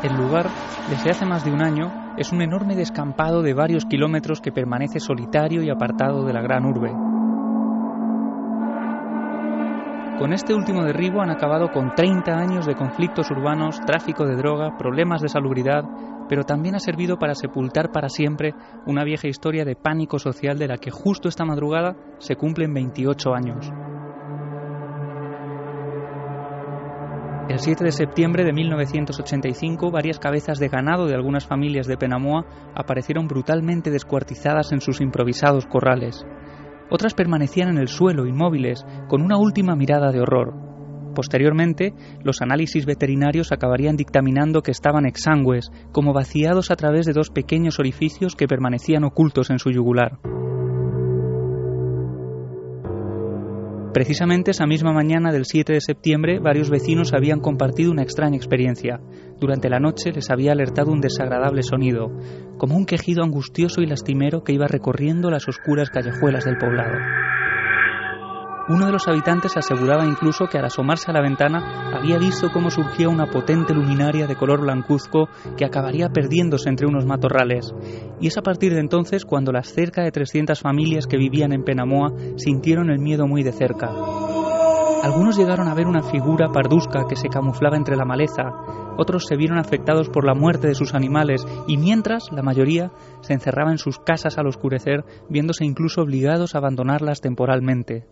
El 0.03 0.17
lugar, 0.17 0.47
desde 0.89 1.11
hace 1.11 1.27
más 1.27 1.45
de 1.45 1.51
un 1.51 1.61
año, 1.61 2.15
es 2.17 2.31
un 2.31 2.41
enorme 2.41 2.77
descampado 2.77 3.43
de 3.43 3.53
varios 3.53 3.85
kilómetros 3.85 4.41
que 4.41 4.53
permanece 4.53 5.01
solitario 5.01 5.61
y 5.63 5.71
apartado 5.71 6.25
de 6.25 6.33
la 6.33 6.41
gran 6.41 6.65
urbe. 6.67 6.93
Con 10.21 10.33
este 10.33 10.55
último 10.55 10.85
derribo 10.85 11.21
han 11.21 11.31
acabado 11.31 11.71
con 11.73 11.95
30 11.97 12.33
años 12.33 12.67
de 12.67 12.77
conflictos 12.77 13.31
urbanos, 13.33 13.81
tráfico 13.87 14.25
de 14.25 14.37
droga, 14.37 14.77
problemas 14.77 15.21
de 15.21 15.29
salubridad, 15.29 15.83
pero 16.29 16.45
también 16.45 16.77
ha 16.77 16.81
servido 16.81 17.19
para 17.19 17.35
sepultar 17.35 17.91
para 17.91 18.09
siempre 18.09 18.55
una 18.87 19.03
vieja 19.03 19.27
historia 19.27 19.65
de 19.65 19.75
pánico 19.75 20.21
social 20.21 20.59
de 20.59 20.69
la 20.69 20.79
que 20.79 20.93
justo 20.93 21.29
esta 21.29 21.45
madrugada 21.45 21.97
se 22.19 22.37
cumplen 22.37 22.73
28 22.73 23.35
años. 23.35 23.73
El 27.49 27.61
7 27.61 27.83
de 27.83 27.93
septiembre 27.93 28.45
de 28.45 28.53
1985, 28.53 29.91
varias 29.91 30.19
cabezas 30.19 30.59
de 30.59 30.69
ganado 30.69 31.07
de 31.07 31.15
algunas 31.15 31.47
familias 31.47 31.87
de 31.87 31.97
Penamoa 31.97 32.45
aparecieron 32.75 33.27
brutalmente 33.27 33.91
descuartizadas 33.91 34.71
en 34.73 34.83
sus 34.83 35.01
improvisados 35.01 35.65
corrales. 35.65 36.27
Otras 36.91 37.15
permanecían 37.15 37.71
en 37.71 37.79
el 37.79 37.89
suelo, 37.89 38.27
inmóviles, 38.27 38.85
con 39.09 39.23
una 39.23 39.39
última 39.39 39.77
mirada 39.77 40.13
de 40.13 40.21
horror. 40.21 40.53
Posteriormente, 41.15 41.95
los 42.23 42.43
análisis 42.43 42.85
veterinarios 42.85 43.51
acabarían 43.51 43.97
dictaminando 43.97 44.61
que 44.61 44.71
estaban 44.71 45.07
exangües, 45.07 45.71
como 45.91 46.13
vaciados 46.13 46.71
a 46.71 46.77
través 46.77 47.07
de 47.07 47.15
dos 47.15 47.31
pequeños 47.31 47.79
orificios 47.79 48.37
que 48.37 48.47
permanecían 48.47 49.05
ocultos 49.05 49.49
en 49.49 49.59
su 49.59 49.71
yugular. 49.71 50.19
Precisamente 53.92 54.51
esa 54.51 54.66
misma 54.66 54.92
mañana 54.92 55.33
del 55.33 55.46
7 55.46 55.72
de 55.72 55.81
septiembre, 55.81 56.40
varios 56.40 56.68
vecinos 56.68 57.14
habían 57.14 57.40
compartido 57.40 57.90
una 57.90 58.03
extraña 58.03 58.37
experiencia. 58.37 59.01
Durante 59.40 59.70
la 59.70 59.81
noche 59.81 60.12
les 60.12 60.31
había 60.31 60.53
alertado 60.53 60.92
un 60.92 61.01
desagradable 61.01 61.62
sonido, 61.62 62.11
como 62.59 62.77
un 62.77 62.85
quejido 62.85 63.24
angustioso 63.24 63.81
y 63.81 63.87
lastimero 63.87 64.44
que 64.44 64.53
iba 64.53 64.66
recorriendo 64.68 65.31
las 65.31 65.48
oscuras 65.48 65.88
callejuelas 65.90 66.44
del 66.44 66.59
poblado. 66.59 66.98
Uno 68.68 68.85
de 68.85 68.92
los 68.92 69.09
habitantes 69.09 69.57
aseguraba 69.57 70.04
incluso 70.04 70.46
que 70.46 70.59
al 70.59 70.66
asomarse 70.66 71.11
a 71.11 71.14
la 71.14 71.22
ventana 71.22 71.90
había 71.96 72.18
visto 72.18 72.50
cómo 72.52 72.70
surgía 72.70 73.09
una 73.09 73.26
potente 73.26 73.72
luminaria 73.72 74.26
de 74.26 74.37
color 74.37 74.61
blancuzco 74.61 75.28
que 75.57 75.64
acabaría 75.64 76.11
perdiéndose 76.11 76.68
entre 76.68 76.87
unos 76.87 77.07
matorrales. 77.07 77.72
Y 78.20 78.26
es 78.26 78.37
a 78.37 78.42
partir 78.42 78.74
de 78.74 78.81
entonces 78.81 79.24
cuando 79.24 79.52
las 79.52 79.72
cerca 79.72 80.02
de 80.02 80.12
300 80.12 80.61
familias 80.61 81.07
que 81.07 81.16
vivían 81.16 81.52
en 81.52 81.64
Penamoa 81.64 82.12
sintieron 82.37 82.90
el 82.90 82.98
miedo 82.98 83.26
muy 83.26 83.42
de 83.42 83.52
cerca. 83.52 83.90
Algunos 85.02 85.38
llegaron 85.38 85.68
a 85.68 85.74
ver 85.74 85.87
una 85.87 86.02
figura 86.02 86.48
parduzca 86.52 87.07
que 87.09 87.16
se 87.16 87.28
camuflaba 87.28 87.76
entre 87.76 87.96
la 87.96 88.04
maleza, 88.04 88.52
otros 88.98 89.26
se 89.26 89.37
vieron 89.37 89.59
afectados 89.59 90.11
por 90.11 90.26
la 90.26 90.35
muerte 90.35 90.66
de 90.66 90.74
sus 90.74 90.92
animales 90.92 91.46
y 91.68 91.76
mientras 91.78 92.33
la 92.33 92.42
mayoría 92.42 92.90
se 93.20 93.33
encerraba 93.33 93.70
en 93.70 93.78
sus 93.78 93.98
casas 93.98 94.37
al 94.37 94.48
oscurecer, 94.48 95.04
viéndose 95.31 95.64
incluso 95.64 96.02
obligados 96.02 96.54
a 96.54 96.59
abandonarlas 96.59 97.20
temporalmente. 97.20 98.04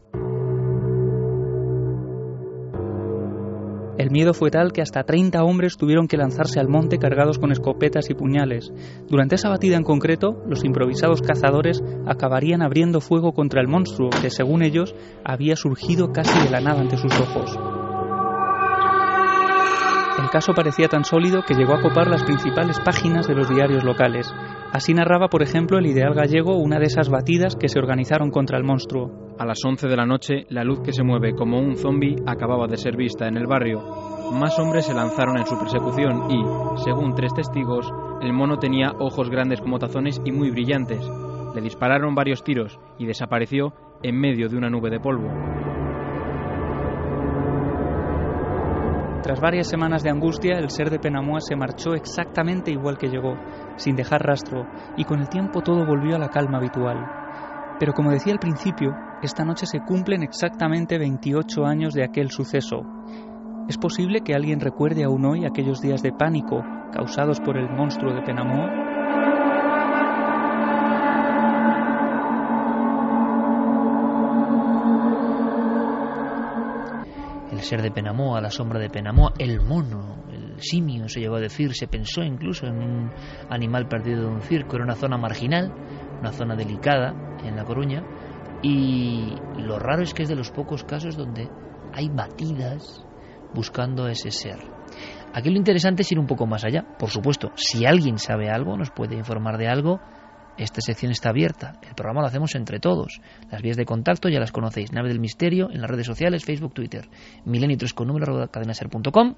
El 3.99 4.11
miedo 4.11 4.35
fue 4.35 4.51
tal 4.51 4.73
que 4.73 4.83
hasta 4.83 5.05
30 5.05 5.43
hombres 5.43 5.79
tuvieron 5.79 6.07
que 6.07 6.19
lanzarse 6.19 6.61
al 6.61 6.69
monte 6.69 6.99
cargados 6.99 7.39
con 7.39 7.51
escopetas 7.51 8.11
y 8.11 8.15
puñales. 8.15 8.71
Durante 9.09 9.37
esa 9.37 9.49
batida 9.49 9.77
en 9.77 9.85
concreto, 9.85 10.43
los 10.47 10.65
improvisados 10.65 11.23
cazadores 11.23 11.83
acabarían 12.07 12.61
abriendo 12.61 13.01
fuego 13.01 13.33
contra 13.33 13.63
el 13.63 13.69
monstruo 13.69 14.11
que, 14.11 14.29
según 14.29 14.63
ellos, 14.63 14.95
había 15.25 15.57
surgido 15.57 16.13
casi 16.13 16.39
de 16.45 16.51
la 16.51 16.61
nada 16.61 16.83
ante 16.83 16.99
sus 16.99 17.13
ojos. 17.19 17.59
El 20.19 20.31
caso 20.31 20.53
parecía 20.55 20.89
tan 20.89 21.05
sólido 21.05 21.43
que 21.47 21.55
llegó 21.55 21.75
a 21.75 21.81
copar 21.81 22.09
las 22.09 22.25
principales 22.25 22.79
páginas 22.81 23.27
de 23.27 23.35
los 23.35 23.49
diarios 23.49 23.83
locales. 23.83 24.31
Así 24.73 24.93
narraba, 24.93 25.29
por 25.29 25.43
ejemplo, 25.43 25.79
el 25.79 25.87
Ideal 25.87 26.15
Gallego 26.15 26.57
una 26.57 26.79
de 26.79 26.87
esas 26.87 27.09
batidas 27.09 27.57
que 27.57 27.69
se 27.69 27.79
organizaron 27.79 28.31
contra 28.31 28.59
el 28.59 28.65
monstruo. 28.65 29.26
A 29.39 29.45
las 29.45 29.63
11 29.63 29.87
de 29.87 29.97
la 29.97 30.07
noche, 30.07 30.47
la 30.49 30.65
luz 30.65 30.81
que 30.81 30.95
se 30.95 31.03
mueve 31.03 31.35
como 31.35 31.59
un 31.59 31.77
zombi 31.77 32.17
acababa 32.27 32.67
de 32.67 32.79
ser 32.79 32.97
vista 32.97 33.29
en 33.29 33.37
el 33.37 33.47
barrio. 33.47 33.83
Más 34.33 34.59
hombres 34.59 34.87
se 34.87 34.95
lanzaron 34.95 35.37
en 35.37 35.45
su 35.45 35.59
persecución 35.59 36.31
y, 36.31 36.43
según 36.83 37.15
tres 37.15 37.35
testigos, 37.35 37.87
el 38.23 38.33
mono 38.33 38.57
tenía 38.57 38.93
ojos 38.99 39.29
grandes 39.29 39.61
como 39.61 39.79
tazones 39.79 40.23
y 40.25 40.33
muy 40.33 40.51
brillantes. 40.51 41.07
Le 41.55 41.61
dispararon 41.61 42.15
varios 42.15 42.43
tiros 42.43 42.81
y 42.99 43.05
desapareció 43.05 43.75
en 44.03 44.19
medio 44.19 44.49
de 44.49 44.57
una 44.57 44.71
nube 44.71 44.89
de 44.89 45.01
polvo. 45.01 45.29
Tras 49.23 49.39
varias 49.39 49.69
semanas 49.69 50.03
de 50.03 50.09
angustia, 50.09 50.57
el 50.59 50.71
ser 50.71 50.89
de 50.89 50.99
Penamoa 50.99 51.41
se 51.41 51.57
marchó 51.57 51.93
exactamente 51.93 52.71
igual 52.71 52.97
que 52.97 53.09
llegó, 53.09 53.37
sin 53.77 53.97
dejar 53.97 54.23
rastro, 54.23 54.67
y 54.97 55.05
con 55.05 55.21
el 55.21 55.29
tiempo 55.29 55.61
todo 55.61 55.85
volvió 55.85 56.17
a 56.17 56.19
la 56.19 56.31
calma 56.31 56.57
habitual. 56.57 57.05
Pero 57.79 57.93
como 57.93 58.11
decía 58.11 58.33
al 58.33 58.39
principio, 58.39 58.95
esta 59.23 59.45
noche 59.45 59.67
se 59.67 59.81
cumplen 59.81 60.23
exactamente 60.23 60.99
28 60.99 61.65
años 61.65 61.95
de 61.95 62.05
aquel 62.05 62.31
suceso. 62.31 62.83
¿Es 63.69 63.79
posible 63.79 64.21
que 64.21 64.35
alguien 64.35 64.61
recuerde 64.61 65.05
aún 65.05 65.25
hoy 65.25 65.45
aquellos 65.45 65.81
días 65.81 66.03
de 66.03 66.13
pánico 66.13 66.63
causados 66.93 67.41
por 67.41 67.57
el 67.57 67.69
monstruo 67.69 68.15
de 68.15 68.23
Penamoa? 68.23 68.87
el 77.57 77.63
ser 77.63 77.81
de 77.81 77.91
Penamoa, 77.91 78.41
la 78.41 78.51
sombra 78.51 78.79
de 78.79 78.91
Penamoa, 78.91 79.33
el 79.39 79.63
mono, 79.63 80.25
el 80.31 80.61
simio 80.61 81.09
se 81.09 81.21
llegó 81.21 81.37
a 81.37 81.41
decir, 81.41 81.75
se 81.75 81.87
pensó 81.87 82.23
incluso 82.23 82.67
en 82.67 82.77
un 82.77 83.11
animal 83.49 83.89
perdido 83.89 84.23
de 84.23 84.35
un 84.35 84.43
circo, 84.43 84.77
era 84.77 84.85
una 84.85 84.95
zona 84.95 85.17
marginal, 85.17 85.73
una 86.21 86.33
zona 86.33 86.55
delicada 86.55 87.15
en 87.45 87.57
La 87.57 87.65
Coruña, 87.65 88.05
y 88.63 89.35
lo 89.59 89.79
raro 89.79 90.03
es 90.03 90.15
que 90.15 90.23
es 90.23 90.29
de 90.29 90.37
los 90.37 90.51
pocos 90.51 90.85
casos 90.85 91.17
donde 91.17 91.49
hay 91.93 92.09
batidas 92.09 93.05
buscando 93.55 94.09
ese 94.09 94.31
ser. 94.31 94.59
Aquí 95.33 95.51
lo 95.51 95.57
interesante 95.57 96.03
es 96.03 96.13
ir 96.13 96.19
un 96.19 96.27
poco 96.27 96.47
más 96.47 96.65
allá. 96.65 96.85
Por 96.99 97.11
supuesto, 97.11 97.51
si 97.57 97.85
alguien 97.85 98.19
sabe 98.19 98.51
algo, 98.51 98.77
nos 98.77 98.91
puede 98.91 99.17
informar 99.17 99.59
de 99.59 99.69
algo, 99.69 100.01
esta 100.57 100.81
sección 100.81 101.13
está 101.13 101.31
abierta. 101.31 101.75
El 101.87 101.95
programa 101.95 102.23
lo 102.23 102.29
hacemos 102.29 102.55
entre 102.55 102.81
todos. 102.81 103.21
Las 103.51 103.61
vías 103.61 103.77
de 103.77 103.85
contacto 103.85 104.29
ya 104.29 104.41
las 104.41 104.53
conocéis. 104.53 104.93
Nave 104.93 105.09
del 105.09 105.21
Misterio 105.21 105.71
en 105.71 105.83
las 105.83 105.91
redes 105.91 106.07
sociales, 106.07 106.45
Facebook, 106.45 106.73
Twitter. 106.73 107.09
Milenio 107.45 107.77
3 107.77 107.93
con 107.93 108.09
número, 108.09 108.49
cadenaser.com. 108.51 109.35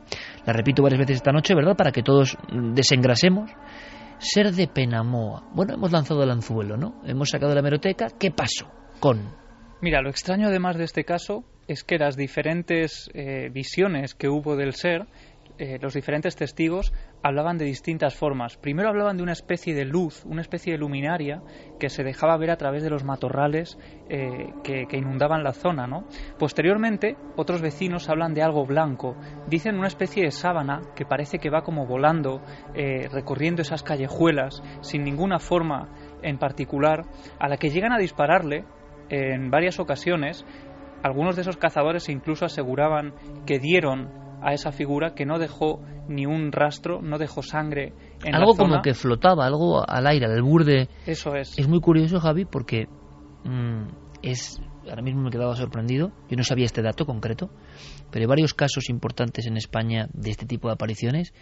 La 0.47 0.53
repito 0.53 0.83
varias 0.83 1.01
veces 1.01 1.17
esta 1.17 1.33
noche, 1.33 1.55
¿verdad? 1.55 1.77
Para 1.77 1.91
que 1.91 2.03
todos 2.03 2.37
desengrasemos. 2.73 3.51
Ser 4.19 4.53
de 4.53 4.69
Penamoa. 4.69 5.49
Bueno, 5.53 5.75
hemos 5.75 5.91
lanzado 5.91 6.23
el 6.23 6.31
anzuelo, 6.31 6.77
¿no? 6.77 7.01
Hemos 7.05 7.31
sacado 7.31 7.55
la 7.55 7.63
meroteca. 7.63 8.07
¿Qué 8.19 8.31
pasó 8.31 8.78
Mira, 9.81 10.03
lo 10.03 10.11
extraño 10.11 10.49
además 10.49 10.77
de 10.77 10.85
este 10.85 11.05
caso 11.05 11.45
es 11.69 11.85
que 11.85 11.99
las 11.99 12.17
diferentes 12.17 13.11
eh, 13.15 13.49
visiones 13.53 14.15
que 14.15 14.29
hubo 14.29 14.57
del 14.57 14.75
ser 14.75 15.07
eh, 15.61 15.77
los 15.81 15.95
diferentes 15.95 16.37
testigos 16.37 16.93
hablaban 17.21 17.59
de 17.59 17.65
distintas 17.65 18.15
formas. 18.15 18.57
Primero 18.57 18.89
hablaban 18.91 19.17
de 19.17 19.25
una 19.25 19.33
especie 19.33 19.75
de 19.75 19.85
luz, 19.85 20.25
una 20.25 20.41
especie 20.41 20.73
de 20.73 20.79
luminaria 20.79 21.43
que 21.81 21.89
se 21.89 22.05
dejaba 22.05 22.37
ver 22.37 22.53
a 22.53 22.57
través 22.57 22.85
de 22.85 22.91
los 22.91 23.03
matorrales 23.03 23.77
eh, 24.09 24.53
que, 24.63 24.87
inundaban 24.97 25.43
la 25.43 25.53
zona. 25.53 25.89
¿no? 25.89 26.05
Posteriormente, 26.39 27.17
otros 27.37 27.61
vecinos 27.61 28.09
hablan 28.09 28.35
de 28.35 28.43
algo 28.43 28.67
blanco. 28.67 29.17
Dicen 29.49 29.77
una 29.77 29.89
especie 29.89 30.23
de 30.23 30.31
sábana 30.31 30.81
que 30.95 31.05
parece 31.05 31.41
que 31.41 31.51
va 31.51 31.63
como 31.63 31.87
volando, 31.87 32.41
recorriendo 33.11 33.63
esas 33.63 33.83
callejuelas 33.83 34.63
sin 34.81 35.03
ninguna 35.03 35.41
forma 35.41 35.89
en 36.23 36.39
particular, 36.39 37.05
a 37.41 37.49
la 37.49 37.57
que 37.57 37.71
llegan 37.71 37.93
a 37.93 37.99
dispararle 37.99 38.65
en 39.11 39.51
varias 39.51 39.79
ocasiones. 39.79 40.45
Algunos 41.03 41.37
de 41.37 41.43
esos 41.43 41.57
cazadores 41.57 42.09
incluso 42.09 42.45
aseguraban 42.45 43.15
que 43.47 43.59
dieron 43.59 44.11
a 44.43 44.53
esa 44.53 44.73
figura 44.73 45.15
que 45.15 45.27
no 45.27 45.39
dejó 45.39 45.81
ni 46.09 46.27
un 46.27 46.53
rastro, 46.53 47.03
no 47.03 47.19
dejó 47.19 47.43
sangre 47.43 47.93
en 48.25 48.35
algo 48.35 48.53
la 48.53 48.57
zona. 48.57 48.69
como 48.69 48.83
que 48.83 48.95
flotaba, 48.95 49.47
algo 49.47 49.89
al 49.89 50.07
aire, 50.07 50.27
al 50.27 50.43
burde. 50.43 50.89
Eso 51.07 51.35
es. 51.35 51.59
Es 51.59 51.69
muy 51.69 51.81
curioso, 51.81 52.19
Javi, 52.21 52.45
porque 52.45 52.87
mm, 53.45 53.89
es 54.23 54.61
ahora 54.89 55.03
mismo 55.03 55.23
me 55.23 55.31
quedaba 55.31 55.55
sorprendido. 55.55 56.13
Yo 56.29 56.37
no 56.37 56.43
sabía 56.43 56.65
este 56.65 56.83
dato 56.83 57.05
concreto, 57.05 57.51
pero 58.11 58.23
hay 58.23 58.27
varios 58.27 58.55
casos 58.55 58.89
importantes 58.89 59.47
en 59.47 59.57
España 59.57 60.09
de 60.13 60.31
este 60.31 60.47
tipo 60.47 60.69
de 60.69 60.75
apariciones 60.75 61.33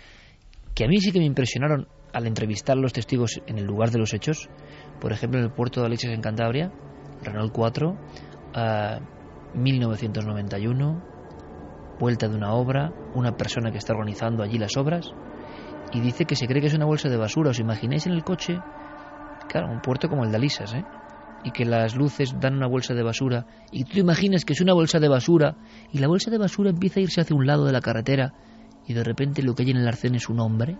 que 0.74 0.84
a 0.84 0.88
mí 0.88 0.98
sí 1.00 1.10
que 1.10 1.18
me 1.18 1.24
impresionaron 1.24 1.88
al 2.12 2.26
entrevistar 2.26 2.76
a 2.76 2.80
los 2.80 2.92
testigos 2.92 3.40
en 3.46 3.58
el 3.58 3.64
lugar 3.64 3.90
de 3.90 3.98
los 3.98 4.12
hechos. 4.12 4.48
Por 5.00 5.12
ejemplo, 5.12 5.38
en 5.40 5.46
el 5.46 5.52
puerto 5.52 5.80
de 5.80 5.86
Alexis 5.86 6.10
en 6.10 6.20
Cantabria, 6.20 6.70
Renault 7.22 7.52
4, 7.52 7.96
1991 9.54 11.02
vuelta 11.98 12.28
de 12.28 12.36
una 12.36 12.52
obra, 12.52 12.92
una 13.14 13.36
persona 13.36 13.70
que 13.70 13.78
está 13.78 13.94
organizando 13.94 14.42
allí 14.42 14.58
las 14.58 14.76
obras, 14.76 15.10
y 15.92 16.00
dice 16.00 16.26
que 16.26 16.36
se 16.36 16.46
cree 16.46 16.60
que 16.60 16.66
es 16.66 16.74
una 16.74 16.84
bolsa 16.84 17.08
de 17.08 17.16
basura. 17.16 17.50
¿Os 17.50 17.58
imagináis 17.58 18.06
en 18.06 18.12
el 18.12 18.22
coche? 18.24 18.60
Claro, 19.48 19.70
un 19.70 19.80
puerto 19.80 20.08
como 20.08 20.24
el 20.24 20.30
de 20.30 20.36
Alisas, 20.36 20.74
¿eh? 20.74 20.84
Y 21.44 21.52
que 21.52 21.64
las 21.64 21.94
luces 21.94 22.34
dan 22.40 22.54
una 22.54 22.66
bolsa 22.66 22.92
de 22.94 23.02
basura, 23.02 23.46
y 23.70 23.84
tú 23.84 23.98
imaginas 23.98 24.44
que 24.44 24.52
es 24.52 24.60
una 24.60 24.74
bolsa 24.74 24.98
de 24.98 25.08
basura, 25.08 25.54
y 25.92 25.98
la 25.98 26.08
bolsa 26.08 26.30
de 26.30 26.38
basura 26.38 26.70
empieza 26.70 26.98
a 27.00 27.02
irse 27.04 27.20
hacia 27.20 27.36
un 27.36 27.46
lado 27.46 27.64
de 27.64 27.72
la 27.72 27.80
carretera, 27.80 28.34
y 28.86 28.94
de 28.94 29.04
repente 29.04 29.42
lo 29.42 29.54
que 29.54 29.62
hay 29.62 29.70
en 29.70 29.76
el 29.76 29.86
arcén 29.86 30.16
es 30.16 30.28
un 30.28 30.40
hombre, 30.40 30.76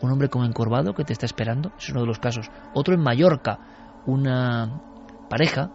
un 0.00 0.10
hombre 0.10 0.28
como 0.28 0.44
encorvado 0.44 0.94
que 0.94 1.04
te 1.04 1.12
está 1.12 1.26
esperando, 1.26 1.72
es 1.78 1.90
uno 1.90 2.00
de 2.00 2.06
los 2.06 2.18
casos. 2.18 2.50
Otro 2.72 2.94
en 2.94 3.00
Mallorca, 3.00 3.58
una 4.06 4.80
pareja 5.28 5.72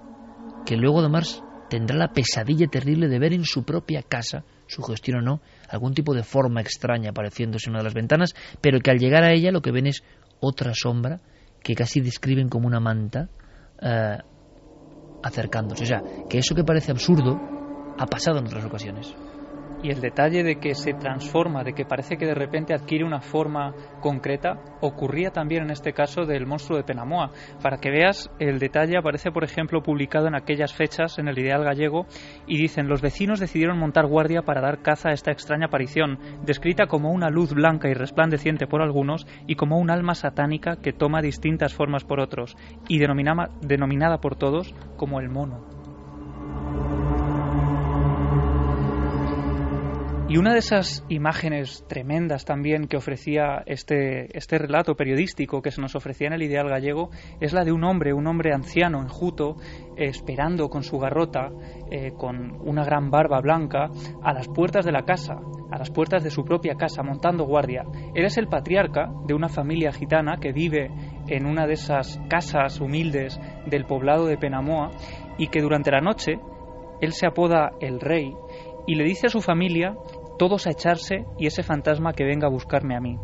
que 0.66 0.76
luego 0.76 1.00
además 1.00 1.44
tendrá 1.70 1.98
la 1.98 2.14
pesadilla 2.14 2.68
terrible 2.68 3.08
de 3.08 3.20
ver 3.20 3.34
en 3.34 3.46
su 3.46 3.64
propia 3.64 4.02
casa 4.04 4.44
sugestión 4.68 5.20
o 5.20 5.22
no, 5.22 5.42
algún 5.70 5.94
tipo 5.94 6.14
de 6.14 6.24
forma 6.24 6.62
extraña 6.62 7.12
apareciéndose 7.12 7.70
en 7.70 7.72
una 7.72 7.80
de 7.80 7.86
las 7.86 7.94
ventanas, 7.94 8.34
pero 8.62 8.80
que 8.80 8.92
al 8.92 8.98
llegar 8.98 9.24
a 9.24 9.34
ella 9.34 9.52
lo 9.52 9.62
que 9.62 9.72
ven 9.72 9.88
es 9.88 10.04
otra 10.40 10.74
sombra 10.74 11.20
que 11.62 11.76
casi 11.76 12.02
describen 12.02 12.50
como 12.50 12.68
una 12.68 12.80
manta 12.80 13.30
eh, 13.82 14.18
acercándose. 15.22 15.84
O 15.84 15.88
sea, 15.88 16.02
que 16.30 16.40
eso 16.40 16.56
que 16.56 16.64
parece 16.64 16.92
absurdo 16.92 17.40
ha 17.98 18.06
pasado 18.06 18.40
en 18.40 18.48
otras 18.48 18.66
ocasiones 18.66 19.14
y 19.84 19.92
el 19.92 20.02
detalle 20.02 20.44
de 20.44 20.56
que 20.56 20.74
se 20.74 20.94
transforma, 20.94 21.64
de 21.64 21.74
que 21.74 21.86
parece 21.86 22.18
que 22.18 22.26
de 22.26 22.34
repente 22.34 22.74
adquiere 22.74 23.04
una 23.04 23.20
forma 23.20 23.74
concreta, 24.00 24.60
ocurría 24.82 25.32
también 25.32 25.64
en 25.64 25.72
este 25.72 25.94
caso 25.94 26.26
del 26.26 26.48
monstruo 26.48 26.78
de 26.78 26.86
Penamoa. 26.86 27.32
Para 27.62 27.78
que 27.78 27.92
veas, 27.92 28.32
el 28.40 28.60
detalle 28.60 28.98
aparece, 28.98 29.32
por 29.32 29.44
ejemplo, 29.44 29.84
publicado 29.84 30.28
en 30.28 30.36
aquellas 30.36 30.74
fechas 30.74 31.20
en 31.20 31.28
el 31.28 31.38
Ideal 31.38 31.64
Gallego 31.64 32.08
y 32.48 32.58
dicen 32.58 32.88
los 32.88 33.02
vecinos 33.02 33.42
decidieron 33.42 33.78
montar 33.78 34.08
guardia 34.08 34.42
para 34.44 34.62
dar 34.62 34.82
caza 34.82 35.10
a 35.10 35.14
esta 35.14 35.32
extraña 35.32 35.66
aparición, 35.66 36.18
descrita 36.46 36.88
como 36.88 37.12
una 37.12 37.30
luz 37.30 37.54
blanca 37.54 37.90
y 37.90 37.94
resplandeciente 37.94 38.68
por 38.68 38.82
algunos 38.82 39.28
y 39.48 39.56
como 39.56 39.78
un 39.80 39.92
alma 39.92 40.16
satánica 40.16 40.78
que 40.78 40.94
toma 40.94 41.22
distintas 41.22 41.74
formas 41.74 42.06
por 42.06 42.22
otros 42.22 42.56
y 42.88 43.00
denominada 43.00 44.18
por 44.22 44.36
todos 44.38 44.74
como 44.96 45.20
el 45.20 45.30
mono. 45.30 45.73
Y 50.30 50.38
una 50.38 50.54
de 50.54 50.60
esas 50.60 51.06
imágenes 51.10 51.86
tremendas 51.90 52.46
también 52.46 52.88
que 52.88 52.96
ofrecía 52.96 53.62
este, 53.66 54.36
este 54.36 54.58
relato 54.58 54.96
periodístico 54.96 55.62
que 55.62 55.70
se 55.70 55.82
nos 55.82 55.96
ofrecía 55.96 56.28
en 56.28 56.34
el 56.34 56.44
Ideal 56.44 56.70
Gallego 56.70 57.10
es 57.42 57.52
la 57.52 57.66
de 57.66 57.74
un 57.74 57.84
hombre, 57.84 58.14
un 58.14 58.26
hombre 58.28 58.54
anciano, 58.54 59.02
enjuto, 59.02 59.58
esperando 59.98 60.70
con 60.70 60.84
su 60.84 60.98
garrota, 60.98 61.50
eh, 61.92 62.14
con 62.18 62.58
una 62.66 62.86
gran 62.86 63.12
barba 63.12 63.42
blanca, 63.42 63.90
a 64.24 64.34
las 64.34 64.48
puertas 64.48 64.86
de 64.86 64.94
la 64.94 65.04
casa, 65.04 65.36
a 65.70 65.78
las 65.78 65.92
puertas 65.92 66.24
de 66.24 66.30
su 66.30 66.46
propia 66.46 66.76
casa, 66.76 67.04
montando 67.04 67.44
guardia. 67.44 67.84
Él 68.16 68.24
es 68.24 68.38
el 68.38 68.48
patriarca 68.48 69.12
de 69.28 69.34
una 69.34 69.50
familia 69.50 69.92
gitana 69.92 70.38
que 70.38 70.54
vive 70.54 70.90
en 71.28 71.46
una 71.46 71.68
de 71.68 71.74
esas 71.74 72.20
casas 72.30 72.80
humildes 72.80 73.40
del 73.66 73.86
poblado 73.86 74.26
de 74.26 74.38
Penamoa 74.38 74.92
y 75.38 75.50
que 75.50 75.62
durante 75.62 75.92
la 75.92 76.00
noche 76.00 76.40
él 77.02 77.12
se 77.12 77.28
apoda 77.28 77.74
el 77.82 78.00
rey 78.00 78.34
y 78.88 78.96
le 78.96 79.04
dice 79.04 79.28
a 79.28 79.30
su 79.30 79.42
familia 79.42 79.96
todos 80.38 80.68
a 80.68 80.72
echarse 80.72 81.26
y 81.38 81.48
ese 81.48 81.64
fantasma 81.64 82.14
que 82.14 82.26
venga 82.26 82.48
a 82.48 82.52
buscarme 82.52 82.96
a 82.96 83.00
mí. 83.00 83.18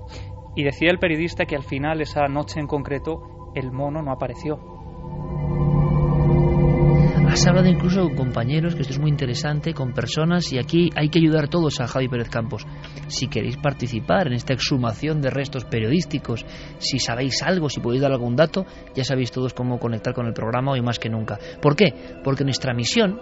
Y 0.56 0.64
decía 0.64 0.90
el 0.92 1.00
periodista 1.00 1.46
que 1.46 1.56
al 1.56 1.64
final, 1.64 2.02
esa 2.02 2.28
noche 2.28 2.60
en 2.60 2.68
concreto, 2.68 3.52
el 3.56 3.72
mono 3.72 4.02
no 4.02 4.12
apareció. 4.12 4.60
Has 7.30 7.46
hablado 7.46 7.68
incluso 7.68 8.02
con 8.02 8.16
compañeros, 8.16 8.74
que 8.74 8.82
esto 8.82 8.94
es 8.94 9.00
muy 9.00 9.12
interesante, 9.12 9.74
con 9.74 9.94
personas, 9.94 10.52
y 10.52 10.58
aquí 10.58 10.90
hay 10.96 11.10
que 11.10 11.20
ayudar 11.20 11.48
todos 11.48 11.80
a 11.80 11.88
Javi 11.88 12.08
Pérez 12.08 12.28
Campos. 12.28 12.66
Si 13.08 13.28
queréis 13.28 13.56
participar 13.58 14.28
en 14.28 14.34
esta 14.34 14.54
exhumación 14.54 15.22
de 15.22 15.30
restos 15.30 15.64
periodísticos, 15.66 16.44
si 16.80 16.98
sabéis 16.98 17.44
algo, 17.44 17.70
si 17.70 17.82
podéis 17.82 18.02
dar 18.02 18.12
algún 18.12 18.36
dato, 18.36 18.66
ya 18.96 19.04
sabéis 19.04 19.32
todos 19.32 19.54
cómo 19.54 19.80
conectar 19.80 20.16
con 20.16 20.26
el 20.26 20.34
programa 20.34 20.72
hoy 20.72 20.82
más 20.82 20.98
que 20.98 21.10
nunca. 21.10 21.38
¿Por 21.62 21.76
qué? 21.76 21.94
Porque 22.24 22.44
nuestra 22.44 22.74
misión 22.74 23.20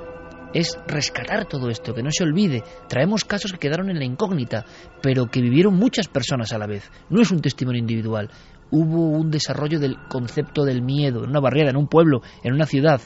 es 0.54 0.78
rescatar 0.88 1.46
todo 1.46 1.70
esto, 1.70 1.94
que 1.94 2.04
no 2.04 2.10
se 2.12 2.24
olvide. 2.24 2.64
Traemos 2.88 3.26
casos 3.26 3.52
que 3.52 3.60
quedaron 3.60 3.90
en 3.90 4.00
la 4.00 4.06
incógnita, 4.06 4.66
pero 5.02 5.28
que 5.28 5.42
vivieron 5.42 5.76
muchas 5.76 6.08
personas 6.08 6.54
a 6.54 6.58
la 6.58 6.68
vez. 6.68 6.90
No 7.10 7.22
es 7.22 7.32
un 7.32 7.42
testimonio 7.42 7.80
individual. 7.80 8.30
Hubo 8.72 9.10
un 9.10 9.32
desarrollo 9.32 9.80
del 9.80 9.98
concepto 10.10 10.66
del 10.66 10.82
miedo 10.82 11.24
en 11.24 11.30
una 11.30 11.40
barriera, 11.40 11.70
en 11.70 11.78
un 11.78 11.88
pueblo, 11.88 12.22
en 12.44 12.54
una 12.54 12.66
ciudad. 12.66 13.02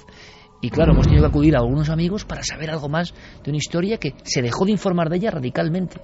Y 0.62 0.70
claro, 0.70 0.94
hemos 0.94 1.08
tenido 1.08 1.24
que 1.24 1.30
acudir 1.30 1.56
a 1.56 1.60
algunos 1.60 1.90
amigos 1.90 2.24
para 2.24 2.44
saber 2.44 2.70
algo 2.70 2.88
más 2.88 3.14
de 3.44 3.50
una 3.50 3.58
historia 3.58 3.98
que 3.98 4.14
se 4.24 4.44
dejó 4.44 4.66
de 4.66 4.72
informar 4.72 5.10
de 5.10 5.18
ella 5.18 5.32
radicalmente. 5.32 6.00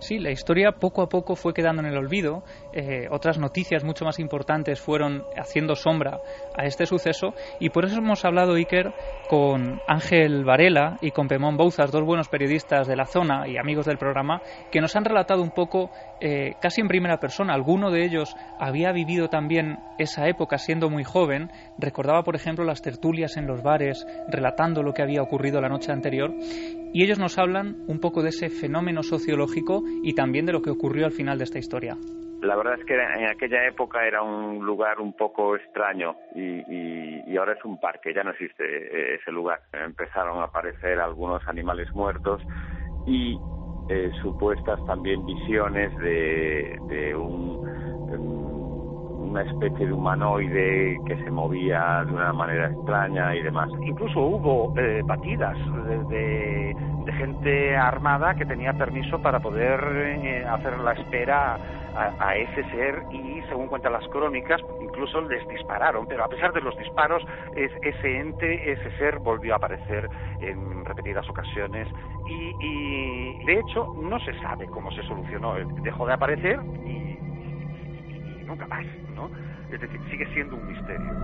Sí, 0.00 0.18
la 0.18 0.30
historia 0.30 0.72
poco 0.72 1.02
a 1.02 1.10
poco 1.10 1.36
fue 1.36 1.52
quedando 1.52 1.82
en 1.82 1.88
el 1.88 1.98
olvido. 1.98 2.42
Eh, 2.72 3.06
otras 3.10 3.38
noticias 3.38 3.84
mucho 3.84 4.06
más 4.06 4.18
importantes 4.18 4.80
fueron 4.80 5.24
haciendo 5.36 5.76
sombra 5.76 6.20
a 6.56 6.64
este 6.64 6.86
suceso 6.86 7.34
y 7.60 7.68
por 7.68 7.84
eso 7.84 7.98
hemos 7.98 8.24
hablado, 8.24 8.54
Iker, 8.54 8.94
con 9.28 9.78
Ángel 9.86 10.42
Varela 10.44 10.96
y 11.02 11.10
con 11.10 11.28
Pemón 11.28 11.58
Bouzas, 11.58 11.92
dos 11.92 12.02
buenos 12.02 12.28
periodistas 12.28 12.88
de 12.88 12.96
la 12.96 13.04
zona 13.04 13.46
y 13.46 13.58
amigos 13.58 13.84
del 13.84 13.98
programa, 13.98 14.40
que 14.72 14.80
nos 14.80 14.96
han 14.96 15.04
relatado 15.04 15.42
un 15.42 15.50
poco, 15.50 15.90
eh, 16.18 16.54
casi 16.62 16.80
en 16.80 16.88
primera 16.88 17.20
persona. 17.20 17.52
Alguno 17.52 17.90
de 17.90 18.02
ellos 18.02 18.34
había 18.58 18.92
vivido 18.92 19.28
también 19.28 19.80
esa 19.98 20.28
época 20.28 20.56
siendo 20.56 20.88
muy 20.88 21.04
joven. 21.04 21.50
Recordaba, 21.76 22.22
por 22.22 22.36
ejemplo, 22.36 22.64
las 22.64 22.80
tertulias 22.80 23.36
en 23.36 23.46
los 23.46 23.62
bares, 23.62 24.06
relatando 24.28 24.82
lo 24.82 24.94
que 24.94 25.02
había 25.02 25.20
ocurrido 25.20 25.60
la 25.60 25.68
noche 25.68 25.92
anterior. 25.92 26.32
Y 26.92 27.04
ellos 27.04 27.18
nos 27.18 27.38
hablan 27.38 27.76
un 27.86 28.00
poco 28.00 28.22
de 28.22 28.30
ese 28.30 28.48
fenómeno 28.48 29.02
sociológico 29.02 29.82
y 30.02 30.14
también 30.14 30.46
de 30.46 30.52
lo 30.52 30.62
que 30.62 30.70
ocurrió 30.70 31.06
al 31.06 31.12
final 31.12 31.38
de 31.38 31.44
esta 31.44 31.58
historia. 31.58 31.96
La 32.42 32.56
verdad 32.56 32.78
es 32.78 32.84
que 32.86 32.94
en 32.94 33.28
aquella 33.28 33.66
época 33.68 34.06
era 34.06 34.22
un 34.22 34.64
lugar 34.64 34.98
un 34.98 35.12
poco 35.12 35.56
extraño 35.56 36.16
y, 36.34 37.36
ahora 37.36 37.52
es 37.52 37.64
un 37.64 37.78
parque, 37.78 38.14
ya 38.14 38.22
no 38.22 38.30
existe 38.30 38.64
eh, 38.64 39.14
ese 39.20 39.30
lugar. 39.30 39.60
Empezaron 39.72 40.40
a 40.40 40.44
aparecer 40.44 40.98
algunos 41.00 41.46
animales 41.46 41.94
muertos 41.94 42.42
y 43.06 43.38
eh, 43.90 44.10
supuestas 44.22 44.78
también 44.86 45.24
visiones 45.26 45.96
de, 45.98 47.14
un, 47.14 47.66
una 49.30 49.42
especie 49.42 49.86
de 49.86 49.92
humanoide 49.92 50.98
que 51.06 51.16
se 51.16 51.30
movía 51.30 52.04
de 52.04 52.12
una 52.12 52.32
manera 52.32 52.66
extraña 52.66 53.34
y 53.34 53.42
demás. 53.42 53.70
Incluso 53.80 54.20
hubo 54.20 54.74
eh, 54.76 55.02
batidas 55.04 55.56
de, 56.08 56.76
gente 57.18 57.76
armada 57.76 58.34
que 58.34 58.46
tenía 58.46 58.72
permiso 58.72 59.20
para 59.20 59.40
poder 59.40 59.80
eh, 60.24 60.44
hacer 60.46 60.78
la 60.78 60.92
espera 60.92 61.58
a, 61.94 62.36
ese 62.36 62.62
ser 62.70 63.02
y, 63.10 63.42
según 63.48 63.66
cuentan 63.66 63.92
las 63.92 64.06
crónicas, 64.08 64.60
incluso 64.80 65.20
les 65.22 65.46
dispararon, 65.48 66.06
pero 66.06 66.24
a 66.24 66.28
pesar 66.28 66.52
de 66.52 66.60
los 66.60 66.76
disparos, 66.78 67.22
ese 67.56 68.16
ente, 68.16 68.72
ese 68.72 68.96
ser 68.96 69.18
volvió 69.18 69.54
a 69.54 69.56
aparecer 69.56 70.08
en 70.40 70.84
repetidas 70.84 71.28
ocasiones 71.28 71.88
y, 72.28 72.54
y 72.64 73.44
de 73.44 73.58
hecho 73.58 73.92
no 74.00 74.18
se 74.20 74.32
sabe 74.40 74.66
cómo 74.66 74.90
se 74.92 75.02
solucionó. 75.02 75.54
Dejó 75.82 76.06
de 76.06 76.14
aparecer 76.14 76.60
y, 76.86 77.18
nunca 78.46 78.66
más, 78.68 78.84
Es 79.72 79.80
decir, 79.80 80.00
sigue 80.10 80.26
siendo 80.34 80.56
un 80.56 80.66
misterio. 80.66 81.14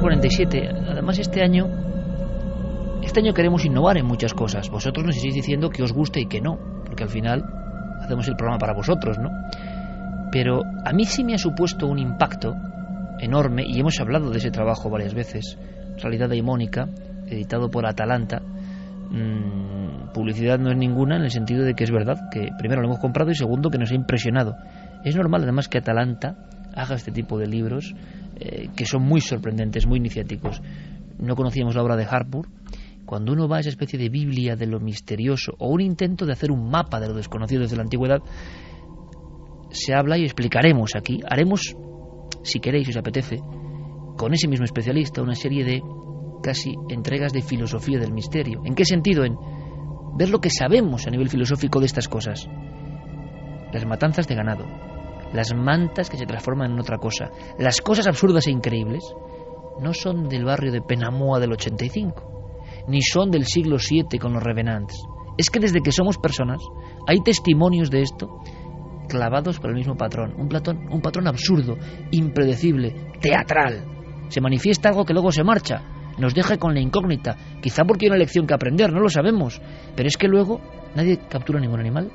47. 0.00 0.68
Además, 0.90 1.18
este 1.18 1.42
año 1.42 1.66
este 3.02 3.20
año 3.20 3.34
queremos 3.34 3.64
innovar 3.64 3.98
en 3.98 4.06
muchas 4.06 4.34
cosas. 4.34 4.70
Vosotros 4.70 5.04
nos 5.04 5.16
estáis 5.16 5.34
diciendo 5.34 5.70
que 5.70 5.82
os 5.82 5.92
guste 5.92 6.20
y 6.20 6.26
que 6.26 6.40
no, 6.40 6.58
porque 6.84 7.04
al 7.04 7.10
final 7.10 7.44
hacemos 8.00 8.26
el 8.28 8.34
programa 8.34 8.58
para 8.58 8.74
vosotros, 8.74 9.18
¿no? 9.18 9.28
Pero 10.32 10.62
a 10.84 10.92
mí 10.92 11.04
sí 11.04 11.22
me 11.22 11.34
ha 11.34 11.38
supuesto 11.38 11.86
un 11.86 11.98
impacto 11.98 12.54
enorme, 13.20 13.64
y 13.66 13.78
hemos 13.78 14.00
hablado 14.00 14.30
de 14.30 14.38
ese 14.38 14.50
trabajo 14.50 14.90
varias 14.90 15.14
veces, 15.14 15.58
Realidad 16.02 16.28
Daimónica, 16.28 16.88
editado 17.26 17.70
por 17.70 17.86
Atalanta. 17.86 18.40
Mm, 19.10 19.93
publicidad 20.14 20.58
no 20.58 20.70
es 20.70 20.78
ninguna 20.78 21.16
en 21.16 21.24
el 21.24 21.30
sentido 21.30 21.64
de 21.64 21.74
que 21.74 21.84
es 21.84 21.90
verdad, 21.90 22.30
que 22.30 22.48
primero 22.58 22.80
lo 22.80 22.88
hemos 22.88 23.00
comprado 23.00 23.30
y 23.30 23.34
segundo 23.34 23.68
que 23.68 23.76
nos 23.76 23.90
ha 23.90 23.94
impresionado. 23.94 24.56
Es 25.04 25.14
normal 25.14 25.42
además 25.42 25.68
que 25.68 25.76
Atalanta 25.76 26.38
haga 26.74 26.94
este 26.94 27.12
tipo 27.12 27.38
de 27.38 27.46
libros 27.46 27.94
eh, 28.36 28.68
que 28.74 28.86
son 28.86 29.02
muy 29.02 29.20
sorprendentes, 29.20 29.86
muy 29.86 29.98
iniciáticos. 29.98 30.62
No 31.18 31.36
conocíamos 31.36 31.74
la 31.74 31.82
obra 31.82 31.96
de 31.96 32.06
Harpur, 32.08 32.48
cuando 33.04 33.32
uno 33.32 33.48
va 33.48 33.58
a 33.58 33.60
esa 33.60 33.68
especie 33.68 33.98
de 33.98 34.08
Biblia 34.08 34.56
de 34.56 34.66
lo 34.66 34.80
misterioso 34.80 35.54
o 35.58 35.68
un 35.68 35.82
intento 35.82 36.24
de 36.24 36.32
hacer 36.32 36.50
un 36.50 36.70
mapa 36.70 37.00
de 37.00 37.08
lo 37.08 37.14
desconocido 37.14 37.62
desde 37.62 37.76
la 37.76 37.82
antigüedad, 37.82 38.20
se 39.70 39.94
habla 39.94 40.16
y 40.16 40.24
explicaremos 40.24 40.92
aquí, 40.96 41.20
haremos, 41.28 41.76
si 42.42 42.60
queréis, 42.60 42.86
si 42.86 42.92
os 42.92 42.96
apetece, 42.96 43.40
con 44.16 44.32
ese 44.32 44.48
mismo 44.48 44.64
especialista 44.64 45.22
una 45.22 45.34
serie 45.34 45.64
de 45.64 45.82
casi 46.42 46.74
entregas 46.88 47.32
de 47.32 47.42
filosofía 47.42 47.98
del 47.98 48.12
misterio. 48.12 48.62
¿En 48.64 48.74
qué 48.74 48.84
sentido? 48.84 49.24
En 49.24 49.36
ver 50.16 50.30
lo 50.30 50.40
que 50.40 50.50
sabemos 50.50 51.06
a 51.06 51.10
nivel 51.10 51.28
filosófico 51.28 51.80
de 51.80 51.86
estas 51.86 52.08
cosas. 52.08 52.48
Las 53.72 53.86
matanzas 53.86 54.28
de 54.28 54.34
ganado, 54.34 54.64
las 55.32 55.54
mantas 55.54 56.10
que 56.10 56.16
se 56.16 56.26
transforman 56.26 56.72
en 56.72 56.80
otra 56.80 56.98
cosa, 56.98 57.30
las 57.58 57.80
cosas 57.80 58.06
absurdas 58.06 58.46
e 58.46 58.52
increíbles, 58.52 59.02
no 59.80 59.92
son 59.92 60.28
del 60.28 60.44
barrio 60.44 60.72
de 60.72 60.82
Penamoa 60.82 61.40
del 61.40 61.52
85 61.52 62.34
ni 62.86 63.02
son 63.02 63.30
del 63.30 63.46
siglo 63.46 63.76
VII 63.76 64.18
con 64.18 64.32
los 64.32 64.42
revenants. 64.42 65.06
Es 65.36 65.50
que 65.50 65.60
desde 65.60 65.80
que 65.80 65.92
somos 65.92 66.18
personas 66.18 66.62
hay 67.06 67.20
testimonios 67.20 67.90
de 67.90 68.02
esto 68.02 68.40
clavados 69.08 69.58
por 69.58 69.70
el 69.70 69.76
mismo 69.76 69.96
patrón, 69.96 70.34
un, 70.38 70.48
un 70.90 71.00
patrón 71.02 71.28
absurdo, 71.28 71.76
impredecible, 72.10 72.94
teatral. 73.20 73.84
Se 74.28 74.40
manifiesta 74.40 74.88
algo 74.88 75.04
que 75.04 75.12
luego 75.12 75.30
se 75.30 75.44
marcha, 75.44 75.82
nos 76.18 76.34
deja 76.34 76.56
con 76.58 76.74
la 76.74 76.80
incógnita, 76.80 77.36
quizá 77.60 77.84
porque 77.84 78.06
hay 78.06 78.10
una 78.10 78.18
lección 78.18 78.46
que 78.46 78.54
aprender, 78.54 78.92
no 78.92 79.00
lo 79.00 79.08
sabemos, 79.08 79.60
pero 79.96 80.08
es 80.08 80.16
que 80.16 80.28
luego 80.28 80.60
nadie 80.94 81.18
captura 81.28 81.60
ningún 81.60 81.80
animal. 81.80 82.10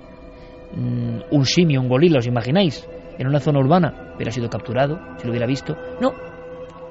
Mm, 0.76 1.20
un 1.32 1.45
simio, 1.45 1.82
un 1.82 1.89
gorila, 1.89 2.20
¿os 2.20 2.28
imagináis? 2.28 2.88
En 3.18 3.28
una 3.28 3.39
zona 3.39 3.60
urbana, 3.60 4.14
hubiera 4.16 4.32
sido 4.32 4.50
capturado, 4.50 5.00
si 5.18 5.26
lo 5.26 5.32
hubiera 5.32 5.47
visto. 5.47 5.76
No, 6.00 6.14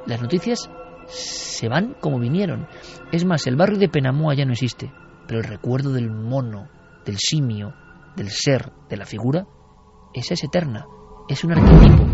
las 0.07 0.21
noticias 0.21 0.71
se 1.07 1.69
van 1.69 1.95
como 2.01 2.19
vinieron. 2.19 2.67
Es 3.13 3.25
más, 3.25 3.47
el 3.47 3.57
barrio 3.57 3.79
de 3.79 3.89
Penamoa 3.89 4.35
ya 4.35 4.45
no 4.45 4.53
existe, 4.53 4.93
pero 5.27 5.41
el 5.41 5.47
recuerdo 5.47 5.93
del 5.93 6.11
mono, 6.11 6.69
del 7.07 7.17
simio, 7.19 7.75
del 8.17 8.31
ser, 8.31 8.73
de 8.91 8.97
la 8.97 9.07
figura, 9.07 9.47
esa 10.13 10.35
es 10.35 10.45
eterna, 10.45 10.87
es 11.29 11.45
un 11.45 11.53
arquetipo. 11.53 12.05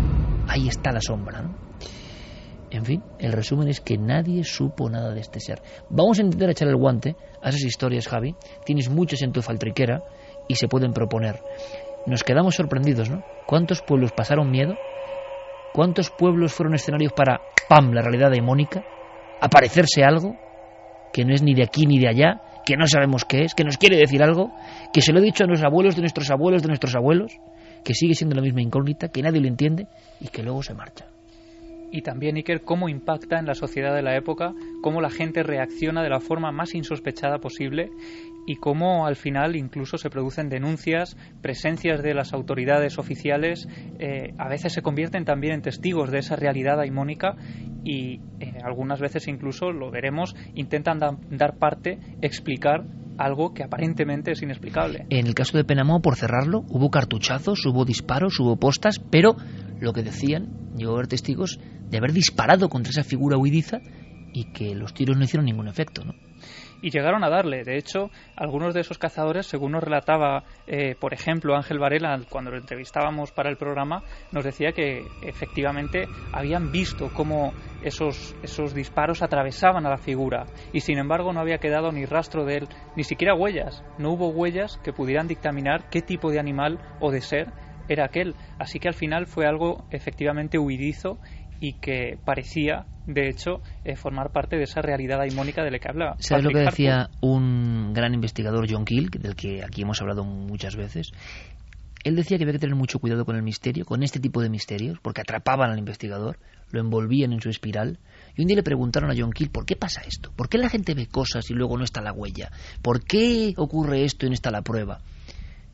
Ahí 0.47 0.67
está 0.67 0.91
la 0.91 1.01
sombra, 1.01 1.41
¿no? 1.41 1.64
En 2.75 2.83
fin, 2.83 3.01
el 3.19 3.31
resumen 3.31 3.69
es 3.69 3.79
que 3.79 3.97
nadie 3.97 4.43
supo 4.43 4.89
nada 4.89 5.13
de 5.13 5.21
este 5.21 5.39
ser. 5.39 5.61
Vamos 5.89 6.19
a 6.19 6.23
intentar 6.23 6.49
echar 6.49 6.67
el 6.67 6.75
guante 6.75 7.15
a 7.41 7.47
esas 7.47 7.63
historias, 7.63 8.05
Javi. 8.05 8.35
Tienes 8.65 8.89
muchas 8.89 9.21
en 9.21 9.31
tu 9.31 9.41
faltriquera 9.41 10.03
y 10.49 10.55
se 10.55 10.67
pueden 10.67 10.91
proponer. 10.91 11.41
Nos 12.05 12.25
quedamos 12.25 12.55
sorprendidos, 12.55 13.09
¿no? 13.09 13.23
¿Cuántos 13.47 13.81
pueblos 13.81 14.11
pasaron 14.11 14.51
miedo? 14.51 14.75
¿Cuántos 15.73 16.09
pueblos 16.09 16.53
fueron 16.53 16.75
escenarios 16.75 17.13
para 17.13 17.39
¡pam! 17.69 17.93
la 17.93 18.01
realidad 18.01 18.29
demónica, 18.29 18.83
aparecerse 19.39 20.03
algo 20.03 20.35
que 21.13 21.23
no 21.23 21.33
es 21.33 21.43
ni 21.43 21.53
de 21.53 21.63
aquí 21.63 21.85
ni 21.85 21.97
de 21.97 22.09
allá, 22.09 22.41
que 22.65 22.75
no 22.75 22.87
sabemos 22.87 23.23
qué 23.23 23.43
es, 23.45 23.55
que 23.55 23.63
nos 23.63 23.77
quiere 23.77 23.95
decir 23.95 24.21
algo, 24.21 24.51
que 24.91 24.99
se 24.99 25.13
lo 25.13 25.19
he 25.19 25.23
dicho 25.23 25.45
a 25.45 25.47
nuestros 25.47 25.65
abuelos 25.65 25.95
de 25.95 26.01
nuestros 26.01 26.29
abuelos 26.29 26.61
de 26.61 26.67
nuestros 26.67 26.93
abuelos, 26.93 27.31
que 27.85 27.93
sigue 27.93 28.15
siendo 28.15 28.35
la 28.35 28.41
misma 28.41 28.61
incógnita, 28.61 29.07
que 29.07 29.21
nadie 29.21 29.39
lo 29.39 29.47
entiende 29.47 29.87
y 30.19 30.27
que 30.27 30.43
luego 30.43 30.61
se 30.61 30.73
marcha 30.73 31.14
y 31.91 32.01
también 32.01 32.35
Iker 32.35 32.63
cómo 32.63 32.89
impacta 32.89 33.39
en 33.39 33.45
la 33.45 33.55
sociedad 33.55 33.95
de 33.95 34.01
la 34.01 34.15
época, 34.15 34.53
cómo 34.81 35.01
la 35.01 35.09
gente 35.09 35.43
reacciona 35.43 36.03
de 36.03 36.09
la 36.09 36.19
forma 36.19 36.51
más 36.51 36.75
insospechada 36.75 37.39
posible 37.39 37.91
y 38.45 38.57
cómo 38.57 39.05
al 39.07 39.15
final 39.15 39.55
incluso 39.55 39.97
se 39.97 40.09
producen 40.09 40.49
denuncias, 40.49 41.17
presencias 41.41 42.03
de 42.03 42.13
las 42.13 42.33
autoridades 42.33 42.99
oficiales, 42.99 43.67
eh, 43.99 44.33
a 44.37 44.47
veces 44.47 44.73
se 44.73 44.81
convierten 44.81 45.25
también 45.25 45.53
en 45.53 45.61
testigos 45.61 46.11
de 46.11 46.19
esa 46.19 46.35
realidad 46.35 46.77
daimónica 46.77 47.35
y 47.83 48.19
eh, 48.39 48.53
algunas 48.63 48.99
veces 48.99 49.27
incluso, 49.27 49.71
lo 49.71 49.91
veremos, 49.91 50.35
intentan 50.53 50.99
dar 51.29 51.57
parte, 51.57 51.99
explicar 52.21 52.85
algo 53.17 53.53
que 53.53 53.63
aparentemente 53.63 54.31
es 54.31 54.41
inexplicable. 54.41 55.05
En 55.09 55.25
el 55.27 55.35
caso 55.35 55.57
de 55.57 55.63
Penamó, 55.63 56.01
por 56.01 56.15
cerrarlo, 56.15 56.63
hubo 56.69 56.89
cartuchazos, 56.89 57.65
hubo 57.65 57.85
disparos, 57.85 58.39
hubo 58.39 58.57
postas, 58.57 58.99
pero 58.99 59.35
lo 59.79 59.93
que 59.93 60.03
decían, 60.03 60.64
llegó 60.75 60.99
a 60.99 61.03
testigos 61.03 61.59
de 61.89 61.97
haber 61.97 62.13
disparado 62.13 62.69
contra 62.69 62.91
esa 62.91 63.03
figura 63.03 63.37
huidiza 63.37 63.79
y 64.33 64.51
que 64.51 64.75
los 64.75 64.93
tiros 64.93 65.17
no 65.17 65.23
hicieron 65.23 65.45
ningún 65.45 65.67
efecto, 65.67 66.03
¿no? 66.03 66.13
y 66.81 66.91
llegaron 66.91 67.23
a 67.23 67.29
darle. 67.29 67.63
De 67.63 67.77
hecho, 67.77 68.11
algunos 68.35 68.73
de 68.73 68.81
esos 68.81 68.97
cazadores, 68.97 69.47
según 69.47 69.71
nos 69.71 69.83
relataba, 69.83 70.43
eh, 70.67 70.95
por 70.99 71.13
ejemplo, 71.13 71.55
Ángel 71.55 71.79
Varela, 71.79 72.19
cuando 72.29 72.51
lo 72.51 72.57
entrevistábamos 72.57 73.31
para 73.31 73.49
el 73.49 73.57
programa, 73.57 74.03
nos 74.31 74.43
decía 74.43 74.71
que 74.71 75.03
efectivamente 75.23 76.07
habían 76.31 76.71
visto 76.71 77.09
cómo 77.13 77.53
esos, 77.81 78.35
esos 78.43 78.73
disparos 78.73 79.21
atravesaban 79.23 79.85
a 79.85 79.89
la 79.89 79.97
figura 79.97 80.45
y 80.73 80.81
sin 80.81 80.97
embargo 80.97 81.33
no 81.33 81.39
había 81.39 81.57
quedado 81.57 81.91
ni 81.91 82.05
rastro 82.05 82.45
de 82.45 82.57
él, 82.57 82.67
ni 82.95 83.03
siquiera 83.03 83.35
huellas. 83.35 83.83
No 83.97 84.11
hubo 84.11 84.29
huellas 84.29 84.79
que 84.83 84.93
pudieran 84.93 85.27
dictaminar 85.27 85.89
qué 85.89 86.01
tipo 86.01 86.31
de 86.31 86.39
animal 86.39 86.79
o 86.99 87.11
de 87.11 87.21
ser 87.21 87.51
era 87.87 88.05
aquel. 88.05 88.35
Así 88.59 88.79
que 88.79 88.87
al 88.87 88.93
final 88.93 89.27
fue 89.27 89.45
algo 89.45 89.85
efectivamente 89.91 90.57
huidizo 90.57 91.19
y 91.59 91.73
que 91.73 92.17
parecía, 92.23 92.85
de 93.07 93.29
hecho, 93.29 93.61
eh, 93.83 93.95
formar 93.95 94.31
parte 94.31 94.57
de 94.57 94.63
esa 94.63 94.81
realidad 94.81 95.17
daimónica 95.17 95.63
de 95.63 95.71
la 95.71 95.79
que 95.79 95.89
habla. 95.89 96.15
¿Sabes 96.19 96.43
lo 96.43 96.51
que 96.51 96.59
decía 96.59 97.09
un 97.21 97.93
gran 97.93 98.13
investigador, 98.13 98.67
John 98.69 98.85
Kill, 98.85 99.09
del 99.09 99.35
que 99.35 99.63
aquí 99.63 99.83
hemos 99.83 100.01
hablado 100.01 100.23
muchas 100.23 100.75
veces? 100.75 101.11
Él 102.03 102.15
decía 102.15 102.37
que 102.37 102.43
había 102.43 102.53
que 102.53 102.59
tener 102.59 102.75
mucho 102.75 102.99
cuidado 102.99 103.25
con 103.25 103.35
el 103.35 103.41
misterio, 103.41 103.83
con 103.83 104.03
este 104.03 104.19
tipo 104.19 104.39
de 104.41 104.49
misterios, 104.49 104.99
porque 105.01 105.21
atrapaban 105.21 105.71
al 105.71 105.79
investigador, 105.79 106.37
lo 106.69 106.79
envolvían 106.79 107.33
en 107.33 107.41
su 107.41 107.49
espiral. 107.49 107.97
Y 108.35 108.41
un 108.41 108.47
día 108.47 108.57
le 108.57 108.63
preguntaron 108.63 109.09
a 109.09 109.15
John 109.17 109.31
Kill, 109.31 109.49
¿por 109.49 109.65
qué 109.65 109.75
pasa 109.75 110.01
esto? 110.07 110.31
¿Por 110.35 110.47
qué 110.47 110.59
la 110.59 110.69
gente 110.69 110.93
ve 110.93 111.07
cosas 111.07 111.49
y 111.49 111.55
luego 111.55 111.77
no 111.77 111.83
está 111.83 112.01
la 112.01 112.13
huella? 112.13 112.51
¿Por 112.83 113.03
qué 113.03 113.55
ocurre 113.57 114.03
esto 114.03 114.27
y 114.27 114.29
no 114.29 114.35
está 114.35 114.51
la 114.51 114.61
prueba? 114.61 114.99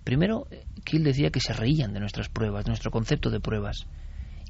Primero, 0.05 0.47
Kill 0.91 1.05
decía 1.05 1.29
que 1.29 1.39
se 1.39 1.53
reían 1.53 1.93
de 1.93 2.01
nuestras 2.01 2.27
pruebas, 2.27 2.65
de 2.65 2.71
nuestro 2.71 2.91
concepto 2.91 3.29
de 3.29 3.39
pruebas. 3.39 3.87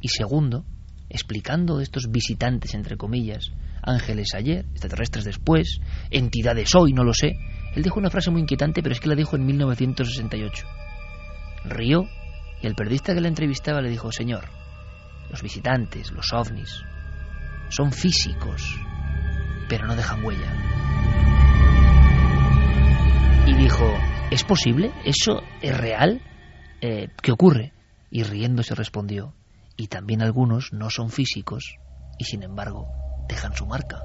Y 0.01 0.07
segundo, 0.07 0.65
explicando 1.07 1.79
estos 1.79 2.09
visitantes, 2.09 2.73
entre 2.73 2.97
comillas, 2.97 3.51
ángeles 3.83 4.33
ayer, 4.33 4.65
extraterrestres 4.71 5.23
después, 5.23 5.81
entidades 6.09 6.73
hoy, 6.73 6.93
no 6.93 7.03
lo 7.03 7.13
sé, 7.13 7.37
él 7.75 7.83
dijo 7.83 7.99
una 7.99 8.09
frase 8.09 8.31
muy 8.31 8.41
inquietante, 8.41 8.81
pero 8.81 8.93
es 8.93 8.99
que 8.99 9.09
la 9.09 9.13
dijo 9.13 9.35
en 9.35 9.45
1968. 9.45 10.65
Rió 11.65 12.07
y 12.59 12.65
el 12.65 12.73
periodista 12.73 13.13
que 13.13 13.21
la 13.21 13.27
entrevistaba 13.27 13.79
le 13.79 13.91
dijo, 13.91 14.11
Señor, 14.11 14.45
los 15.29 15.43
visitantes, 15.43 16.11
los 16.11 16.33
ovnis, 16.33 16.81
son 17.69 17.91
físicos, 17.91 18.79
pero 19.69 19.85
no 19.85 19.95
dejan 19.95 20.25
huella. 20.25 20.51
Y 23.45 23.53
dijo, 23.53 23.93
¿es 24.31 24.43
posible? 24.43 24.91
¿Eso 25.05 25.43
es 25.61 25.77
real? 25.77 26.19
Eh, 26.82 27.09
¿Qué 27.21 27.32
ocurre? 27.32 27.73
Y 28.09 28.23
riéndose 28.23 28.73
respondió, 28.75 29.34
y 29.77 29.88
también 29.88 30.21
algunos 30.21 30.73
no 30.73 30.89
son 30.89 31.09
físicos 31.09 31.77
y 32.17 32.23
sin 32.25 32.43
embargo 32.43 32.88
dejan 33.27 33.55
su 33.55 33.65
marca. 33.65 34.03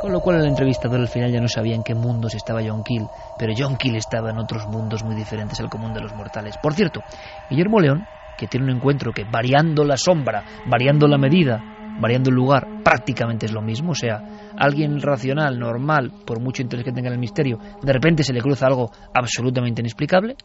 Con 0.00 0.12
lo 0.12 0.20
cual 0.20 0.40
el 0.40 0.46
entrevistador 0.46 1.00
al 1.00 1.08
final 1.08 1.30
ya 1.30 1.40
no 1.40 1.48
sabía 1.48 1.76
en 1.76 1.84
qué 1.84 1.94
mundos 1.94 2.34
estaba 2.34 2.60
John 2.64 2.82
Keel, 2.82 3.06
pero 3.38 3.52
John 3.56 3.76
Keel 3.76 3.96
estaba 3.96 4.30
en 4.30 4.38
otros 4.38 4.66
mundos 4.66 5.04
muy 5.04 5.14
diferentes 5.14 5.60
al 5.60 5.68
común 5.68 5.94
de 5.94 6.00
los 6.00 6.14
mortales. 6.14 6.56
Por 6.58 6.74
cierto, 6.74 7.02
Guillermo 7.48 7.78
León, 7.78 8.04
que 8.36 8.48
tiene 8.48 8.66
un 8.66 8.76
encuentro 8.76 9.12
que 9.12 9.24
variando 9.24 9.84
la 9.84 9.96
sombra, 9.96 10.44
variando 10.66 11.06
la 11.06 11.18
medida, 11.18 11.81
variando 12.00 12.30
el 12.30 12.36
lugar, 12.36 12.82
prácticamente 12.84 13.46
es 13.46 13.52
lo 13.52 13.62
mismo. 13.62 13.92
O 13.92 13.94
sea, 13.94 14.52
alguien 14.56 15.00
racional, 15.00 15.58
normal, 15.58 16.12
por 16.26 16.40
mucho 16.40 16.62
interés 16.62 16.84
que 16.84 16.92
tenga 16.92 17.08
en 17.08 17.14
el 17.14 17.20
misterio, 17.20 17.58
de 17.82 17.92
repente 17.92 18.22
se 18.24 18.32
le 18.32 18.40
cruza 18.40 18.66
algo 18.66 18.90
absolutamente 19.14 19.80
inexplicable, 19.80 20.36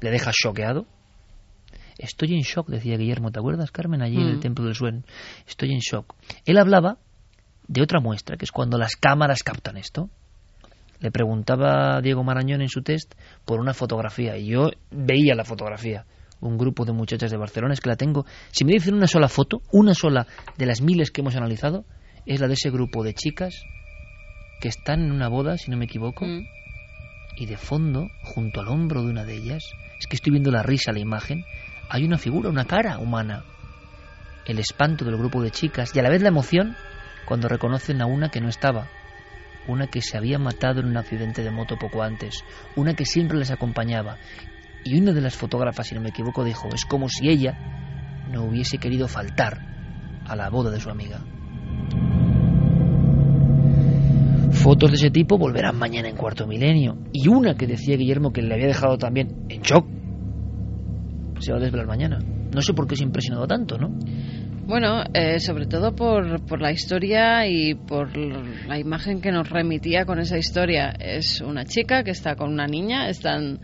le 0.00 0.10
deja 0.10 0.30
choqueado. 0.32 0.86
Estoy 1.98 2.34
en 2.34 2.40
shock, 2.40 2.68
decía 2.68 2.96
Guillermo, 2.96 3.30
¿te 3.30 3.38
acuerdas, 3.38 3.70
Carmen, 3.70 4.02
allí 4.02 4.16
en 4.16 4.28
el 4.28 4.36
Mm. 4.38 4.40
Templo 4.40 4.64
del 4.64 4.74
Suen? 4.74 5.04
Estoy 5.46 5.72
en 5.72 5.78
shock. 5.78 6.14
Él 6.44 6.58
hablaba 6.58 6.96
de 7.68 7.82
otra 7.82 8.00
muestra, 8.00 8.36
que 8.36 8.44
es 8.44 8.50
cuando 8.50 8.78
las 8.78 8.96
cámaras 8.96 9.42
captan 9.42 9.76
esto. 9.76 10.08
Le 11.00 11.10
preguntaba 11.10 11.96
a 11.96 12.00
Diego 12.00 12.24
Marañón 12.24 12.62
en 12.62 12.68
su 12.68 12.82
test 12.82 13.14
por 13.44 13.60
una 13.60 13.74
fotografía 13.74 14.36
y 14.36 14.46
yo 14.46 14.70
veía 14.90 15.34
la 15.34 15.44
fotografía. 15.44 16.06
Un 16.42 16.58
grupo 16.58 16.84
de 16.84 16.92
muchachas 16.92 17.30
de 17.30 17.36
Barcelona, 17.36 17.72
es 17.72 17.80
que 17.80 17.88
la 17.88 17.96
tengo. 17.96 18.26
Si 18.50 18.64
me 18.64 18.72
dicen 18.72 18.94
una 18.94 19.06
sola 19.06 19.28
foto, 19.28 19.62
una 19.70 19.94
sola 19.94 20.26
de 20.58 20.66
las 20.66 20.82
miles 20.82 21.10
que 21.12 21.20
hemos 21.20 21.36
analizado, 21.36 21.84
es 22.26 22.40
la 22.40 22.48
de 22.48 22.54
ese 22.54 22.70
grupo 22.70 23.04
de 23.04 23.14
chicas 23.14 23.64
que 24.60 24.68
están 24.68 25.04
en 25.04 25.12
una 25.12 25.28
boda, 25.28 25.56
si 25.56 25.70
no 25.70 25.76
me 25.76 25.84
equivoco, 25.84 26.26
Mm. 26.26 26.46
y 27.36 27.46
de 27.46 27.56
fondo, 27.56 28.10
junto 28.22 28.60
al 28.60 28.68
hombro 28.68 29.02
de 29.02 29.10
una 29.10 29.24
de 29.24 29.34
ellas, 29.36 29.62
es 29.98 30.06
que 30.06 30.16
estoy 30.16 30.32
viendo 30.32 30.50
la 30.50 30.62
risa, 30.62 30.92
la 30.92 30.98
imagen, 30.98 31.44
hay 31.88 32.04
una 32.04 32.18
figura, 32.18 32.50
una 32.50 32.64
cara 32.64 32.98
humana. 32.98 33.44
El 34.44 34.58
espanto 34.58 35.04
del 35.04 35.16
grupo 35.16 35.40
de 35.42 35.52
chicas 35.52 35.94
y 35.94 36.00
a 36.00 36.02
la 36.02 36.10
vez 36.10 36.22
la 36.22 36.28
emoción 36.28 36.76
cuando 37.24 37.48
reconocen 37.48 38.02
a 38.02 38.06
una 38.06 38.30
que 38.30 38.40
no 38.40 38.48
estaba, 38.48 38.88
una 39.68 39.86
que 39.86 40.02
se 40.02 40.16
había 40.16 40.38
matado 40.38 40.80
en 40.80 40.86
un 40.86 40.96
accidente 40.96 41.44
de 41.44 41.50
moto 41.52 41.76
poco 41.78 42.02
antes, 42.02 42.42
una 42.74 42.94
que 42.94 43.04
siempre 43.04 43.38
les 43.38 43.52
acompañaba. 43.52 44.18
Y 44.84 45.00
una 45.00 45.12
de 45.12 45.20
las 45.20 45.36
fotógrafas, 45.36 45.86
si 45.86 45.94
no 45.94 46.00
me 46.00 46.10
equivoco, 46.10 46.44
dijo, 46.44 46.68
es 46.74 46.84
como 46.84 47.08
si 47.08 47.28
ella 47.28 47.56
no 48.30 48.44
hubiese 48.44 48.78
querido 48.78 49.08
faltar 49.08 49.58
a 50.26 50.36
la 50.36 50.50
boda 50.50 50.70
de 50.70 50.80
su 50.80 50.90
amiga. 50.90 51.20
Fotos 54.50 54.90
de 54.90 54.96
ese 54.96 55.10
tipo 55.10 55.38
volverán 55.38 55.76
mañana 55.76 56.08
en 56.08 56.16
cuarto 56.16 56.46
milenio. 56.46 56.98
Y 57.12 57.28
una 57.28 57.54
que 57.54 57.66
decía 57.66 57.96
Guillermo 57.96 58.32
que 58.32 58.42
le 58.42 58.54
había 58.54 58.66
dejado 58.66 58.98
también 58.98 59.46
en 59.48 59.62
shock. 59.62 59.86
Se 61.40 61.52
va 61.52 61.58
a 61.58 61.60
desvelar 61.60 61.86
mañana. 61.86 62.18
No 62.54 62.60
sé 62.60 62.74
por 62.74 62.86
qué 62.86 62.94
se 62.94 63.02
ha 63.02 63.06
impresionado 63.06 63.46
tanto, 63.46 63.78
¿no? 63.78 63.96
Bueno, 64.66 65.02
eh, 65.12 65.40
sobre 65.40 65.66
todo 65.66 65.94
por, 65.94 66.44
por 66.44 66.60
la 66.60 66.70
historia 66.70 67.46
y 67.48 67.74
por 67.74 68.16
la 68.16 68.78
imagen 68.78 69.20
que 69.20 69.32
nos 69.32 69.50
remitía 69.50 70.04
con 70.04 70.20
esa 70.20 70.38
historia. 70.38 70.90
Es 70.90 71.40
una 71.40 71.64
chica 71.64 72.04
que 72.04 72.12
está 72.12 72.36
con 72.36 72.52
una 72.52 72.66
niña, 72.66 73.08
están 73.08 73.60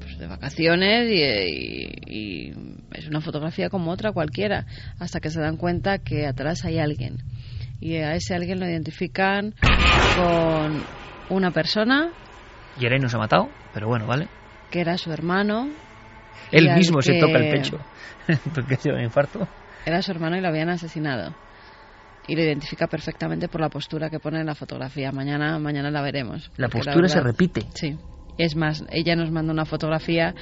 pues, 0.00 0.18
de 0.18 0.26
vacaciones 0.26 1.10
y, 1.10 1.22
y- 1.22 1.90
y 2.06 2.54
es 2.92 3.08
una 3.08 3.20
fotografía 3.20 3.68
como 3.68 3.90
otra 3.90 4.12
cualquiera, 4.12 4.66
hasta 4.98 5.20
que 5.20 5.30
se 5.30 5.40
dan 5.40 5.56
cuenta 5.56 5.98
que 5.98 6.26
atrás 6.26 6.64
hay 6.64 6.78
alguien. 6.78 7.18
Y 7.80 7.96
a 7.96 8.14
ese 8.14 8.34
alguien 8.34 8.60
lo 8.60 8.66
identifican 8.66 9.54
con 10.16 10.82
una 11.30 11.50
persona 11.50 12.10
Yeray 12.78 12.98
nos 12.98 13.14
ha 13.14 13.18
matado, 13.18 13.48
pero 13.72 13.88
bueno, 13.88 14.06
vale. 14.06 14.28
que 14.70 14.80
era 14.80 14.96
su 14.98 15.12
hermano. 15.12 15.68
Él 16.50 16.68
mismo 16.74 17.00
se 17.02 17.18
toca 17.20 17.38
el 17.38 17.50
pecho. 17.50 17.78
porque 18.54 18.76
se 18.76 18.90
un 18.90 19.00
infarto. 19.00 19.46
Era 19.86 20.02
su 20.02 20.10
hermano 20.12 20.36
y 20.36 20.40
lo 20.40 20.48
habían 20.48 20.70
asesinado. 20.70 21.34
Y 22.26 22.34
lo 22.36 22.42
identifica 22.42 22.86
perfectamente 22.86 23.48
por 23.48 23.60
la 23.60 23.68
postura 23.68 24.08
que 24.10 24.18
pone 24.18 24.40
en 24.40 24.46
la 24.46 24.54
fotografía. 24.54 25.12
Mañana, 25.12 25.58
mañana 25.58 25.90
la 25.90 26.00
veremos. 26.02 26.50
La 26.56 26.68
postura 26.68 27.06
se 27.08 27.16
verdad- 27.18 27.30
repite. 27.30 27.62
Sí. 27.74 27.96
Es 28.36 28.56
más, 28.56 28.84
ella 28.90 29.14
nos 29.16 29.30
manda 29.30 29.52
una 29.52 29.64
fotografía 29.64 30.34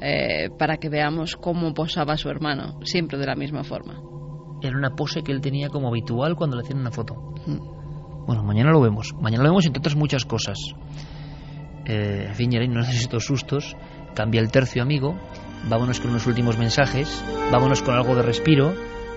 eh, 0.00 0.48
para 0.58 0.78
que 0.78 0.88
veamos 0.88 1.36
cómo 1.36 1.74
posaba 1.74 2.16
su 2.16 2.28
hermano, 2.28 2.80
siempre 2.84 3.18
de 3.18 3.26
la 3.26 3.34
misma 3.34 3.64
forma. 3.64 4.00
Era 4.62 4.76
una 4.76 4.94
pose 4.94 5.22
que 5.22 5.32
él 5.32 5.40
tenía 5.40 5.68
como 5.68 5.88
habitual 5.88 6.36
cuando 6.36 6.56
le 6.56 6.62
hacían 6.62 6.78
una 6.78 6.90
foto. 6.90 7.14
Mm. 7.46 8.26
Bueno, 8.26 8.42
mañana 8.42 8.70
lo 8.70 8.80
vemos. 8.80 9.12
Mañana 9.20 9.44
lo 9.44 9.50
vemos 9.50 9.66
entre 9.66 9.80
otras 9.80 9.96
muchas 9.96 10.24
cosas. 10.24 10.58
Eh, 11.84 12.24
en 12.28 12.34
fin, 12.34 12.50
no 12.50 12.80
necesito 12.80 13.20
sustos. 13.20 13.76
Cambia 14.14 14.40
el 14.40 14.50
tercio, 14.50 14.82
amigo. 14.82 15.18
Vámonos 15.68 16.00
con 16.00 16.10
unos 16.10 16.26
últimos 16.26 16.56
mensajes. 16.56 17.22
Vámonos 17.52 17.82
con 17.82 17.94
algo 17.94 18.14
de 18.14 18.22
respiro. 18.22 18.72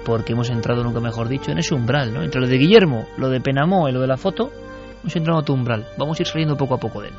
Porque 0.05 0.33
hemos 0.33 0.49
entrado, 0.49 0.83
nunca 0.83 0.99
mejor 0.99 1.29
dicho, 1.29 1.51
en 1.51 1.59
ese 1.59 1.75
umbral, 1.75 2.13
¿no? 2.13 2.23
Entre 2.23 2.39
lo 2.41 2.47
de 2.47 2.57
Guillermo, 2.57 3.07
lo 3.17 3.29
de 3.29 3.41
Penamó 3.41 3.89
y 3.89 3.91
lo 3.91 3.99
de 3.99 4.07
la 4.07 4.15
foto, 4.15 4.51
hemos 5.01 5.15
entrado 5.15 5.39
a 5.39 5.43
tu 5.43 5.53
umbral. 5.53 5.85
Vamos 5.97 6.19
a 6.19 6.23
ir 6.23 6.27
saliendo 6.27 6.55
poco 6.55 6.75
a 6.75 6.77
poco 6.77 7.01
de 7.01 7.09
él. 7.09 7.13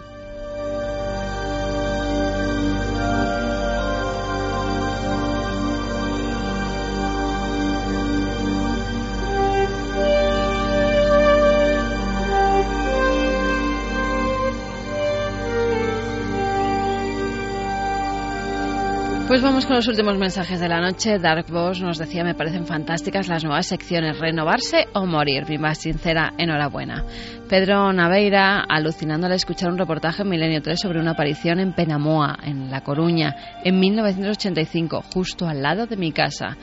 Pues 19.29 19.43
vamos 19.43 19.67
con 19.67 19.77
los 19.77 19.87
últimos 19.87 20.17
mensajes 20.17 20.59
de 20.59 20.71
la 20.71 20.81
noche. 20.81 21.19
Dark 21.19 21.51
Boss 21.51 21.83
nos 21.83 21.99
decía, 21.99 22.25
me 22.25 22.35
parecen 22.35 22.65
fantásticas 22.65 23.29
las 23.29 23.45
nuevas 23.45 23.67
secciones, 23.67 24.19
renovarse 24.19 24.87
o 24.95 25.05
morir. 25.05 25.45
Mi 25.47 25.59
más 25.59 25.77
sincera 25.77 26.33
enhorabuena. 26.39 27.05
Pedro 27.47 27.93
Naveira, 27.93 28.65
alucinando 28.67 29.27
al 29.27 29.35
escuchar 29.35 29.71
un 29.71 29.77
reportaje 29.77 30.23
en 30.23 30.31
Milenio 30.31 30.63
3 30.63 30.81
sobre 30.81 30.99
una 30.99 31.11
aparición 31.11 31.61
en 31.61 31.75
Penamoa, 31.75 32.39
en 32.43 32.71
La 32.71 32.81
Coruña, 32.81 33.37
en 33.63 33.79
1985, 33.79 35.03
justo 35.13 35.47
al 35.47 35.61
lado 35.61 35.85
de 35.85 35.99
mi 35.99 36.11
casa. 36.11 36.57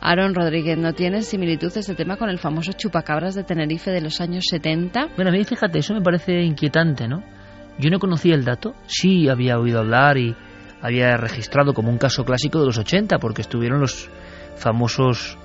Aaron 0.00 0.32
Rodríguez, 0.32 0.78
¿no 0.78 0.92
tiene 0.92 1.22
similitud 1.22 1.76
este 1.76 1.96
tema 1.96 2.18
con 2.18 2.30
el 2.30 2.38
famoso 2.38 2.70
chupacabras 2.70 3.34
de 3.34 3.42
Tenerife 3.42 3.90
de 3.90 4.00
los 4.00 4.20
años 4.20 4.44
70? 4.48 5.08
Bueno, 5.16 5.30
a 5.30 5.34
mí 5.34 5.42
fíjate, 5.42 5.80
eso 5.80 5.92
me 5.92 6.02
parece 6.02 6.40
inquietante, 6.42 7.08
¿no? 7.08 7.24
Yo 7.80 7.90
no 7.90 7.98
conocía 7.98 8.36
el 8.36 8.44
dato, 8.44 8.74
sí 8.86 9.28
había 9.28 9.58
oído 9.58 9.80
hablar 9.80 10.18
y 10.18 10.36
había 10.82 11.16
registrado 11.16 11.72
como 11.72 11.90
un 11.90 11.96
caso 11.96 12.24
clásico 12.24 12.58
de 12.60 12.66
los 12.66 12.76
80, 12.76 13.18
porque 13.18 13.42
estuvieron 13.42 13.80
los 13.80 14.10
famosos 14.56 15.38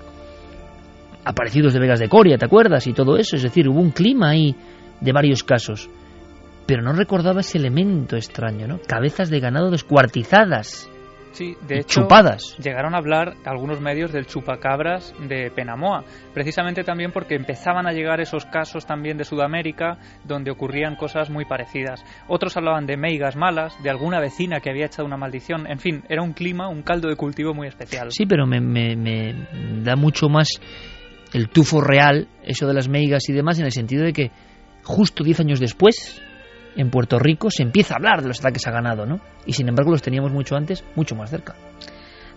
aparecidos 1.23 1.73
de 1.73 1.79
Vegas 1.79 1.99
de 1.99 2.09
Coria, 2.09 2.38
¿te 2.38 2.45
acuerdas? 2.45 2.88
Y 2.88 2.93
todo 2.93 3.17
eso, 3.17 3.35
es 3.35 3.43
decir, 3.43 3.69
hubo 3.69 3.79
un 3.79 3.91
clima 3.91 4.29
ahí 4.29 4.55
de 4.99 5.11
varios 5.11 5.43
casos. 5.43 5.89
Pero 6.65 6.81
no 6.81 6.93
recordaba 6.93 7.41
ese 7.41 7.59
elemento 7.59 8.15
extraño, 8.15 8.67
¿no? 8.67 8.79
Cabezas 8.85 9.29
de 9.29 9.39
ganado 9.39 9.69
descuartizadas. 9.69 10.89
Sí, 11.38 11.55
de 11.67 11.81
hecho, 11.81 12.01
chupadas. 12.01 12.55
llegaron 12.57 12.95
a 12.95 12.97
hablar 12.97 13.35
algunos 13.45 13.79
medios 13.79 14.11
del 14.11 14.25
chupacabras 14.25 15.13
de 15.27 15.51
Penamoa, 15.51 16.03
precisamente 16.33 16.83
también 16.83 17.11
porque 17.11 17.35
empezaban 17.35 17.85
a 17.85 17.91
llegar 17.93 18.19
esos 18.19 18.45
casos 18.45 18.88
también 18.88 19.17
de 19.17 19.23
Sudamérica 19.23 19.99
donde 20.23 20.49
ocurrían 20.49 20.95
cosas 20.95 21.29
muy 21.29 21.45
parecidas. 21.45 22.03
Otros 22.27 22.57
hablaban 22.57 22.88
de 22.88 22.97
meigas 22.97 23.35
malas, 23.35 23.75
de 23.83 23.89
alguna 23.91 24.19
vecina 24.19 24.59
que 24.61 24.71
había 24.71 24.88
echado 24.88 25.05
una 25.05 25.17
maldición, 25.17 25.67
en 25.69 25.77
fin, 25.77 26.03
era 26.09 26.23
un 26.23 26.33
clima, 26.33 26.69
un 26.69 26.81
caldo 26.81 27.07
de 27.07 27.15
cultivo 27.15 27.53
muy 27.53 27.67
especial. 27.67 28.07
Sí, 28.11 28.25
pero 28.25 28.47
me, 28.47 28.59
me- 28.59 28.95
me 28.95 29.35
da 29.83 29.95
mucho 29.95 30.29
más 30.29 30.47
el 31.33 31.49
tufo 31.49 31.81
real, 31.81 32.27
eso 32.43 32.65
de 32.67 32.73
las 32.73 32.88
meigas 32.89 33.29
y 33.29 33.33
demás, 33.33 33.59
en 33.59 33.65
el 33.65 33.71
sentido 33.71 34.03
de 34.05 34.13
que 34.13 34.31
justo 34.83 35.23
10 35.23 35.41
años 35.41 35.59
después, 35.59 36.19
en 36.78 36.89
Puerto 36.89 37.19
Rico, 37.19 37.49
se 37.49 37.63
empieza 37.63 37.95
a 37.95 37.97
hablar 37.97 38.21
de 38.21 38.30
los 38.30 38.39
ataques 38.39 38.65
a 38.67 38.71
ganado, 38.71 39.05
¿no? 39.05 39.19
Y 39.45 39.53
sin 39.53 39.67
embargo 39.67 39.91
los 39.91 40.01
teníamos 40.01 40.32
mucho 40.32 40.55
antes, 40.55 40.86
mucho 40.95 41.15
más 41.15 41.30
cerca. 41.30 41.55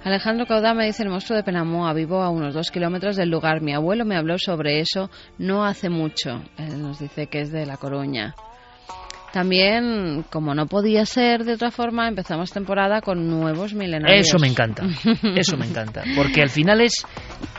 Alejandro 0.03 0.47
Caudá 0.47 0.73
me 0.73 0.87
dice 0.87 1.03
el 1.03 1.11
monstruo 1.11 1.37
de 1.37 1.45
Penamoa, 1.45 1.93
vivo 1.93 2.23
a 2.23 2.31
unos 2.31 2.55
dos 2.55 2.71
kilómetros 2.71 3.17
del 3.17 3.29
lugar. 3.29 3.61
Mi 3.61 3.75
abuelo 3.75 4.07
me 4.07 4.17
habló 4.17 4.39
sobre 4.39 4.81
eso 4.81 5.11
no 5.37 5.65
hace 5.65 5.91
mucho. 5.91 6.43
Él 6.57 6.81
nos 6.81 6.99
dice 6.99 7.27
que 7.27 7.41
es 7.41 7.53
de 7.53 7.67
La 7.67 7.77
Coruña. 7.77 8.35
También, 9.33 10.25
como 10.31 10.55
no 10.55 10.67
podía 10.67 11.05
ser 11.05 11.45
de 11.45 11.53
otra 11.53 11.71
forma, 11.71 12.09
empezamos 12.09 12.51
temporada 12.51 13.01
con 13.01 13.29
nuevos 13.29 13.75
milenarios. 13.75 14.27
Eso 14.27 14.39
me 14.39 14.49
encanta, 14.49 14.85
eso 15.37 15.57
me 15.57 15.67
encanta. 15.67 16.03
Porque 16.17 16.43
al 16.43 16.49
final 16.49 16.81
es, 16.81 17.05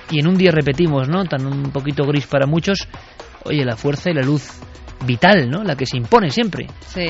y 0.09 0.19
en 0.19 0.27
un 0.27 0.35
día 0.35 0.51
repetimos, 0.51 1.07
¿no? 1.07 1.23
Tan 1.25 1.45
un 1.45 1.71
poquito 1.71 2.03
gris 2.03 2.27
para 2.27 2.45
muchos, 2.45 2.89
oye, 3.45 3.63
la 3.63 3.77
fuerza 3.77 4.09
y 4.09 4.15
la 4.15 4.23
luz 4.23 4.59
vital, 5.05 5.49
¿no? 5.49 5.63
La 5.63 5.75
que 5.75 5.85
se 5.85 5.97
impone 5.97 6.29
siempre. 6.29 6.67
Sí. 6.87 7.05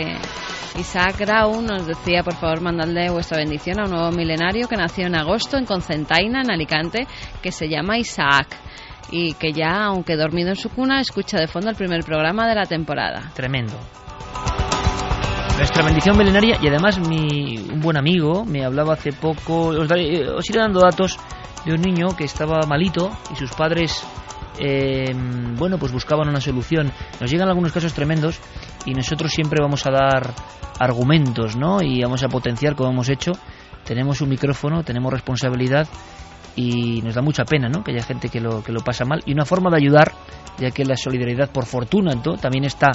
Isaac 0.79 1.17
Grau 1.19 1.61
nos 1.61 1.85
decía, 1.85 2.23
por 2.23 2.33
favor, 2.35 2.61
mandadle 2.61 3.09
vuestra 3.09 3.37
bendición 3.37 3.79
a 3.79 3.83
un 3.85 3.91
nuevo 3.91 4.11
milenario 4.11 4.67
que 4.67 4.77
nació 4.77 5.07
en 5.07 5.15
agosto 5.15 5.57
en 5.57 5.65
Concentaina, 5.65 6.41
en 6.41 6.51
Alicante, 6.51 7.07
que 7.41 7.51
se 7.51 7.67
llama 7.67 7.97
Isaac. 7.97 8.47
Y 9.11 9.33
que 9.33 9.51
ya, 9.51 9.83
aunque 9.85 10.15
dormido 10.15 10.49
en 10.49 10.55
su 10.55 10.69
cuna, 10.69 11.01
escucha 11.01 11.37
de 11.37 11.47
fondo 11.47 11.69
el 11.69 11.75
primer 11.75 12.03
programa 12.05 12.47
de 12.47 12.55
la 12.55 12.65
temporada. 12.65 13.31
Tremendo. 13.33 13.73
Nuestra 15.57 15.83
bendición 15.83 16.17
milenaria 16.17 16.57
y 16.61 16.67
además 16.69 16.97
mi, 16.99 17.57
un 17.71 17.81
buen 17.81 17.97
amigo 17.97 18.45
me 18.45 18.63
hablaba 18.65 18.93
hace 18.93 19.11
poco, 19.11 19.67
os, 19.67 19.87
daré- 19.87 20.21
eh, 20.21 20.29
os 20.29 20.49
iré 20.49 20.59
dando 20.59 20.79
datos 20.79 21.19
de 21.65 21.73
un 21.73 21.81
niño 21.81 22.15
que 22.17 22.23
estaba 22.23 22.61
malito 22.67 23.11
y 23.31 23.35
sus 23.35 23.51
padres 23.51 24.03
eh, 24.59 25.13
bueno, 25.57 25.77
pues 25.77 25.91
buscaban 25.91 26.29
una 26.29 26.41
solución. 26.41 26.91
Nos 27.19 27.31
llegan 27.31 27.49
algunos 27.49 27.71
casos 27.71 27.93
tremendos 27.93 28.39
y 28.85 28.93
nosotros 28.93 29.31
siempre 29.31 29.61
vamos 29.61 29.85
a 29.85 29.91
dar 29.91 30.33
argumentos, 30.79 31.55
¿no? 31.55 31.81
Y 31.81 32.01
vamos 32.01 32.23
a 32.23 32.27
potenciar 32.27 32.75
como 32.75 32.91
hemos 32.91 33.09
hecho. 33.09 33.31
Tenemos 33.83 34.21
un 34.21 34.29
micrófono, 34.29 34.83
tenemos 34.83 35.11
responsabilidad 35.11 35.87
y 36.55 37.01
nos 37.01 37.15
da 37.15 37.21
mucha 37.21 37.45
pena, 37.45 37.69
¿no? 37.69 37.83
Que 37.83 37.91
haya 37.91 38.03
gente 38.03 38.29
que 38.29 38.39
lo, 38.39 38.63
que 38.63 38.71
lo 38.71 38.81
pasa 38.81 39.05
mal. 39.05 39.21
Y 39.25 39.33
una 39.33 39.45
forma 39.45 39.69
de 39.69 39.77
ayudar, 39.77 40.11
ya 40.57 40.71
que 40.71 40.85
la 40.85 40.95
solidaridad, 40.95 41.51
por 41.51 41.65
fortuna, 41.65 42.13
¿no? 42.13 42.37
también 42.37 42.65
está 42.65 42.91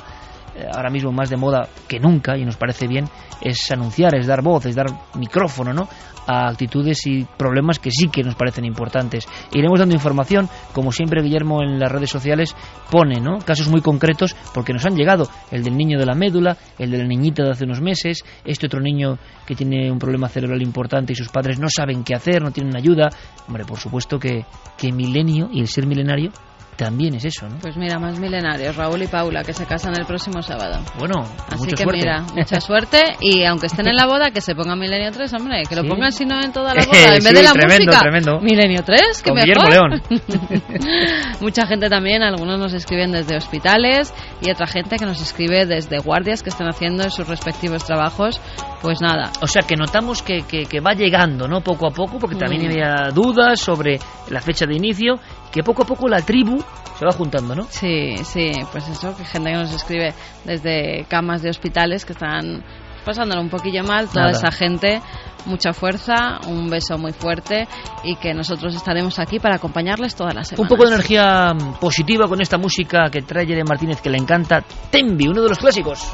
ahora 0.72 0.90
mismo 0.90 1.12
más 1.12 1.30
de 1.30 1.36
moda 1.36 1.68
que 1.88 1.98
nunca 1.98 2.36
y 2.36 2.44
nos 2.44 2.56
parece 2.56 2.86
bien 2.86 3.06
es 3.40 3.70
anunciar, 3.70 4.14
es 4.14 4.26
dar 4.26 4.42
voz, 4.42 4.66
es 4.66 4.74
dar 4.74 4.86
micrófono 5.14 5.72
¿no? 5.72 5.88
a 6.26 6.48
actitudes 6.48 7.06
y 7.06 7.24
problemas 7.24 7.78
que 7.78 7.90
sí 7.90 8.08
que 8.08 8.22
nos 8.22 8.34
parecen 8.34 8.64
importantes. 8.64 9.26
Iremos 9.52 9.78
dando 9.78 9.94
información, 9.94 10.48
como 10.72 10.92
siempre 10.92 11.22
Guillermo 11.22 11.62
en 11.62 11.78
las 11.78 11.90
redes 11.90 12.10
sociales 12.10 12.54
pone 12.90 13.20
¿no? 13.20 13.38
casos 13.38 13.68
muy 13.68 13.80
concretos 13.80 14.34
porque 14.52 14.72
nos 14.72 14.84
han 14.86 14.96
llegado, 14.96 15.28
el 15.50 15.62
del 15.62 15.76
niño 15.76 15.98
de 15.98 16.06
la 16.06 16.14
médula, 16.14 16.56
el 16.78 16.90
de 16.90 16.98
la 16.98 17.04
niñita 17.04 17.44
de 17.44 17.50
hace 17.50 17.64
unos 17.64 17.80
meses, 17.80 18.24
este 18.44 18.66
otro 18.66 18.80
niño 18.80 19.18
que 19.46 19.54
tiene 19.54 19.90
un 19.90 19.98
problema 19.98 20.28
cerebral 20.28 20.62
importante 20.62 21.12
y 21.12 21.16
sus 21.16 21.28
padres 21.28 21.58
no 21.60 21.68
saben 21.68 22.02
qué 22.02 22.14
hacer, 22.14 22.42
no 22.42 22.50
tienen 22.50 22.76
ayuda. 22.76 23.08
Hombre, 23.46 23.64
por 23.64 23.78
supuesto 23.78 24.18
que, 24.18 24.44
que 24.76 24.92
milenio 24.92 25.48
y 25.52 25.60
el 25.60 25.68
ser 25.68 25.86
milenario 25.86 26.32
también 26.76 27.14
es 27.14 27.24
eso, 27.24 27.48
¿no? 27.48 27.58
Pues 27.58 27.76
mira, 27.76 27.98
más 27.98 28.18
milenarios, 28.18 28.76
Raúl 28.76 29.02
y 29.02 29.06
Paula, 29.06 29.42
que 29.42 29.52
se 29.52 29.64
casan 29.66 29.98
el 29.98 30.06
próximo 30.06 30.42
sábado. 30.42 30.80
Bueno, 30.98 31.22
Así 31.48 31.58
mucha 31.58 31.76
que 31.76 31.82
suerte. 31.82 31.98
mira, 31.98 32.20
mucha 32.34 32.60
suerte 32.60 33.02
y 33.20 33.44
aunque 33.44 33.66
estén 33.66 33.88
en 33.88 33.96
la 33.96 34.06
boda, 34.06 34.30
que 34.30 34.40
se 34.40 34.54
ponga 34.54 34.76
Milenio 34.76 35.10
3, 35.10 35.32
hombre, 35.34 35.62
que 35.68 35.74
lo 35.76 35.82
Sí. 35.82 35.88
pongan 35.88 36.12
si 36.12 36.24
no 36.24 36.40
en 36.40 36.52
toda 36.52 36.74
la 36.74 36.84
boda, 36.86 37.14
en 37.16 37.20
Sí, 37.22 37.24
vez 37.28 37.34
de 37.34 37.42
la 37.42 37.52
tremendo, 37.52 37.86
música. 37.86 38.00
tremendo. 38.00 38.40
Milenio 38.40 38.82
3, 38.84 39.22
que 39.22 39.32
mejor. 39.32 39.70
León. 39.70 40.02
Mucha 41.40 41.66
gente 41.66 41.88
también, 41.88 42.22
algunos 42.22 42.58
nos 42.58 42.72
escriben 42.72 43.12
desde 43.12 43.36
hospitales 43.36 44.12
y 44.40 44.50
otra 44.50 44.66
gente 44.66 44.96
que 44.96 45.06
nos 45.06 45.20
escribe 45.20 45.66
desde 45.66 45.98
guardias 45.98 46.42
que 46.42 46.50
están 46.50 46.68
haciendo 46.68 47.04
en 47.04 47.10
sus 47.10 47.26
respectivos 47.28 47.84
trabajos. 47.84 48.40
Pues 48.82 49.00
nada, 49.00 49.32
O 49.40 49.46
sea, 49.46 49.62
que 49.62 49.74
notamos 49.74 50.22
que, 50.22 50.42
que, 50.42 50.64
que 50.66 50.80
va 50.80 50.92
llegando, 50.92 51.48
¿no? 51.48 51.60
Poco 51.60 51.88
a 51.88 51.90
poco, 51.90 52.18
porque 52.18 52.36
también 52.36 52.62
Mm. 52.62 52.66
había 52.70 52.94
dudas 53.12 53.60
sobre 53.60 53.98
la 54.30 54.40
fecha 54.40 54.64
de 54.66 54.74
inicio, 54.76 55.14
que 55.50 55.62
poco 55.62 55.82
a 55.82 55.86
poco 55.86 56.08
la 56.08 56.20
tribu 56.22 56.62
se 56.98 57.04
va 57.04 57.12
juntando, 57.12 57.54
¿no? 57.54 57.66
Sí, 57.68 58.16
sí, 58.24 58.52
pues 58.72 58.88
eso, 58.88 59.16
que 59.16 59.24
gente 59.24 59.50
que 59.50 59.56
nos 59.56 59.74
escribe 59.74 60.14
desde 60.44 61.04
camas 61.08 61.42
de 61.42 61.50
hospitales 61.50 62.04
que 62.04 62.12
están 62.12 62.64
pasándolo 63.04 63.40
un 63.40 63.48
poquillo 63.48 63.84
mal, 63.84 64.08
toda 64.08 64.26
Nada. 64.26 64.36
esa 64.36 64.50
gente, 64.50 65.00
mucha 65.44 65.72
fuerza, 65.72 66.40
un 66.48 66.68
beso 66.68 66.98
muy 66.98 67.12
fuerte 67.12 67.68
y 68.02 68.16
que 68.16 68.34
nosotros 68.34 68.74
estaremos 68.74 69.18
aquí 69.18 69.38
para 69.38 69.56
acompañarles 69.56 70.16
todas 70.16 70.34
las 70.34 70.48
semanas. 70.48 70.70
Un 70.70 70.76
poco 70.76 70.88
de 70.88 70.94
energía 70.94 71.52
positiva 71.80 72.26
con 72.26 72.40
esta 72.40 72.58
música 72.58 73.08
que 73.10 73.22
trae 73.22 73.46
Jeremy 73.46 73.68
Martínez, 73.68 74.00
que 74.00 74.10
le 74.10 74.18
encanta, 74.18 74.64
Tembi, 74.90 75.28
uno 75.28 75.42
de 75.42 75.48
los 75.50 75.58
clásicos. 75.58 76.12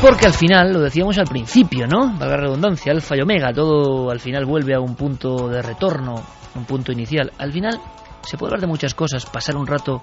Porque 0.00 0.26
al 0.26 0.34
final, 0.34 0.72
lo 0.72 0.80
decíamos 0.80 1.18
al 1.18 1.26
principio, 1.26 1.86
¿no? 1.86 2.12
Valga 2.18 2.36
la 2.36 2.42
redundancia, 2.42 2.92
alfa 2.92 3.16
y 3.16 3.22
omega, 3.22 3.52
todo 3.52 4.10
al 4.10 4.20
final 4.20 4.44
vuelve 4.44 4.74
a 4.74 4.80
un 4.80 4.94
punto 4.94 5.48
de 5.48 5.62
retorno, 5.62 6.14
un 6.54 6.64
punto 6.64 6.92
inicial. 6.92 7.32
Al 7.38 7.52
final 7.52 7.80
se 8.22 8.36
puede 8.36 8.50
hablar 8.50 8.60
de 8.60 8.66
muchas 8.66 8.94
cosas, 8.94 9.26
pasar 9.26 9.56
un 9.56 9.66
rato 9.66 10.02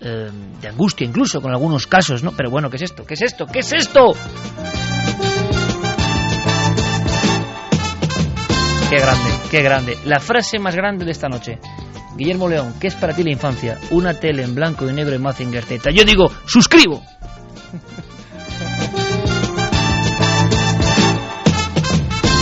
eh, 0.00 0.30
de 0.60 0.68
angustia 0.68 1.06
incluso 1.06 1.40
con 1.40 1.52
algunos 1.52 1.86
casos, 1.86 2.22
¿no? 2.22 2.32
Pero 2.32 2.50
bueno, 2.50 2.70
¿qué 2.70 2.76
es 2.76 2.82
esto? 2.82 3.04
¿Qué 3.04 3.14
es 3.14 3.22
esto? 3.22 3.46
¿Qué 3.46 3.60
es 3.60 3.72
esto? 3.72 4.12
Qué 8.90 8.98
grande, 8.98 9.30
qué 9.50 9.62
grande. 9.62 9.98
La 10.04 10.20
frase 10.20 10.58
más 10.58 10.76
grande 10.76 11.04
de 11.04 11.12
esta 11.12 11.28
noche. 11.28 11.58
Guillermo 12.16 12.48
León, 12.48 12.74
¿qué 12.78 12.88
es 12.88 12.94
para 12.94 13.14
ti 13.14 13.22
la 13.22 13.32
infancia? 13.32 13.78
Una 13.90 14.12
tele 14.14 14.42
en 14.42 14.54
blanco 14.54 14.88
y 14.88 14.92
negro 14.92 15.14
en 15.14 15.22
Mazinger 15.22 15.64
Z. 15.64 15.90
Yo 15.92 16.04
digo, 16.04 16.30
suscribo. 16.46 17.02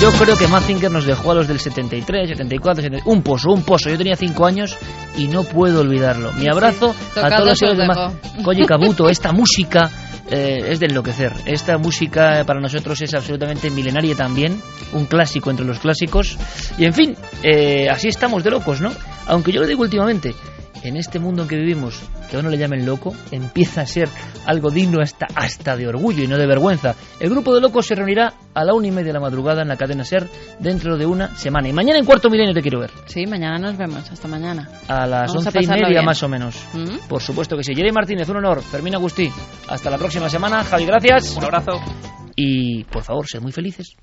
Yo 0.01 0.11
creo 0.13 0.37
que 0.37 0.49
Mazinger 0.49 0.91
nos 0.91 1.05
dejó 1.05 1.33
a 1.33 1.35
los 1.35 1.47
del 1.47 1.61
73, 1.61 2.31
74, 2.31 2.83
70, 2.83 3.05
un 3.11 3.23
pozo, 3.23 3.51
un 3.53 3.63
pozo. 3.63 3.91
Yo 3.91 3.99
tenía 3.99 4.17
5 4.17 4.47
años 4.47 4.77
y 5.19 5.27
no 5.29 5.45
puedo 5.45 5.81
olvidarlo. 5.81 6.33
Mi 6.33 6.47
abrazo 6.51 6.95
a 7.23 7.29
todos 7.37 7.61
los 7.61 7.71
os 7.73 7.77
de 7.77 7.87
dejo. 7.87 7.95
Ma- 8.09 8.43
Koji 8.43 8.65
Kabuto, 8.65 9.11
esta 9.11 9.33
música 9.33 9.91
eh, 10.31 10.59
es 10.69 10.81
de 10.81 10.87
enloquecer. 10.87 11.33
Esta 11.45 11.77
música 11.77 12.41
eh, 12.41 12.45
para 12.47 12.61
nosotros 12.61 13.01
es 13.03 13.13
absolutamente 13.13 13.69
milenaria 13.71 14.15
también, 14.17 14.59
un 14.95 15.05
clásico 15.05 15.51
entre 15.51 15.67
los 15.67 15.79
clásicos. 15.81 16.39
Y 16.79 16.87
en 16.87 16.95
fin, 16.95 17.15
eh, 17.43 17.87
así 17.91 18.09
estamos 18.09 18.43
de 18.43 18.53
locos, 18.53 18.81
¿no? 18.81 18.91
Aunque 19.27 19.53
yo 19.53 19.61
lo 19.61 19.67
digo 19.67 19.83
últimamente, 19.83 20.35
en 20.83 20.97
este 20.97 21.19
mundo 21.19 21.43
en 21.43 21.49
que 21.49 21.57
vivimos, 21.57 22.01
que 22.31 22.37
a 22.37 22.41
uno 22.41 22.49
le 22.51 22.59
llamen 22.59 22.87
loco, 22.87 23.15
empieza 23.31 23.83
a 23.83 23.87
ser 23.87 24.09
algo 24.47 24.71
digno 24.71 25.01
hasta, 25.03 25.27
hasta 25.35 25.77
de 25.77 25.87
orgullo 25.89 26.23
y 26.23 26.27
no 26.27 26.39
de 26.39 26.47
vergüenza. 26.47 26.95
El 27.19 27.31
grupo 27.31 27.55
de 27.55 27.61
locos 27.61 27.87
se 27.87 27.95
reunirá 27.95 28.35
a 28.55 28.65
la 28.65 28.75
una 28.75 28.87
y 28.89 28.91
media 28.91 29.09
de 29.09 29.13
la 29.15 29.21
madrugada 29.21 29.63
en 29.63 29.69
la 29.69 29.77
cadena 29.77 30.05
SER 30.05 30.29
dentro 30.59 30.97
de 30.97 31.07
una 31.07 31.37
semana. 31.37 31.69
Y 31.69 31.73
mañana 31.73 31.99
en 31.99 32.05
cuarto 32.05 32.31
milenio 32.31 32.55
te 32.55 32.63
quiero 32.63 32.81
ver. 32.81 32.91
Sí, 33.07 33.27
mañana 33.27 33.59
nos 33.59 33.77
vemos. 33.77 34.11
Hasta 34.11 34.29
mañana. 34.29 34.69
A 34.89 35.07
las 35.07 35.29
Vamos 35.29 35.47
a 35.47 35.49
once 35.51 35.61
y 35.63 35.67
media 35.67 35.89
bien. 35.89 36.05
más 36.05 36.23
o 36.23 36.29
menos. 36.29 36.57
¿Mm? 36.75 37.09
Por 37.09 37.23
supuesto 37.23 37.57
que 37.57 37.63
sí. 37.65 37.75
Jerry 37.75 37.93
Martínez, 37.93 38.29
un 38.29 38.37
honor. 38.39 38.63
Fermín 38.63 38.95
Agustí. 38.95 39.31
Hasta 39.69 39.91
la 39.91 39.99
próxima 39.99 40.29
semana. 40.29 40.65
Javi, 40.65 40.87
gracias. 40.87 41.37
Un 41.37 41.45
abrazo. 41.45 41.73
Y 42.37 42.85
por 42.85 43.03
favor, 43.03 43.27
sed 43.29 43.41
muy 43.41 43.53
felices. 43.53 43.97